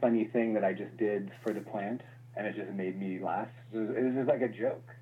funny 0.00 0.24
thing 0.32 0.54
that 0.54 0.64
I 0.64 0.72
just 0.72 0.96
did 0.96 1.30
for 1.42 1.52
the 1.52 1.60
plant, 1.60 2.02
and 2.36 2.46
it 2.46 2.56
just 2.56 2.70
made 2.72 2.98
me 2.98 3.18
laugh. 3.22 3.48
It 3.72 3.78
was, 3.78 3.88
it 3.90 4.02
was 4.04 4.14
just 4.14 4.28
like 4.28 4.42
a 4.42 4.48
joke. 4.48 4.84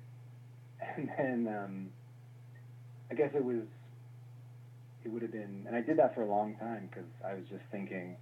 And 0.97 1.09
then 1.17 1.53
um, 1.53 1.89
I 3.11 3.15
guess 3.15 3.31
it 3.35 3.43
was, 3.43 3.63
it 5.03 5.09
would 5.09 5.21
have 5.23 5.31
been, 5.31 5.65
and 5.67 5.75
I 5.75 5.81
did 5.81 5.97
that 5.97 6.15
for 6.15 6.21
a 6.21 6.25
long 6.25 6.55
time 6.55 6.89
because 6.89 7.09
I 7.25 7.33
was 7.33 7.43
just 7.49 7.63
thinking, 7.71 8.15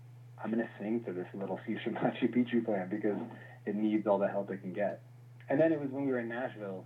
I'm 0.43 0.49
gonna 0.49 0.69
sing 0.79 1.03
to 1.05 1.13
this 1.13 1.27
little 1.33 1.59
Fuchsia 1.65 1.89
Machu 1.89 2.33
Picchu 2.33 2.65
plant 2.65 2.89
because 2.89 3.17
it 3.65 3.75
needs 3.75 4.07
all 4.07 4.17
the 4.17 4.27
help 4.27 4.49
it 4.49 4.61
can 4.61 4.73
get. 4.73 5.01
And 5.49 5.59
then 5.59 5.71
it 5.71 5.79
was 5.79 5.89
when 5.91 6.05
we 6.05 6.11
were 6.11 6.19
in 6.19 6.29
Nashville 6.29 6.85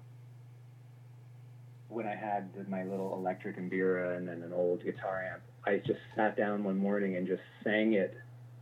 when 1.89 2.05
I 2.05 2.15
had 2.15 2.49
my 2.69 2.83
little 2.83 3.13
electric 3.13 3.57
Mbira 3.57 4.17
and 4.17 4.27
then 4.27 4.43
an 4.43 4.51
old 4.53 4.83
guitar 4.83 5.23
amp. 5.31 5.41
I 5.65 5.77
just 5.77 5.99
sat 6.15 6.35
down 6.35 6.63
one 6.63 6.77
morning 6.77 7.15
and 7.15 7.27
just 7.27 7.41
sang 7.63 7.93
it 7.93 8.17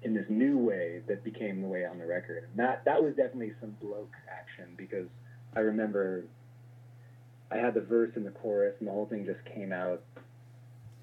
in 0.06 0.14
this 0.14 0.28
new 0.30 0.56
way 0.56 1.02
that 1.08 1.24
became 1.24 1.64
the 1.64 1.68
way 1.68 1.84
on 1.84 1.98
the 1.98 2.06
record. 2.06 2.48
And 2.50 2.60
that 2.60 2.86
that 2.86 3.04
was 3.04 3.16
definitely 3.16 3.54
some 3.60 3.76
bloke 3.82 4.14
action 4.32 4.66
because 4.78 5.08
I 5.56 5.62
remember 5.62 6.26
I 7.52 7.58
had 7.58 7.74
the 7.74 7.82
verse 7.82 8.12
and 8.16 8.26
the 8.26 8.32
chorus 8.32 8.76
and 8.80 8.88
the 8.88 8.92
whole 8.92 9.08
thing 9.08 9.26
just 9.26 9.44
came 9.54 9.74
out. 9.74 10.04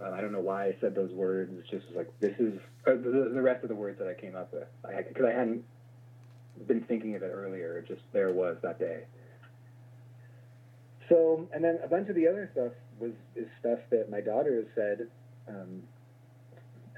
Uh, 0.01 0.11
I 0.11 0.21
don't 0.21 0.33
know 0.33 0.41
why 0.41 0.67
I 0.67 0.77
said 0.81 0.95
those 0.95 1.11
words. 1.11 1.53
It's 1.59 1.69
just 1.69 1.87
like 1.97 2.13
this 2.21 2.35
is 2.39 2.61
uh, 2.87 2.93
the, 2.93 3.33
the 3.35 3.43
rest 3.43 3.65
of 3.65 3.69
the 3.69 3.75
words 3.75 3.99
that 3.99 4.07
I 4.07 4.15
came 4.15 4.37
up 4.37 4.53
with. 4.53 4.69
Because 5.09 5.25
I, 5.25 5.31
I 5.31 5.35
hadn't 5.35 5.65
been 6.69 6.83
thinking 6.83 7.17
of 7.17 7.25
it 7.25 7.33
earlier. 7.35 7.79
It 7.79 7.89
just 7.89 8.03
there 8.13 8.33
was 8.33 8.57
that 8.63 8.79
day. 8.79 9.03
So, 11.09 11.49
and 11.53 11.63
then 11.63 11.81
a 11.83 11.89
bunch 11.89 12.09
of 12.09 12.15
the 12.15 12.29
other 12.29 12.49
stuff 12.53 12.73
was 13.01 13.13
is 13.35 13.49
stuff 13.59 13.81
that 13.91 14.09
my 14.11 14.21
daughter 14.21 14.55
has 14.55 14.67
said. 14.77 15.09
Um, 15.49 15.83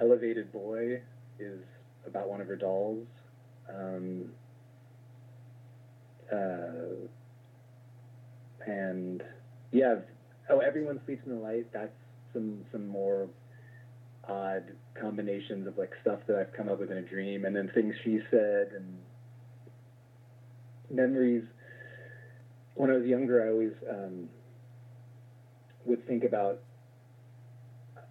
Elevated 0.01 0.53
Boy 0.53 1.01
is 1.39 1.61
about 2.07 2.29
one 2.29 2.41
of 2.41 2.47
her 2.47 2.57
dolls. 2.57 3.07
Um, 3.69 4.31
uh, 6.33 7.09
and 8.67 9.23
yeah, 9.73 9.97
oh, 10.51 10.61
everyone 10.61 11.01
sleeps 11.05 11.23
in 11.27 11.33
the 11.33 11.39
light. 11.39 11.73
That's 11.73 11.93
some 12.33 12.65
some 12.73 12.87
more 12.87 13.29
odd 14.29 14.65
combinations 15.01 15.67
of 15.67 15.77
like 15.77 15.93
stuff 16.01 16.21
that 16.27 16.37
I've 16.37 16.53
come 16.57 16.69
up 16.69 16.81
with 16.81 16.91
in 16.91 16.99
a 16.99 17.03
dream, 17.03 17.45
and 17.45 17.55
then 17.55 17.71
things 17.75 17.95
she 18.05 18.21
said 18.31 18.71
and 18.75 18.99
memories. 20.91 21.45
When 22.75 22.91
I 22.91 22.95
was 22.95 23.07
younger, 23.07 23.45
I 23.45 23.51
always 23.51 23.73
um, 23.89 24.29
would 25.85 26.07
think 26.07 26.25
about 26.25 26.61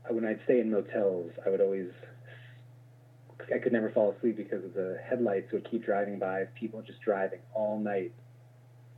when 0.10 0.26
I'd 0.26 0.40
stay 0.46 0.60
in 0.60 0.72
motels. 0.72 1.32
I 1.46 1.50
would 1.50 1.62
always 1.62 1.90
I 3.54 3.60
could 3.60 3.74
never 3.74 3.90
fall 3.90 4.14
asleep 4.18 4.38
because 4.38 4.64
of 4.64 4.74
the 4.74 5.00
headlights 5.04 5.52
would 5.52 5.70
keep 5.70 5.86
driving 5.86 6.20
by. 6.20 6.46
People 6.56 6.82
just 6.82 7.02
driving 7.02 7.40
all 7.54 7.80
night. 7.80 8.12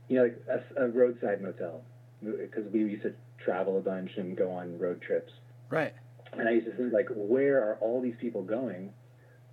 You 0.08 0.16
know, 0.16 0.22
like 0.24 0.42
a, 0.76 0.84
a 0.84 0.88
roadside 0.88 1.42
motel 1.42 1.82
because 2.22 2.64
we 2.72 2.80
used 2.80 3.02
to 3.02 3.14
travel 3.44 3.78
a 3.78 3.80
bunch 3.80 4.10
and 4.16 4.36
go 4.36 4.50
on 4.50 4.78
road 4.78 5.02
trips. 5.02 5.32
Right. 5.70 5.94
And 6.32 6.48
I 6.48 6.52
used 6.52 6.66
to 6.66 6.72
think 6.72 6.92
like, 6.92 7.08
where 7.14 7.58
are 7.58 7.76
all 7.80 8.00
these 8.00 8.14
people 8.20 8.42
going 8.42 8.92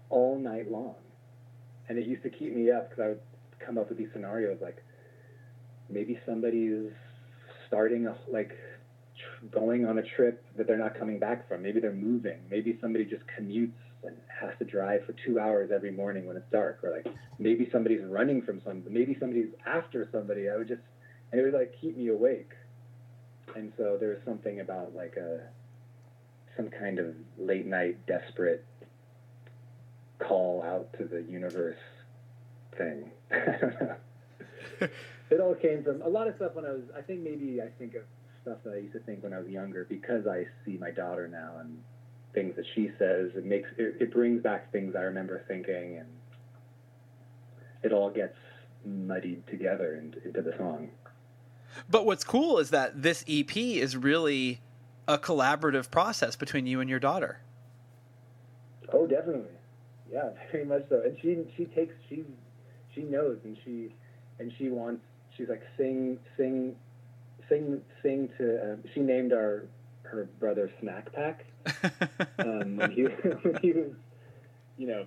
all 0.09 0.37
night 0.37 0.71
long? 0.71 0.95
And 1.89 1.97
it 1.97 2.05
used 2.05 2.23
to 2.23 2.29
keep 2.29 2.55
me 2.55 2.71
up 2.71 2.89
because 2.89 3.03
I 3.03 3.07
would 3.09 3.19
come 3.59 3.77
up 3.77 3.89
with 3.89 3.97
these 3.97 4.09
scenarios 4.13 4.57
like 4.61 4.83
maybe 5.89 6.19
somebody 6.25 6.65
is 6.65 6.91
starting 7.67 8.07
a 8.07 8.15
like 8.29 8.51
tr- 9.17 9.45
going 9.47 9.85
on 9.85 9.97
a 9.97 10.03
trip 10.03 10.43
that 10.57 10.67
they're 10.67 10.77
not 10.77 10.97
coming 10.97 11.19
back 11.19 11.47
from. 11.47 11.61
Maybe 11.61 11.79
they're 11.79 11.91
moving. 11.91 12.39
Maybe 12.49 12.77
somebody 12.81 13.05
just 13.05 13.23
commutes 13.37 13.71
and 14.05 14.17
has 14.27 14.57
to 14.59 14.65
drive 14.65 15.05
for 15.05 15.13
two 15.25 15.39
hours 15.39 15.71
every 15.73 15.91
morning 15.91 16.25
when 16.25 16.37
it's 16.37 16.49
dark. 16.51 16.79
Or 16.83 16.91
like 16.91 17.07
maybe 17.39 17.69
somebody's 17.71 18.03
running 18.03 18.41
from 18.41 18.61
somebody. 18.63 18.93
Maybe 18.93 19.17
somebody's 19.19 19.49
after 19.65 20.07
somebody. 20.11 20.49
I 20.49 20.57
would 20.57 20.67
just 20.67 20.81
and 21.31 21.41
it 21.41 21.43
would 21.43 21.53
like 21.53 21.75
keep 21.79 21.97
me 21.97 22.07
awake. 22.09 22.51
And 23.55 23.71
so 23.77 23.97
there's 23.99 24.23
something 24.25 24.59
about 24.59 24.95
like 24.95 25.15
a 25.17 25.41
some 26.55 26.69
kind 26.69 26.99
of 26.99 27.15
late 27.37 27.65
night 27.65 28.05
desperate 28.05 28.65
call 30.19 30.63
out 30.63 30.93
to 30.97 31.05
the 31.05 31.21
universe 31.23 31.79
thing. 32.77 33.11
It 35.33 35.39
all 35.39 35.55
came 35.55 35.83
from 35.83 36.03
a 36.03 36.07
lot 36.07 36.27
of 36.27 36.35
stuff 36.35 36.53
when 36.53 36.65
I 36.65 36.69
was. 36.69 36.83
I 36.95 37.01
think 37.01 37.21
maybe 37.21 37.59
I 37.59 37.67
think 37.79 37.95
of 37.95 38.03
stuff 38.43 38.57
that 38.65 38.73
I 38.73 38.77
used 38.77 38.93
to 38.93 38.99
think 38.99 39.23
when 39.23 39.33
I 39.33 39.39
was 39.39 39.47
younger 39.47 39.83
because 39.89 40.27
I 40.27 40.45
see 40.63 40.77
my 40.77 40.91
daughter 40.91 41.27
now 41.27 41.53
and 41.59 41.79
things 42.33 42.55
that 42.55 42.65
she 42.75 42.91
says. 42.97 43.31
It 43.35 43.45
makes 43.45 43.69
it, 43.77 43.97
it 43.99 44.13
brings 44.13 44.41
back 44.41 44.71
things 44.71 44.95
I 44.95 45.01
remember 45.01 45.43
thinking, 45.47 45.97
and 45.97 46.07
it 47.83 47.91
all 47.91 48.09
gets 48.09 48.35
muddied 48.85 49.45
together 49.47 49.95
into, 49.95 50.23
into 50.25 50.41
the 50.41 50.53
song. 50.57 50.89
But 51.89 52.05
what's 52.05 52.23
cool 52.23 52.59
is 52.59 52.69
that 52.69 53.01
this 53.01 53.23
EP 53.27 53.55
is 53.55 53.95
really 53.95 54.61
a 55.07 55.17
collaborative 55.17 55.89
process 55.91 56.35
between 56.35 56.65
you 56.65 56.79
and 56.79 56.89
your 56.89 56.99
daughter. 56.99 57.39
Oh, 58.91 59.07
definitely. 59.07 59.51
Yeah, 60.11 60.29
very 60.51 60.65
much 60.65 60.85
so. 60.89 61.01
And 61.03 61.17
she 61.21 61.37
she 61.57 61.65
takes 61.65 61.93
she 62.09 62.23
she 62.93 63.01
knows 63.01 63.37
and 63.43 63.57
she 63.63 63.89
and 64.39 64.51
she 64.57 64.69
wants 64.69 65.01
she's 65.35 65.49
like 65.49 65.63
sing 65.77 66.19
sing 66.37 66.75
sing 67.49 67.81
sing 68.01 68.29
to. 68.37 68.73
Um, 68.73 68.83
she 68.93 68.99
named 68.99 69.33
our 69.33 69.65
her 70.13 70.29
brother 70.39 70.71
Snack 70.79 71.11
Pack 71.13 71.45
um, 72.39 72.77
when 72.77 72.91
he 72.91 73.01
when 73.41 73.57
he 73.61 73.71
was 73.71 73.91
you 74.77 74.87
know 74.87 75.05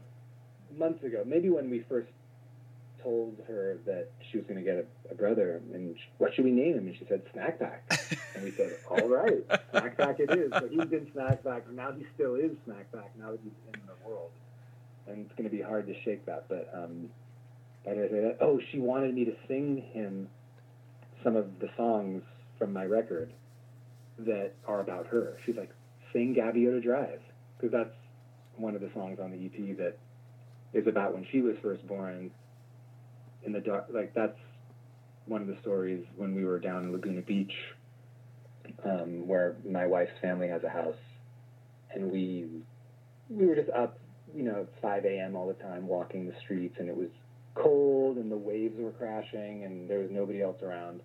months 0.77 1.03
ago. 1.05 1.23
Maybe 1.25 1.49
when 1.51 1.71
we 1.71 1.85
first 1.89 2.09
told 3.03 3.37
her 3.47 3.79
that 3.87 4.09
she 4.31 4.37
was 4.37 4.47
going 4.47 4.59
to 4.59 4.65
get 4.65 4.77
a, 4.77 5.13
a 5.13 5.15
brother, 5.15 5.61
and 5.73 5.97
sh 5.97 6.03
what 6.19 6.35
should 6.35 6.45
we 6.45 6.51
name 6.51 6.75
him? 6.75 6.87
And 6.89 6.97
she 6.97 7.07
said 7.09 7.23
Snack 7.33 7.59
Pack, 7.59 7.85
and 8.35 8.45
we 8.45 8.51
said, 8.51 8.77
all 8.91 9.09
right, 9.09 9.45
Snack 9.71 9.97
Pack 9.97 10.21
it 10.21 10.31
is. 10.31 10.51
So 10.53 10.69
he's 10.69 10.85
been 10.87 11.09
Snack 11.13 11.45
Pack, 11.45 11.65
and 11.69 11.77
now 11.77 11.93
he 11.93 12.05
still 12.15 12.35
is 12.35 12.51
Snack 12.65 12.91
Pack. 12.93 13.13
Now 13.19 13.31
that 13.31 13.41
he's 13.43 13.53
in 13.73 13.81
the 13.87 14.09
world, 14.09 14.31
and 15.07 15.25
it's 15.25 15.35
going 15.37 15.49
to 15.49 15.57
be 15.57 15.63
hard 15.63 15.87
to 15.87 15.95
shake 16.03 16.27
that. 16.27 16.47
But 16.49 16.69
um, 16.75 17.09
why 17.85 17.95
did 17.95 18.07
I 18.07 18.09
say 18.09 18.21
that? 18.23 18.39
Oh, 18.41 18.61
she 18.73 18.81
wanted 18.81 19.15
me 19.15 19.25
to 19.25 19.37
sing 19.47 19.85
him 19.93 20.29
some 21.23 21.37
of 21.37 21.61
the 21.61 21.69
songs 21.77 22.23
from 22.59 22.73
my 22.73 22.85
record 22.85 23.33
that 24.19 24.53
are 24.67 24.81
about 24.81 25.07
her. 25.09 25.39
She's 25.45 25.57
like, 25.57 25.71
sing 26.13 26.35
Gaviota 26.35 26.83
Drive, 26.83 27.21
because 27.57 27.73
that's 27.73 27.95
one 28.57 28.75
of 28.75 28.81
the 28.81 28.91
songs 28.95 29.19
on 29.21 29.31
the 29.31 29.45
EP 29.47 29.77
that 29.79 29.99
is 30.73 30.87
about 30.87 31.15
when 31.15 31.27
she 31.31 31.41
was 31.41 31.57
first 31.63 31.87
born 31.87 32.31
in 33.45 33.53
the 33.53 33.61
dark. 33.61 33.87
Like 33.93 34.15
that's 34.15 34.39
one 35.27 35.43
of 35.43 35.49
the 35.49 35.57
stories 35.61 36.05
when 36.17 36.35
we 36.35 36.45
were 36.45 36.59
down 36.59 36.85
in 36.85 36.93
Laguna 36.93 37.23
Beach, 37.23 37.53
um, 38.85 39.27
where 39.27 39.57
my 39.69 39.87
wife's 39.87 40.13
family 40.23 40.49
has 40.49 40.63
a 40.65 40.69
house, 40.69 40.97
and 41.95 42.11
we 42.11 42.47
we 43.29 43.47
were 43.47 43.57
just 43.57 43.71
up, 43.71 43.99
you 44.35 44.45
know, 44.45 44.67
5 44.81 45.05
a.m. 45.05 45.35
all 45.35 45.49
the 45.49 45.55
time, 45.55 45.87
walking 45.87 46.27
the 46.27 46.35
streets, 46.45 46.77
and 46.79 46.89
it 46.89 46.97
was 46.97 47.09
cold, 47.55 48.19
and 48.19 48.31
the 48.31 48.37
waves 48.37 48.79
were 48.79 48.93
crashing, 48.93 49.65
and 49.65 49.89
there 49.91 49.99
was 49.99 50.11
nobody 50.11 50.43
else 50.43 50.63
around. 50.63 51.01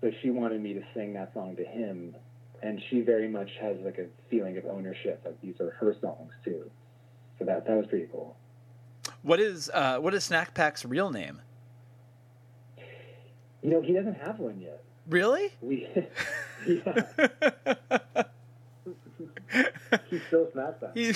So 0.00 0.10
she 0.22 0.30
wanted 0.30 0.62
me 0.62 0.74
to 0.74 0.82
sing 0.94 1.14
that 1.14 1.34
song 1.34 1.56
to 1.56 1.64
him, 1.64 2.14
and 2.62 2.80
she 2.90 3.00
very 3.00 3.28
much 3.28 3.50
has 3.60 3.76
like 3.84 3.98
a 3.98 4.06
feeling 4.28 4.56
of 4.56 4.66
ownership. 4.66 5.22
Like 5.24 5.40
these 5.40 5.60
are 5.60 5.70
her 5.72 5.94
songs 6.00 6.32
too. 6.44 6.70
So 7.38 7.44
that 7.44 7.66
that 7.66 7.76
was 7.76 7.86
pretty 7.86 8.08
cool. 8.10 8.36
What 9.22 9.40
is 9.40 9.70
uh, 9.72 9.98
what 9.98 10.14
is 10.14 10.24
Snack 10.24 10.54
Pack's 10.54 10.84
real 10.84 11.10
name? 11.10 11.40
You 13.62 13.70
know, 13.70 13.82
he 13.82 13.92
doesn't 13.92 14.18
have 14.20 14.38
one 14.38 14.60
yet. 14.60 14.82
Really? 15.08 15.52
We, 15.62 15.86
yeah. 16.66 17.04
He's 20.08 20.22
still 20.26 20.48
snack 20.52 20.80
pack. 20.80 20.90
He, 20.94 21.14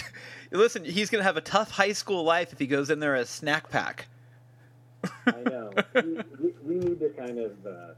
listen, 0.50 0.84
he's 0.84 1.10
going 1.10 1.20
to 1.20 1.24
have 1.24 1.36
a 1.36 1.42
tough 1.42 1.70
high 1.70 1.92
school 1.92 2.24
life 2.24 2.52
if 2.52 2.58
he 2.58 2.66
goes 2.66 2.90
in 2.90 2.98
there 2.98 3.14
as 3.14 3.28
snack 3.28 3.68
pack. 3.70 4.06
I 5.26 5.42
know. 5.44 5.72
we, 5.94 6.18
we, 6.40 6.54
we 6.62 6.74
need 6.76 6.98
to 7.00 7.10
kind 7.10 7.38
of 7.38 7.52
uh, 7.66 7.92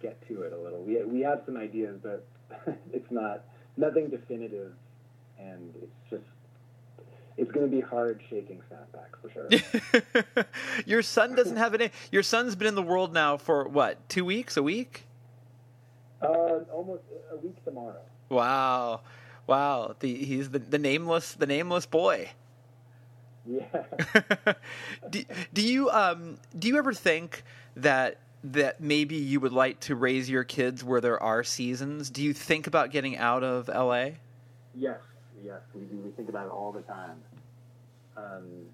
get 0.00 0.26
to 0.28 0.42
it 0.42 0.52
a 0.52 0.58
little. 0.58 0.82
We 0.82 1.02
we 1.04 1.20
have 1.20 1.42
some 1.44 1.56
ideas, 1.56 1.98
but 2.02 2.26
it's 2.92 3.10
not 3.10 3.44
nothing 3.76 4.08
definitive, 4.08 4.72
and 5.38 5.74
it's 5.82 6.10
just 6.10 6.24
it's 7.36 7.50
going 7.50 7.68
to 7.68 7.74
be 7.74 7.80
hard 7.80 8.20
shaking 8.30 8.60
Snack 8.68 8.92
Pack 8.92 9.16
for 9.20 9.30
sure. 9.30 10.44
Your 10.86 11.02
son 11.02 11.34
doesn't 11.34 11.56
have 11.56 11.74
any. 11.74 11.90
Your 12.10 12.22
son's 12.22 12.54
been 12.56 12.68
in 12.68 12.74
the 12.74 12.82
world 12.82 13.12
now 13.12 13.36
for 13.36 13.66
what? 13.68 14.08
Two 14.08 14.24
weeks? 14.24 14.56
A 14.56 14.62
week? 14.62 15.06
uh, 16.24 16.60
almost 16.72 17.02
a 17.32 17.36
week 17.36 17.62
tomorrow. 17.64 18.00
Wow, 18.28 19.00
wow. 19.46 19.94
The, 19.98 20.14
he's 20.14 20.50
the, 20.50 20.58
the 20.58 20.78
nameless 20.78 21.34
the 21.34 21.46
nameless 21.46 21.86
boy. 21.86 22.30
Yeah. 23.46 23.66
do, 25.10 25.24
do 25.52 25.62
you 25.62 25.90
um 25.90 26.38
do 26.58 26.68
you 26.68 26.78
ever 26.78 26.94
think 26.94 27.44
that 27.76 28.18
that 28.44 28.78
maybe 28.78 29.16
you 29.16 29.40
would 29.40 29.52
like 29.52 29.80
to 29.80 29.96
raise 29.96 30.28
your 30.28 30.44
kids 30.44 30.84
where 30.84 31.00
there 31.00 31.20
are 31.22 31.42
seasons? 31.42 32.10
Do 32.10 32.22
you 32.22 32.34
think 32.34 32.66
about 32.66 32.90
getting 32.90 33.16
out 33.16 33.42
of 33.42 33.68
LA? 33.68 34.10
Yes, 34.74 35.00
yes, 35.42 35.60
we 35.74 35.82
do. 35.82 35.96
We 35.96 36.10
think 36.10 36.28
about 36.28 36.46
it 36.46 36.52
all 36.52 36.70
the 36.70 36.82
time. 36.82 37.22
Um, 38.16 38.66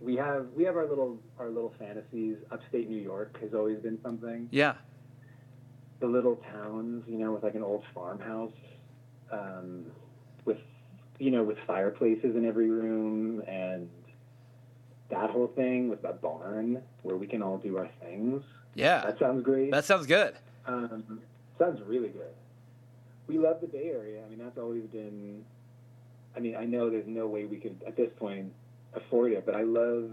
we 0.00 0.16
have 0.16 0.46
we 0.56 0.64
have 0.64 0.76
our 0.76 0.88
little 0.88 1.18
our 1.38 1.48
little 1.48 1.74
fantasies. 1.78 2.36
Upstate 2.50 2.88
New 2.88 3.00
York 3.00 3.38
has 3.42 3.52
always 3.52 3.78
been 3.78 4.00
something. 4.02 4.48
Yeah. 4.50 4.74
The 6.00 6.06
little 6.06 6.36
towns, 6.50 7.04
you 7.06 7.18
know, 7.18 7.32
with 7.32 7.42
like 7.42 7.54
an 7.54 7.62
old 7.62 7.84
farmhouse, 7.94 8.52
um, 9.30 9.84
with 10.46 10.56
you 11.18 11.30
know, 11.30 11.42
with 11.42 11.58
fireplaces 11.66 12.34
in 12.34 12.46
every 12.46 12.70
room, 12.70 13.42
and 13.46 13.90
that 15.10 15.28
whole 15.28 15.48
thing 15.48 15.90
with 15.90 16.02
a 16.04 16.14
barn 16.14 16.80
where 17.02 17.16
we 17.16 17.26
can 17.26 17.42
all 17.42 17.58
do 17.58 17.76
our 17.76 17.90
things. 18.00 18.42
Yeah. 18.74 19.02
That 19.02 19.18
sounds 19.18 19.42
great. 19.42 19.70
That 19.70 19.84
sounds 19.84 20.06
good. 20.06 20.34
Um, 20.66 21.20
sounds 21.58 21.80
really 21.86 22.08
good. 22.08 22.32
We 23.26 23.38
love 23.38 23.60
the 23.60 23.66
Bay 23.66 23.90
Area. 23.94 24.22
I 24.24 24.28
mean, 24.28 24.38
that's 24.38 24.58
always 24.58 24.84
been. 24.84 25.44
I 26.36 26.40
mean, 26.40 26.56
I 26.56 26.64
know 26.64 26.90
there's 26.90 27.06
no 27.06 27.26
way 27.26 27.44
we 27.44 27.56
could 27.56 27.80
at 27.86 27.96
this 27.96 28.10
point 28.18 28.52
afford 28.94 29.32
it, 29.32 29.44
but 29.46 29.54
I 29.54 29.62
love. 29.62 30.10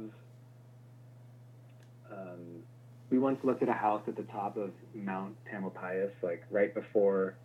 Um, 2.11 2.63
we 3.09 3.19
once 3.19 3.39
looked 3.43 3.63
at 3.63 3.69
a 3.69 3.73
house 3.73 4.01
at 4.07 4.15
the 4.15 4.23
top 4.23 4.57
of 4.57 4.71
Mount 4.93 5.35
Tamalpais, 5.51 6.11
like 6.21 6.43
right 6.51 6.73
before, 6.73 7.35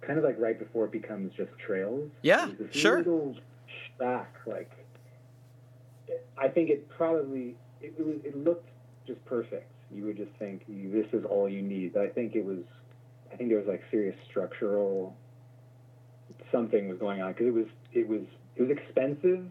kind 0.00 0.18
of 0.18 0.24
like 0.24 0.36
right 0.38 0.58
before 0.58 0.86
it 0.86 0.92
becomes 0.92 1.32
just 1.36 1.50
trails. 1.64 2.10
Yeah, 2.22 2.44
It 2.48 2.58
was 2.58 2.68
this 2.72 2.76
sure. 2.80 2.98
Little 2.98 3.36
shack, 3.98 4.34
like. 4.46 4.70
I 6.36 6.48
think 6.48 6.70
it 6.70 6.88
probably 6.88 7.54
it, 7.80 7.94
it 7.98 8.04
was 8.04 8.16
it 8.24 8.36
looked 8.36 8.68
just 9.06 9.24
perfect. 9.26 9.70
You 9.92 10.04
would 10.04 10.16
just 10.16 10.32
think 10.38 10.64
this 10.66 11.06
is 11.12 11.24
all 11.24 11.48
you 11.48 11.62
need. 11.62 11.94
But 11.94 12.02
I 12.02 12.08
think 12.08 12.34
it 12.34 12.44
was, 12.44 12.58
I 13.32 13.36
think 13.36 13.50
there 13.50 13.58
was 13.58 13.66
like 13.66 13.82
serious 13.90 14.16
structural 14.28 15.16
something 16.52 16.88
was 16.88 16.98
going 16.98 17.20
on 17.20 17.32
because 17.32 17.46
it 17.46 17.54
was 17.54 17.66
it 17.92 18.08
was 18.08 18.22
it 18.56 18.62
was 18.62 18.70
expensive, 18.70 19.46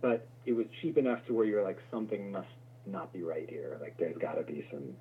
but 0.00 0.26
it 0.46 0.52
was 0.52 0.66
cheap 0.80 0.98
enough 0.98 1.24
to 1.26 1.34
where 1.34 1.44
you're 1.44 1.62
like 1.62 1.78
something 1.90 2.30
must 2.30 2.48
not 2.86 3.12
be 3.12 3.22
right 3.22 3.48
here. 3.48 3.78
Like 3.80 3.96
there's 3.98 4.16
got 4.18 4.34
to 4.34 4.42
be 4.42 4.66
some. 4.70 4.94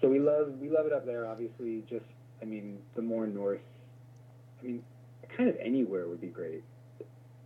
So 0.00 0.08
we 0.08 0.18
love 0.18 0.54
we 0.60 0.68
love 0.68 0.86
it 0.86 0.92
up 0.92 1.06
there. 1.06 1.26
Obviously, 1.26 1.84
just 1.88 2.04
I 2.42 2.44
mean 2.44 2.78
the 2.94 3.02
more 3.02 3.26
north. 3.26 3.60
I 4.60 4.66
mean, 4.66 4.82
kind 5.36 5.48
of 5.48 5.56
anywhere 5.62 6.06
would 6.06 6.20
be 6.20 6.28
great. 6.28 6.62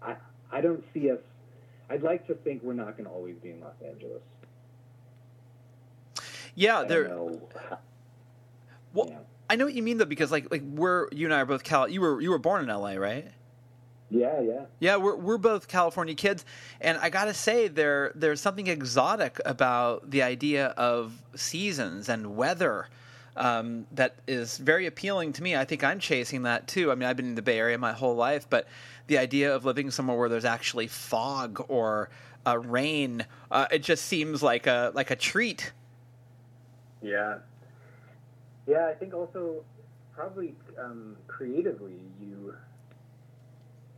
I 0.02 0.16
I 0.52 0.60
don't 0.60 0.84
see 0.92 1.10
us. 1.10 1.18
I'd 1.90 2.02
like 2.02 2.26
to 2.28 2.34
think 2.34 2.62
we're 2.62 2.72
not 2.72 2.96
going 2.96 3.04
to 3.04 3.10
always 3.10 3.36
be 3.42 3.50
in 3.50 3.60
Los 3.60 3.74
Angeles. 3.86 4.22
Yeah, 6.54 6.80
I 6.80 6.84
there. 6.84 7.08
know. 7.08 7.48
Well, 8.92 9.08
yeah. 9.10 9.18
I 9.50 9.56
know 9.56 9.64
what 9.64 9.74
you 9.74 9.82
mean 9.82 9.98
though, 9.98 10.04
because 10.04 10.30
like 10.30 10.50
like 10.50 10.62
we're 10.62 11.08
you 11.12 11.26
and 11.26 11.34
I 11.34 11.40
are 11.40 11.46
both 11.46 11.64
Cal. 11.64 11.88
You 11.88 12.00
were 12.00 12.20
you 12.20 12.30
were 12.30 12.38
born 12.38 12.62
in 12.62 12.70
L.A., 12.70 12.98
right? 12.98 13.26
yeah, 14.10 14.40
yeah. 14.40 14.64
Yeah, 14.78 14.96
we're 14.96 15.16
we're 15.16 15.38
both 15.38 15.68
California 15.68 16.14
kids, 16.14 16.44
and 16.80 16.96
I 16.98 17.10
gotta 17.10 17.34
say 17.34 17.68
there 17.68 18.12
there's 18.14 18.40
something 18.40 18.68
exotic 18.68 19.40
about 19.44 20.10
the 20.10 20.22
idea 20.22 20.68
of 20.68 21.22
seasons 21.34 22.08
and 22.08 22.36
weather. 22.36 22.88
Um, 23.36 23.88
that 23.90 24.14
is 24.28 24.58
very 24.58 24.86
appealing 24.86 25.32
to 25.32 25.42
me. 25.42 25.56
I 25.56 25.64
think 25.64 25.82
I'm 25.82 25.98
chasing 25.98 26.42
that 26.44 26.68
too. 26.68 26.92
I 26.92 26.94
mean, 26.94 27.08
I've 27.08 27.16
been 27.16 27.26
in 27.26 27.34
the 27.34 27.42
Bay 27.42 27.58
Area 27.58 27.76
my 27.76 27.92
whole 27.92 28.14
life, 28.14 28.46
but 28.48 28.68
the 29.08 29.18
idea 29.18 29.52
of 29.52 29.64
living 29.64 29.90
somewhere 29.90 30.16
where 30.16 30.28
there's 30.28 30.44
actually 30.44 30.86
fog 30.86 31.64
or 31.66 32.10
uh, 32.46 32.56
rain, 32.56 33.26
uh, 33.50 33.66
it 33.72 33.82
just 33.82 34.04
seems 34.04 34.40
like 34.40 34.68
a 34.68 34.92
like 34.94 35.10
a 35.10 35.16
treat. 35.16 35.72
Yeah. 37.04 37.38
Yeah, 38.66 38.88
I 38.88 38.94
think 38.94 39.12
also 39.12 39.62
probably 40.14 40.54
um, 40.78 41.16
creatively 41.26 41.98
you 42.20 42.54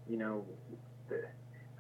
you 0.09 0.17
know 0.17 0.45
the, 1.09 1.23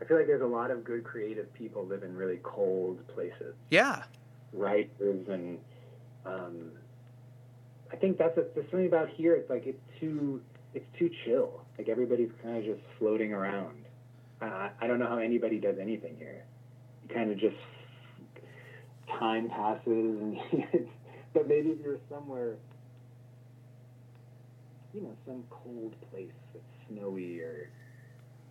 I 0.00 0.04
feel 0.04 0.18
like 0.18 0.26
there's 0.26 0.42
a 0.42 0.46
lot 0.46 0.70
of 0.70 0.84
good 0.84 1.04
creative 1.04 1.52
people 1.54 1.84
live 1.84 2.02
in 2.02 2.14
really 2.14 2.38
cold 2.42 3.06
places. 3.08 3.54
Yeah, 3.70 4.04
Writers 4.52 5.26
and 5.28 5.58
um, 6.24 6.70
I 7.92 7.96
think 7.96 8.18
that's 8.18 8.36
a, 8.36 8.44
there's 8.54 8.70
something 8.70 8.86
about 8.86 9.08
here. 9.08 9.34
It's 9.34 9.50
like 9.50 9.66
it's 9.66 9.82
too 9.98 10.40
it's 10.74 10.86
too 10.98 11.10
chill. 11.24 11.62
Like 11.78 11.88
everybody's 11.88 12.30
kind 12.42 12.58
of 12.58 12.64
just 12.64 12.86
floating 12.98 13.32
around. 13.32 13.84
Uh, 14.40 14.68
I 14.80 14.86
don't 14.86 14.98
know 14.98 15.08
how 15.08 15.18
anybody 15.18 15.58
does 15.58 15.76
anything 15.80 16.16
here. 16.18 16.44
You 17.02 17.14
kind 17.14 17.32
of 17.32 17.38
just 17.38 17.56
time 19.18 19.48
passes, 19.48 19.82
and 19.86 20.38
but 21.37 21.47
maybe 21.49 21.68
if 21.68 21.80
you're 21.84 21.99
somewhere, 22.09 22.57
you 24.95 25.03
know, 25.03 25.12
some 25.26 25.45
cold 25.51 25.95
place 26.11 26.32
that's 26.55 26.64
snowy 26.89 27.41
or 27.41 27.68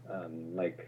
um, 0.07 0.55
like 0.55 0.87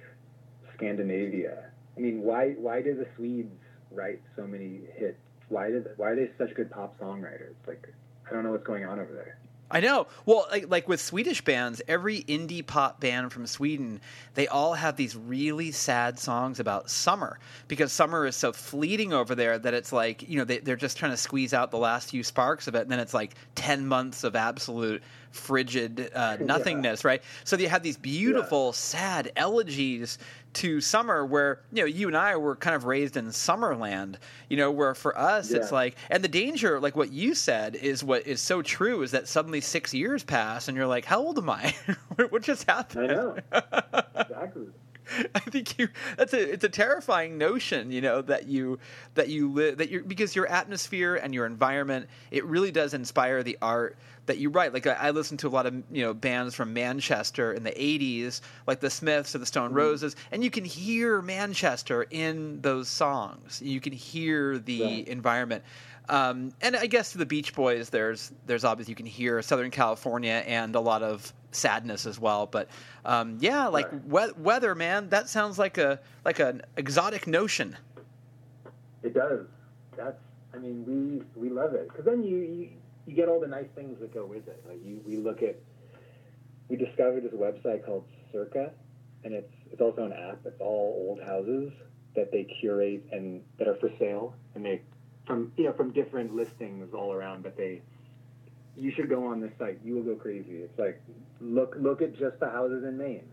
Scandinavia. 0.76 1.72
I 1.98 2.00
mean, 2.00 2.22
why 2.22 2.52
why 2.52 2.84
do 2.84 2.96
the 2.96 3.08
Swedes 3.16 3.50
write 3.92 4.22
so 4.36 4.46
many 4.46 4.82
hits? 4.94 5.18
Why 5.50 5.72
did 5.72 5.88
why 5.98 6.12
are 6.12 6.16
they 6.16 6.30
such 6.38 6.54
good 6.54 6.70
pop 6.70 7.00
songwriters? 7.00 7.56
Like, 7.66 7.92
I 8.30 8.34
don't 8.34 8.44
know 8.44 8.52
what's 8.52 8.68
going 8.68 8.86
on 8.86 9.00
over 9.00 9.14
there. 9.14 9.40
I 9.70 9.82
know. 9.82 10.08
Well, 10.26 10.48
like, 10.50 10.70
like 10.70 10.88
with 10.88 11.02
Swedish 11.02 11.44
bands, 11.44 11.82
every 11.88 12.24
indie 12.24 12.66
pop 12.66 13.02
band 13.02 13.34
from 13.34 13.46
Sweden, 13.46 14.00
they 14.34 14.48
all 14.48 14.74
have 14.74 14.96
these 14.96 15.16
really 15.16 15.72
sad 15.72 16.18
songs 16.20 16.60
about 16.62 16.90
summer 16.90 17.38
because 17.68 17.92
summer 17.92 18.26
is 18.26 18.36
so 18.36 18.54
fleeting 18.54 19.12
over 19.12 19.36
there 19.36 19.60
that 19.60 19.74
it's 19.74 19.92
like, 19.92 20.28
you 20.28 20.38
know, 20.38 20.46
they, 20.46 20.60
they're 20.60 20.78
just 20.78 20.98
trying 20.98 21.12
to 21.12 21.18
squeeze 21.18 21.54
out 21.54 21.72
the 21.72 21.78
last 21.78 22.12
few 22.12 22.24
sparks 22.24 22.68
of 22.68 22.76
it. 22.76 22.84
And 22.84 22.92
then 22.92 23.00
it's 23.00 23.14
like 23.14 23.36
10 23.56 23.86
months 23.86 24.24
of 24.24 24.38
absolute 24.38 25.04
frigid 25.38 26.12
uh, 26.14 26.38
nothingness, 26.42 27.06
right? 27.06 27.22
So 27.44 27.56
you 27.58 27.70
have 27.70 27.84
these 27.84 27.98
beautiful, 27.98 28.74
sad 28.74 29.32
elegies 29.36 30.18
to 30.54 30.82
summer 30.82 31.26
where, 31.26 31.62
you 31.72 31.84
know, 31.84 31.88
you 31.88 32.08
and 32.08 32.18
I 32.18 32.36
were 32.36 32.56
kind 32.56 32.76
of 32.76 32.86
raised 32.86 33.16
in 33.16 33.28
Summerland, 33.28 34.16
you 34.50 34.58
know, 34.58 34.72
where 34.72 34.96
for 34.96 35.18
us 35.18 35.52
it's 35.52 35.72
like, 35.72 35.96
and 36.10 36.24
the 36.24 36.28
danger, 36.28 36.80
like 36.80 36.96
what 36.96 37.12
you 37.12 37.36
said, 37.36 37.76
is 37.76 38.04
what 38.04 38.26
is 38.26 38.42
so 38.42 38.62
true 38.62 39.04
is 39.04 39.12
that 39.12 39.28
suddenly 39.28 39.62
six 39.62 39.94
years 39.94 40.24
pass 40.24 40.68
and 40.68 40.76
you're 40.76 40.88
like, 40.88 41.06
how 41.06 41.20
old 41.20 41.38
am 41.38 41.50
I? 41.50 41.76
what 42.30 42.42
just 42.42 42.64
happened? 42.64 43.12
I 43.12 43.14
know 43.14 43.38
exactly. 44.16 44.68
I 45.36 45.40
think 45.40 45.78
you 45.78 45.90
that's 46.18 46.34
a 46.34 46.52
it's 46.52 46.64
a 46.64 46.70
terrifying 46.70 47.38
notion, 47.38 47.92
you 47.92 48.02
know, 48.02 48.22
that 48.24 48.48
you 48.48 48.80
that 49.16 49.30
you 49.30 49.52
live 49.52 49.78
that 49.78 49.90
you 49.90 50.04
because 50.04 50.36
your 50.36 50.48
atmosphere 50.48 51.16
and 51.16 51.34
your 51.34 51.46
environment 51.46 52.08
it 52.32 52.46
really 52.46 52.72
does 52.72 52.94
inspire 52.94 53.44
the 53.44 53.58
art 53.62 53.98
that 54.28 54.38
you 54.38 54.50
write. 54.50 54.74
Like 54.74 54.86
I, 54.88 54.94
I 54.94 55.10
listen 55.12 55.36
to 55.38 55.48
a 55.48 55.50
lot 55.50 55.66
of 55.66 55.74
you 55.92 56.04
know 56.04 56.14
bands 56.14 56.54
from 56.56 56.74
Manchester 56.74 57.54
in 57.54 57.64
the 57.64 57.72
'80s, 57.72 58.42
like 58.68 58.80
the 58.80 58.90
Smiths 58.90 59.34
or 59.36 59.40
the 59.40 59.46
Stone 59.46 59.74
Roses, 59.74 60.16
and 60.32 60.44
you 60.44 60.52
can 60.52 60.64
hear 60.64 61.22
Manchester 61.22 62.06
in 62.12 62.62
those 62.62 62.88
songs. 62.88 63.62
You 63.64 63.82
can 63.82 63.94
hear 63.94 64.60
the 64.60 64.82
Right. 64.84 65.08
environment. 65.08 65.64
Um, 66.10 66.54
and 66.62 66.76
I 66.78 66.86
guess 66.86 67.12
to 67.12 67.18
the 67.18 67.26
Beach 67.26 67.54
Boys, 67.54 67.90
there's 67.90 68.32
there's 68.46 68.64
obviously 68.64 68.92
you 68.94 68.96
can 68.96 69.06
hear 69.06 69.42
Southern 69.42 69.72
California 69.72 70.44
and 70.48 70.74
a 70.76 70.80
lot 70.80 71.04
of 71.04 71.34
sadness 71.52 72.06
as 72.06 72.18
well. 72.20 72.46
But 72.46 72.70
um, 73.04 73.38
yeah, 73.42 73.68
like 73.68 73.92
Right. 73.92 74.36
we- 74.38 74.44
weather, 74.44 74.74
man, 74.76 75.10
that 75.10 75.28
sounds 75.28 75.58
like 75.60 75.78
a 75.78 76.00
like 76.24 76.40
an 76.40 76.62
exotic 76.78 77.28
notion. 77.28 77.76
It 79.04 79.14
does. 79.14 79.48
That's. 79.98 80.18
I 80.54 80.60
mean, 80.60 80.86
we 81.36 81.50
we 81.50 81.50
love 81.54 81.74
it 81.74 81.88
because 81.90 82.06
then 82.06 82.24
you, 82.24 82.38
you 82.38 82.70
you 83.08 83.16
get 83.16 83.30
all 83.30 83.40
the 83.40 83.48
nice 83.48 83.70
things 83.74 84.00
that 84.02 84.14
go 84.14 84.26
with 84.26 84.48
it. 84.48 84.64
Like 84.68 84.80
you, 84.84 85.02
we 85.06 85.18
look 85.18 85.42
at. 85.42 85.58
We 86.68 86.76
discovered 86.76 87.24
this 87.24 87.32
website 87.32 87.86
called 87.86 88.04
Circa, 88.34 88.72
and 89.24 89.34
it's 89.34 89.54
it's 89.72 89.82
also 89.82 90.04
an 90.04 90.12
app. 90.12 90.40
It's 90.46 90.60
all 90.60 91.08
old 91.08 91.22
houses 91.26 91.72
that 92.16 92.32
they 92.32 92.44
curate 92.60 93.06
and 93.12 93.42
that 93.58 93.70
are 93.70 93.76
for 93.76 93.90
sale, 93.98 94.36
and 94.54 94.66
they 94.66 94.82
from 95.26 95.54
you 95.56 95.64
know 95.64 95.74
from 95.74 95.92
different 95.94 96.36
listings 96.36 96.94
all 96.94 97.14
around, 97.14 97.44
but 97.44 97.56
they 97.56 97.82
you 98.76 98.92
should 98.92 99.10
go 99.10 99.26
on 99.26 99.40
this 99.40 99.52
site. 99.58 99.80
You 99.84 99.96
will 99.96 100.04
go 100.04 100.16
crazy. 100.16 100.58
It's 100.58 100.78
like 100.78 101.02
look 101.40 101.76
look 101.80 102.02
at 102.02 102.18
just 102.20 102.40
the 102.42 102.50
houses 102.50 102.84
in 102.84 102.98
Maine, 102.98 103.30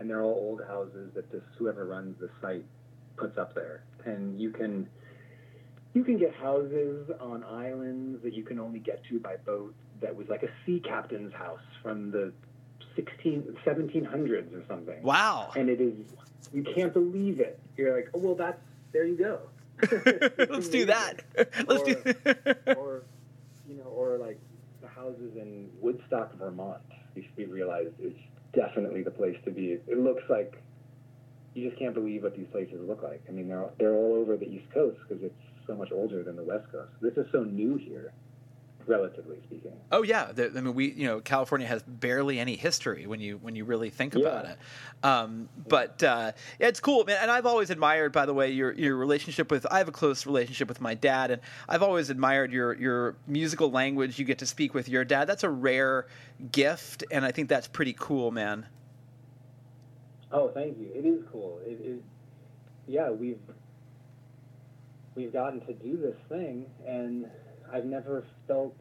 and 0.00 0.10
they're 0.10 0.22
all 0.22 0.34
old 0.34 0.62
houses 0.66 1.12
that 1.14 1.30
this 1.30 1.42
whoever 1.56 1.86
runs 1.86 2.18
the 2.18 2.28
site 2.40 2.64
puts 3.16 3.38
up 3.38 3.54
there, 3.54 3.84
and 4.04 4.40
you 4.40 4.50
can 4.50 4.88
you 5.94 6.04
can 6.04 6.18
get 6.18 6.34
houses 6.34 7.10
on 7.20 7.44
islands 7.44 8.22
that 8.22 8.34
you 8.34 8.44
can 8.44 8.58
only 8.58 8.78
get 8.78 9.02
to 9.10 9.18
by 9.20 9.36
boat. 9.36 9.74
That 10.00 10.16
was 10.16 10.28
like 10.28 10.42
a 10.42 10.48
sea 10.64 10.80
captain's 10.80 11.32
house 11.32 11.60
from 11.82 12.10
the 12.10 12.32
16 12.96 13.56
1700s 13.64 14.54
or 14.54 14.64
something. 14.68 15.02
Wow. 15.02 15.52
And 15.54 15.68
it 15.68 15.80
is 15.80 15.94
you 16.52 16.64
can't 16.74 16.92
believe 16.92 17.40
it. 17.40 17.58
You're 17.76 17.94
like, 17.94 18.10
oh 18.14 18.18
well, 18.18 18.34
that's 18.34 18.60
there 18.92 19.06
you 19.06 19.16
go. 19.16 19.40
Let's 20.50 20.68
do 20.68 20.86
that. 20.86 21.22
Let's 21.66 21.82
do. 21.82 21.96
or 22.76 23.02
you 23.68 23.76
know, 23.76 23.84
or 23.84 24.18
like 24.18 24.38
the 24.80 24.88
houses 24.88 25.36
in 25.36 25.70
Woodstock, 25.80 26.36
Vermont. 26.38 26.82
We, 27.14 27.28
we 27.36 27.44
realized 27.44 27.94
is 28.00 28.14
definitely 28.54 29.02
the 29.02 29.10
place 29.10 29.36
to 29.44 29.50
be. 29.50 29.78
It 29.86 29.98
looks 29.98 30.22
like 30.28 30.54
you 31.54 31.68
just 31.68 31.78
can't 31.78 31.94
believe 31.94 32.22
what 32.22 32.36
these 32.36 32.46
places 32.50 32.80
look 32.86 33.02
like. 33.02 33.22
I 33.28 33.32
mean, 33.32 33.48
they're 33.48 33.68
they're 33.78 33.94
all 33.94 34.14
over 34.14 34.36
the 34.36 34.48
East 34.48 34.70
Coast 34.72 34.98
because 35.06 35.22
it's 35.22 35.34
so 35.66 35.74
much 35.74 35.90
older 35.92 36.22
than 36.22 36.36
the 36.36 36.44
West 36.44 36.70
Coast. 36.70 36.92
This 37.00 37.14
is 37.16 37.26
so 37.32 37.44
new 37.44 37.76
here, 37.76 38.12
relatively 38.86 39.36
speaking. 39.44 39.72
Oh 39.90 40.02
yeah, 40.02 40.32
the, 40.32 40.46
I 40.46 40.60
mean 40.60 40.74
we 40.74 40.92
you 40.92 41.06
know 41.06 41.20
California 41.20 41.66
has 41.66 41.82
barely 41.82 42.38
any 42.38 42.56
history 42.56 43.06
when 43.06 43.20
you 43.20 43.38
when 43.38 43.56
you 43.56 43.64
really 43.64 43.90
think 43.90 44.14
about 44.14 44.46
it. 44.46 44.58
Um, 45.02 45.48
but 45.68 46.02
uh, 46.02 46.32
yeah, 46.60 46.68
it's 46.68 46.80
cool, 46.80 47.04
man. 47.04 47.18
And 47.20 47.30
I've 47.30 47.46
always 47.46 47.70
admired, 47.70 48.12
by 48.12 48.26
the 48.26 48.34
way, 48.34 48.50
your 48.50 48.72
your 48.72 48.96
relationship 48.96 49.50
with. 49.50 49.66
I 49.70 49.78
have 49.78 49.88
a 49.88 49.92
close 49.92 50.26
relationship 50.26 50.68
with 50.68 50.80
my 50.80 50.94
dad, 50.94 51.30
and 51.30 51.42
I've 51.68 51.82
always 51.82 52.10
admired 52.10 52.52
your 52.52 52.74
your 52.74 53.16
musical 53.26 53.70
language. 53.70 54.18
You 54.18 54.24
get 54.24 54.38
to 54.38 54.46
speak 54.46 54.74
with 54.74 54.88
your 54.88 55.04
dad. 55.04 55.26
That's 55.26 55.44
a 55.44 55.50
rare 55.50 56.06
gift, 56.50 57.04
and 57.10 57.24
I 57.24 57.32
think 57.32 57.48
that's 57.48 57.68
pretty 57.68 57.94
cool, 57.98 58.30
man. 58.30 58.66
Oh, 60.32 60.48
thank 60.48 60.78
you. 60.78 60.88
It 60.94 61.04
is 61.04 61.22
cool. 61.30 61.60
It 61.64 61.80
is. 61.84 62.00
Yeah, 62.88 63.10
we've 63.10 63.38
we've 65.14 65.32
gotten 65.32 65.60
to 65.66 65.72
do 65.72 65.96
this 65.96 66.16
thing, 66.28 66.66
and 66.86 67.26
I've 67.72 67.84
never 67.84 68.24
felt 68.46 68.76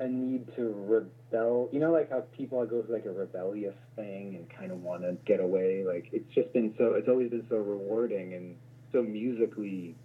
a 0.00 0.08
need 0.08 0.54
to 0.56 0.74
rebel. 0.86 1.68
You 1.72 1.80
know, 1.80 1.92
like 1.92 2.10
how 2.10 2.20
people 2.36 2.64
go 2.66 2.82
through 2.82 2.94
like 2.94 3.06
a 3.06 3.12
rebellious 3.12 3.76
thing 3.96 4.34
and 4.36 4.48
kind 4.58 4.72
of 4.72 4.82
want 4.82 5.02
to 5.02 5.16
get 5.24 5.40
away. 5.40 5.84
Like 5.86 6.08
it's 6.12 6.32
just 6.34 6.52
been 6.52 6.74
so. 6.78 6.94
It's 6.94 7.08
always 7.08 7.30
been 7.30 7.46
so 7.48 7.56
rewarding 7.56 8.34
and 8.34 8.56
so 8.92 9.02
musically. 9.02 9.96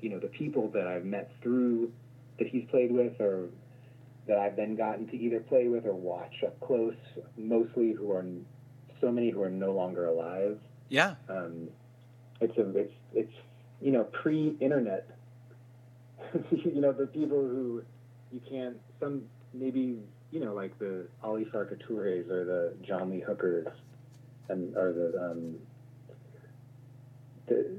You 0.00 0.10
know, 0.10 0.18
the 0.18 0.28
people 0.28 0.68
that 0.70 0.86
I've 0.86 1.04
met 1.04 1.30
through 1.42 1.92
that 2.38 2.48
he's 2.48 2.64
played 2.70 2.90
with, 2.90 3.20
or 3.20 3.48
that 4.26 4.38
I've 4.38 4.56
then 4.56 4.76
gotten 4.76 5.06
to 5.08 5.16
either 5.16 5.40
play 5.40 5.68
with 5.68 5.86
or 5.86 5.94
watch 5.94 6.42
up 6.44 6.58
close, 6.60 6.94
mostly 7.36 7.92
who 7.92 8.10
are 8.12 8.24
so 9.00 9.10
many 9.10 9.30
who 9.30 9.42
are 9.42 9.50
no 9.50 9.72
longer 9.72 10.06
alive. 10.06 10.58
Yeah, 10.88 11.14
Um, 11.28 11.68
it's 12.40 12.56
a 12.58 12.68
it's 12.76 12.92
it's 13.14 13.32
you 13.82 13.92
know 13.92 14.04
pre-internet. 14.04 15.08
you 16.50 16.80
know 16.80 16.92
the 16.92 17.06
people 17.06 17.40
who 17.40 17.82
you 18.30 18.40
can't 18.48 18.76
some 19.00 19.22
maybe 19.52 19.98
you 20.30 20.40
know 20.40 20.54
like 20.54 20.78
the 20.78 21.06
Ali 21.22 21.44
Farka 21.52 21.76
Toures 21.86 22.30
or 22.30 22.44
the 22.44 22.74
John 22.86 23.10
Lee 23.10 23.20
Hookers 23.20 23.66
and 24.48 24.76
or 24.76 24.92
the 24.92 25.30
um, 25.30 25.56
the 27.48 27.76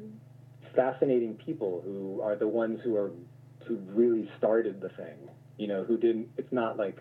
fascinating 0.75 1.35
people 1.35 1.81
who 1.85 2.21
are 2.21 2.35
the 2.35 2.47
ones 2.47 2.79
who 2.83 2.95
are 2.95 3.11
who 3.65 3.77
really 3.87 4.29
started 4.37 4.81
the 4.81 4.89
thing. 4.89 5.29
You 5.57 5.67
know 5.67 5.83
who 5.83 5.97
didn't. 5.97 6.29
It's 6.37 6.51
not 6.51 6.77
like 6.77 6.97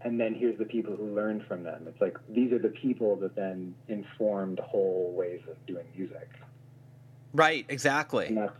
and 0.00 0.20
then 0.20 0.34
here's 0.34 0.58
the 0.58 0.66
people 0.66 0.94
who 0.96 1.14
learned 1.14 1.44
from 1.48 1.62
them. 1.62 1.86
It's 1.88 2.00
like 2.00 2.16
these 2.28 2.52
are 2.52 2.58
the 2.58 2.68
people 2.68 3.16
that 3.16 3.34
then 3.34 3.74
informed 3.88 4.58
whole 4.58 5.14
ways 5.16 5.40
of 5.50 5.56
doing 5.66 5.86
music. 5.96 6.28
Right, 7.34 7.66
exactly. 7.68 8.28
And 8.28 8.50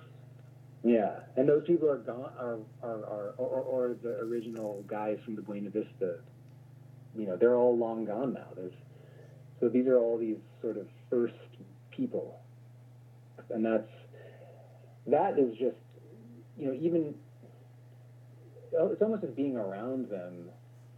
yeah, 0.84 1.20
and 1.36 1.48
those 1.48 1.64
people 1.66 1.88
are 1.88 1.96
gone, 1.96 2.30
are 2.38 2.58
are, 2.82 3.04
are 3.04 3.34
or, 3.38 3.46
or, 3.46 3.62
or 3.62 3.96
the 4.02 4.18
original 4.18 4.84
guys 4.86 5.18
from 5.24 5.34
the 5.34 5.42
Buena 5.42 5.70
Vista. 5.70 6.18
You 7.16 7.26
know, 7.26 7.36
they're 7.36 7.54
all 7.54 7.76
long 7.76 8.04
gone 8.04 8.34
now. 8.34 8.48
There's 8.54 8.74
so 9.60 9.68
these 9.68 9.86
are 9.86 9.96
all 9.96 10.18
these 10.18 10.36
sort 10.60 10.76
of 10.76 10.86
first 11.08 11.34
people, 11.90 12.38
and 13.48 13.64
that's 13.64 13.88
that 15.06 15.38
is 15.38 15.56
just 15.56 15.76
you 16.58 16.66
know 16.66 16.74
even 16.74 17.14
it's 18.72 19.02
almost 19.02 19.24
as 19.24 19.30
being 19.30 19.56
around 19.56 20.10
them, 20.10 20.50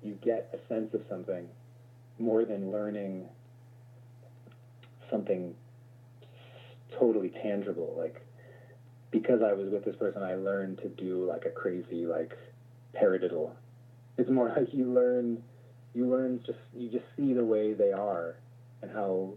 you 0.02 0.18
get 0.24 0.52
a 0.52 0.72
sense 0.72 0.94
of 0.94 1.02
something 1.08 1.46
more 2.18 2.44
than 2.44 2.72
learning 2.72 3.28
something 5.10 5.54
totally 6.98 7.30
tangible 7.42 7.94
like 7.98 8.26
because 9.10 9.40
I 9.42 9.52
was 9.52 9.70
with 9.70 9.84
this 9.84 9.96
person, 9.96 10.22
I 10.22 10.34
learned 10.34 10.78
to 10.78 10.88
do 10.88 11.24
like 11.24 11.44
a 11.46 11.50
crazy 11.50 12.06
like 12.06 12.36
paradiddle. 12.94 13.50
It's 14.18 14.30
more 14.30 14.48
like 14.56 14.72
you 14.72 14.92
learn, 14.92 15.42
you 15.94 16.06
learn 16.06 16.42
just 16.44 16.58
you 16.74 16.90
just 16.90 17.04
see 17.16 17.32
the 17.32 17.44
way 17.44 17.72
they 17.72 17.92
are 17.92 18.36
and 18.82 18.90
how, 18.90 19.32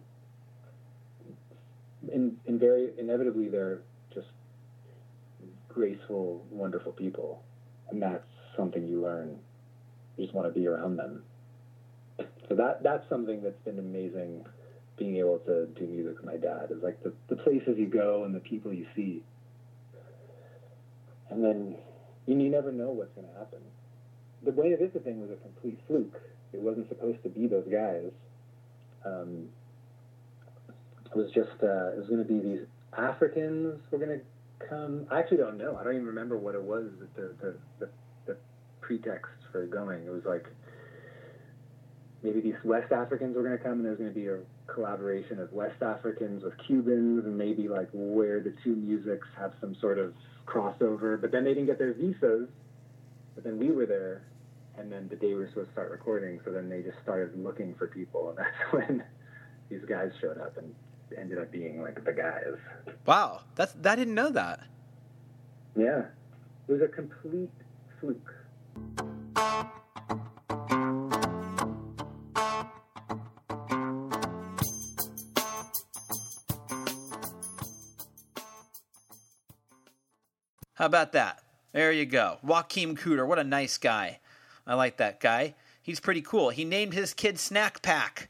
in 2.11 2.37
in 2.45 2.59
very 2.59 2.91
inevitably 2.97 3.49
they're 3.49 3.79
just 4.13 4.27
graceful, 5.67 6.43
wonderful 6.51 6.91
people, 6.91 7.41
and 7.89 8.01
that's 8.01 8.27
something 8.57 8.85
you 8.85 9.01
learn. 9.01 9.39
You 10.17 10.25
just 10.25 10.35
want 10.35 10.53
to 10.53 10.59
be 10.59 10.67
around 10.67 10.97
them. 10.97 11.23
So 12.49 12.55
that 12.55 12.83
that's 12.83 13.07
something 13.09 13.41
that's 13.41 13.61
been 13.63 13.79
amazing. 13.79 14.45
Being 14.99 15.17
able 15.17 15.39
to 15.39 15.65
do 15.67 15.87
music 15.87 16.17
with 16.17 16.25
my 16.25 16.35
dad 16.35 16.67
is 16.69 16.83
like 16.83 17.01
the, 17.03 17.13
the 17.29 17.37
places 17.37 17.77
you 17.77 17.87
go 17.87 18.25
and 18.25 18.35
the 18.35 18.39
people 18.39 18.73
you 18.73 18.85
see 18.95 19.23
and 21.29 21.43
then 21.43 21.75
you, 22.25 22.37
you 22.37 22.49
never 22.49 22.71
know 22.71 22.89
what's 22.89 23.13
going 23.13 23.27
to 23.27 23.33
happen. 23.39 23.59
The 24.43 24.51
Buena 24.51 24.77
Vista 24.77 24.99
thing 24.99 25.21
was 25.21 25.29
a 25.31 25.35
complete 25.35 25.79
fluke. 25.87 26.19
It 26.53 26.59
wasn't 26.59 26.89
supposed 26.89 27.21
to 27.23 27.29
be 27.29 27.47
those 27.47 27.67
guys. 27.71 28.11
Um, 29.05 29.49
it 31.05 31.15
was 31.15 31.31
just 31.33 31.63
uh, 31.63 31.93
it 31.93 31.97
was 31.97 32.07
going 32.07 32.25
to 32.25 32.27
be 32.27 32.39
these 32.39 32.65
Africans 32.97 33.79
were 33.91 33.97
going 33.97 34.19
to 34.19 34.67
come. 34.67 35.07
I 35.11 35.19
actually 35.19 35.37
don't 35.37 35.57
know. 35.57 35.77
I 35.79 35.83
don't 35.83 35.93
even 35.93 36.07
remember 36.07 36.37
what 36.37 36.55
it 36.55 36.63
was 36.63 36.85
that 36.99 37.15
the 37.15 37.33
the, 37.41 37.55
the, 37.79 37.89
the 38.25 38.37
pretext 38.81 39.31
for 39.51 39.65
going. 39.65 40.05
It 40.05 40.11
was 40.11 40.23
like 40.25 40.45
maybe 42.23 42.41
these 42.41 42.55
West 42.63 42.91
Africans 42.91 43.35
were 43.35 43.43
going 43.43 43.57
to 43.57 43.63
come, 43.63 43.73
and 43.73 43.85
there 43.85 43.91
was 43.91 43.99
going 43.99 44.13
to 44.13 44.19
be 44.19 44.27
a 44.27 44.39
collaboration 44.67 45.39
of 45.39 45.51
West 45.53 45.81
Africans 45.81 46.43
with 46.43 46.53
Cubans, 46.65 47.25
and 47.25 47.37
maybe 47.37 47.67
like 47.67 47.89
where 47.93 48.39
the 48.39 48.53
two 48.63 48.75
musics 48.75 49.27
have 49.37 49.53
some 49.61 49.75
sort 49.79 49.97
of 49.97 50.13
crossover. 50.45 51.19
But 51.19 51.31
then 51.31 51.43
they 51.43 51.53
didn't 51.53 51.67
get 51.67 51.77
their 51.77 51.93
visas. 51.93 52.49
But 53.35 53.43
then 53.43 53.57
we 53.57 53.71
were 53.71 53.85
there, 53.85 54.23
and 54.77 54.91
then 54.91 55.07
the 55.09 55.15
day 55.15 55.27
we 55.27 55.35
were 55.35 55.47
supposed 55.47 55.67
to 55.67 55.73
start 55.73 55.91
recording, 55.91 56.41
so 56.43 56.51
then 56.51 56.69
they 56.69 56.81
just 56.81 56.97
started 57.03 57.37
looking 57.41 57.73
for 57.75 57.87
people, 57.87 58.29
and 58.29 58.37
that's 58.39 58.73
when 58.73 59.03
these 59.69 59.85
guys 59.87 60.11
showed 60.19 60.39
up 60.39 60.57
and 60.57 60.73
ended 61.17 61.39
up 61.39 61.51
being 61.51 61.81
like 61.81 62.03
the 62.03 62.11
guys. 62.11 62.57
Wow, 63.05 63.41
that's 63.55 63.75
I 63.85 63.95
didn't 63.95 64.15
know 64.15 64.29
that. 64.29 64.61
Yeah, 65.77 66.03
it 66.67 66.71
was 66.71 66.81
a 66.81 66.87
complete 66.87 67.49
fluke. 67.99 68.33
How 80.79 80.85
about 80.85 81.11
that? 81.11 81.43
There 81.73 81.91
you 81.91 82.05
go. 82.05 82.37
Joachim 82.41 82.95
Cooder, 82.95 83.27
what 83.27 83.37
a 83.37 83.43
nice 83.43 83.77
guy. 83.77 84.21
I 84.65 84.75
like 84.75 84.95
that 84.95 85.19
guy. 85.19 85.55
He's 85.81 85.99
pretty 85.99 86.21
cool. 86.21 86.51
He 86.51 86.63
named 86.63 86.93
his 86.93 87.13
kid 87.13 87.37
Snack 87.37 87.81
Pack. 87.81 88.29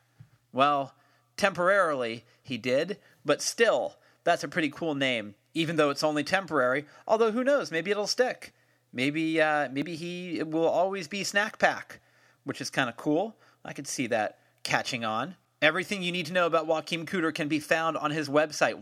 Well, 0.51 0.95
temporarily 1.37 2.25
he 2.41 2.57
did, 2.57 2.97
but 3.23 3.43
still, 3.43 3.97
that's 4.23 4.43
a 4.43 4.47
pretty 4.47 4.71
cool 4.71 4.95
name, 4.95 5.35
even 5.53 5.75
though 5.75 5.91
it's 5.91 6.03
only 6.03 6.23
temporary. 6.23 6.85
Although 7.07 7.31
who 7.31 7.43
knows? 7.43 7.69
Maybe 7.69 7.91
it'll 7.91 8.07
stick. 8.07 8.51
Maybe 8.91 9.39
uh, 9.39 9.69
maybe 9.71 9.95
he 9.95 10.41
will 10.41 10.67
always 10.67 11.07
be 11.07 11.23
Snack 11.23 11.59
Pack, 11.59 11.99
which 12.45 12.61
is 12.61 12.71
kind 12.71 12.89
of 12.89 12.97
cool. 12.97 13.35
I 13.63 13.73
could 13.73 13.87
see 13.87 14.07
that 14.07 14.39
catching 14.63 15.05
on. 15.05 15.35
Everything 15.61 16.01
you 16.01 16.11
need 16.11 16.25
to 16.25 16.33
know 16.33 16.47
about 16.47 16.65
Joachim 16.65 17.05
Cooder 17.05 17.31
can 17.31 17.47
be 17.47 17.59
found 17.59 17.95
on 17.95 18.09
his 18.09 18.27
website, 18.27 18.79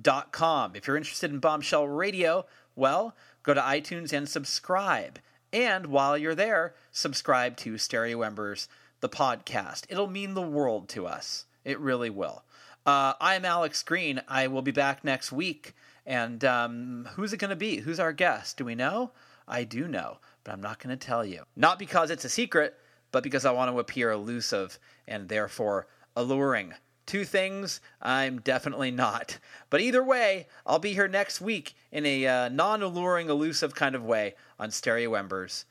joachimcooder.com. 0.00 0.72
If 0.74 0.86
you're 0.86 0.96
interested 0.96 1.30
in 1.30 1.38
Bombshell 1.38 1.88
Radio, 1.88 2.46
well, 2.76 3.14
go 3.42 3.54
to 3.54 3.60
iTunes 3.60 4.12
and 4.12 4.28
subscribe. 4.28 5.18
And 5.52 5.86
while 5.86 6.18
you're 6.18 6.34
there, 6.34 6.74
subscribe 6.90 7.56
to 7.58 7.78
Stereo 7.78 8.22
Embers, 8.22 8.68
the 9.00 9.08
podcast. 9.08 9.84
It'll 9.88 10.08
mean 10.08 10.34
the 10.34 10.42
world 10.42 10.88
to 10.90 11.06
us. 11.06 11.46
It 11.64 11.78
really 11.78 12.10
will. 12.10 12.44
Uh, 12.84 13.14
I'm 13.20 13.44
Alex 13.44 13.82
Green. 13.82 14.20
I 14.28 14.48
will 14.48 14.62
be 14.62 14.72
back 14.72 15.04
next 15.04 15.32
week. 15.32 15.74
And 16.04 16.44
um, 16.44 17.08
who's 17.14 17.32
it 17.32 17.38
going 17.38 17.50
to 17.50 17.56
be? 17.56 17.78
Who's 17.78 18.00
our 18.00 18.12
guest? 18.12 18.56
Do 18.58 18.64
we 18.64 18.74
know? 18.74 19.12
I 19.46 19.64
do 19.64 19.88
know. 19.88 20.18
but 20.42 20.52
I'm 20.52 20.60
not 20.60 20.82
going 20.82 20.96
to 20.96 21.06
tell 21.06 21.24
you. 21.24 21.44
Not 21.56 21.78
because 21.78 22.10
it's 22.10 22.24
a 22.24 22.30
secret, 22.30 22.74
but 23.12 23.22
because 23.22 23.44
I 23.44 23.52
want 23.52 23.70
to 23.70 23.78
appear 23.78 24.10
elusive 24.10 24.78
and 25.06 25.28
therefore 25.28 25.86
alluring. 26.16 26.74
Two 27.06 27.24
things 27.24 27.80
I'm 28.00 28.40
definitely 28.40 28.90
not. 28.90 29.38
But 29.68 29.80
either 29.80 30.02
way, 30.02 30.46
I'll 30.66 30.78
be 30.78 30.94
here 30.94 31.08
next 31.08 31.40
week 31.40 31.74
in 31.92 32.06
a 32.06 32.26
uh, 32.26 32.48
non 32.48 32.82
alluring, 32.82 33.28
elusive 33.28 33.74
kind 33.74 33.94
of 33.94 34.04
way 34.04 34.34
on 34.58 34.70
Stereo 34.70 35.14
Embers, 35.14 35.66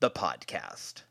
the 0.00 0.10
podcast. 0.10 1.02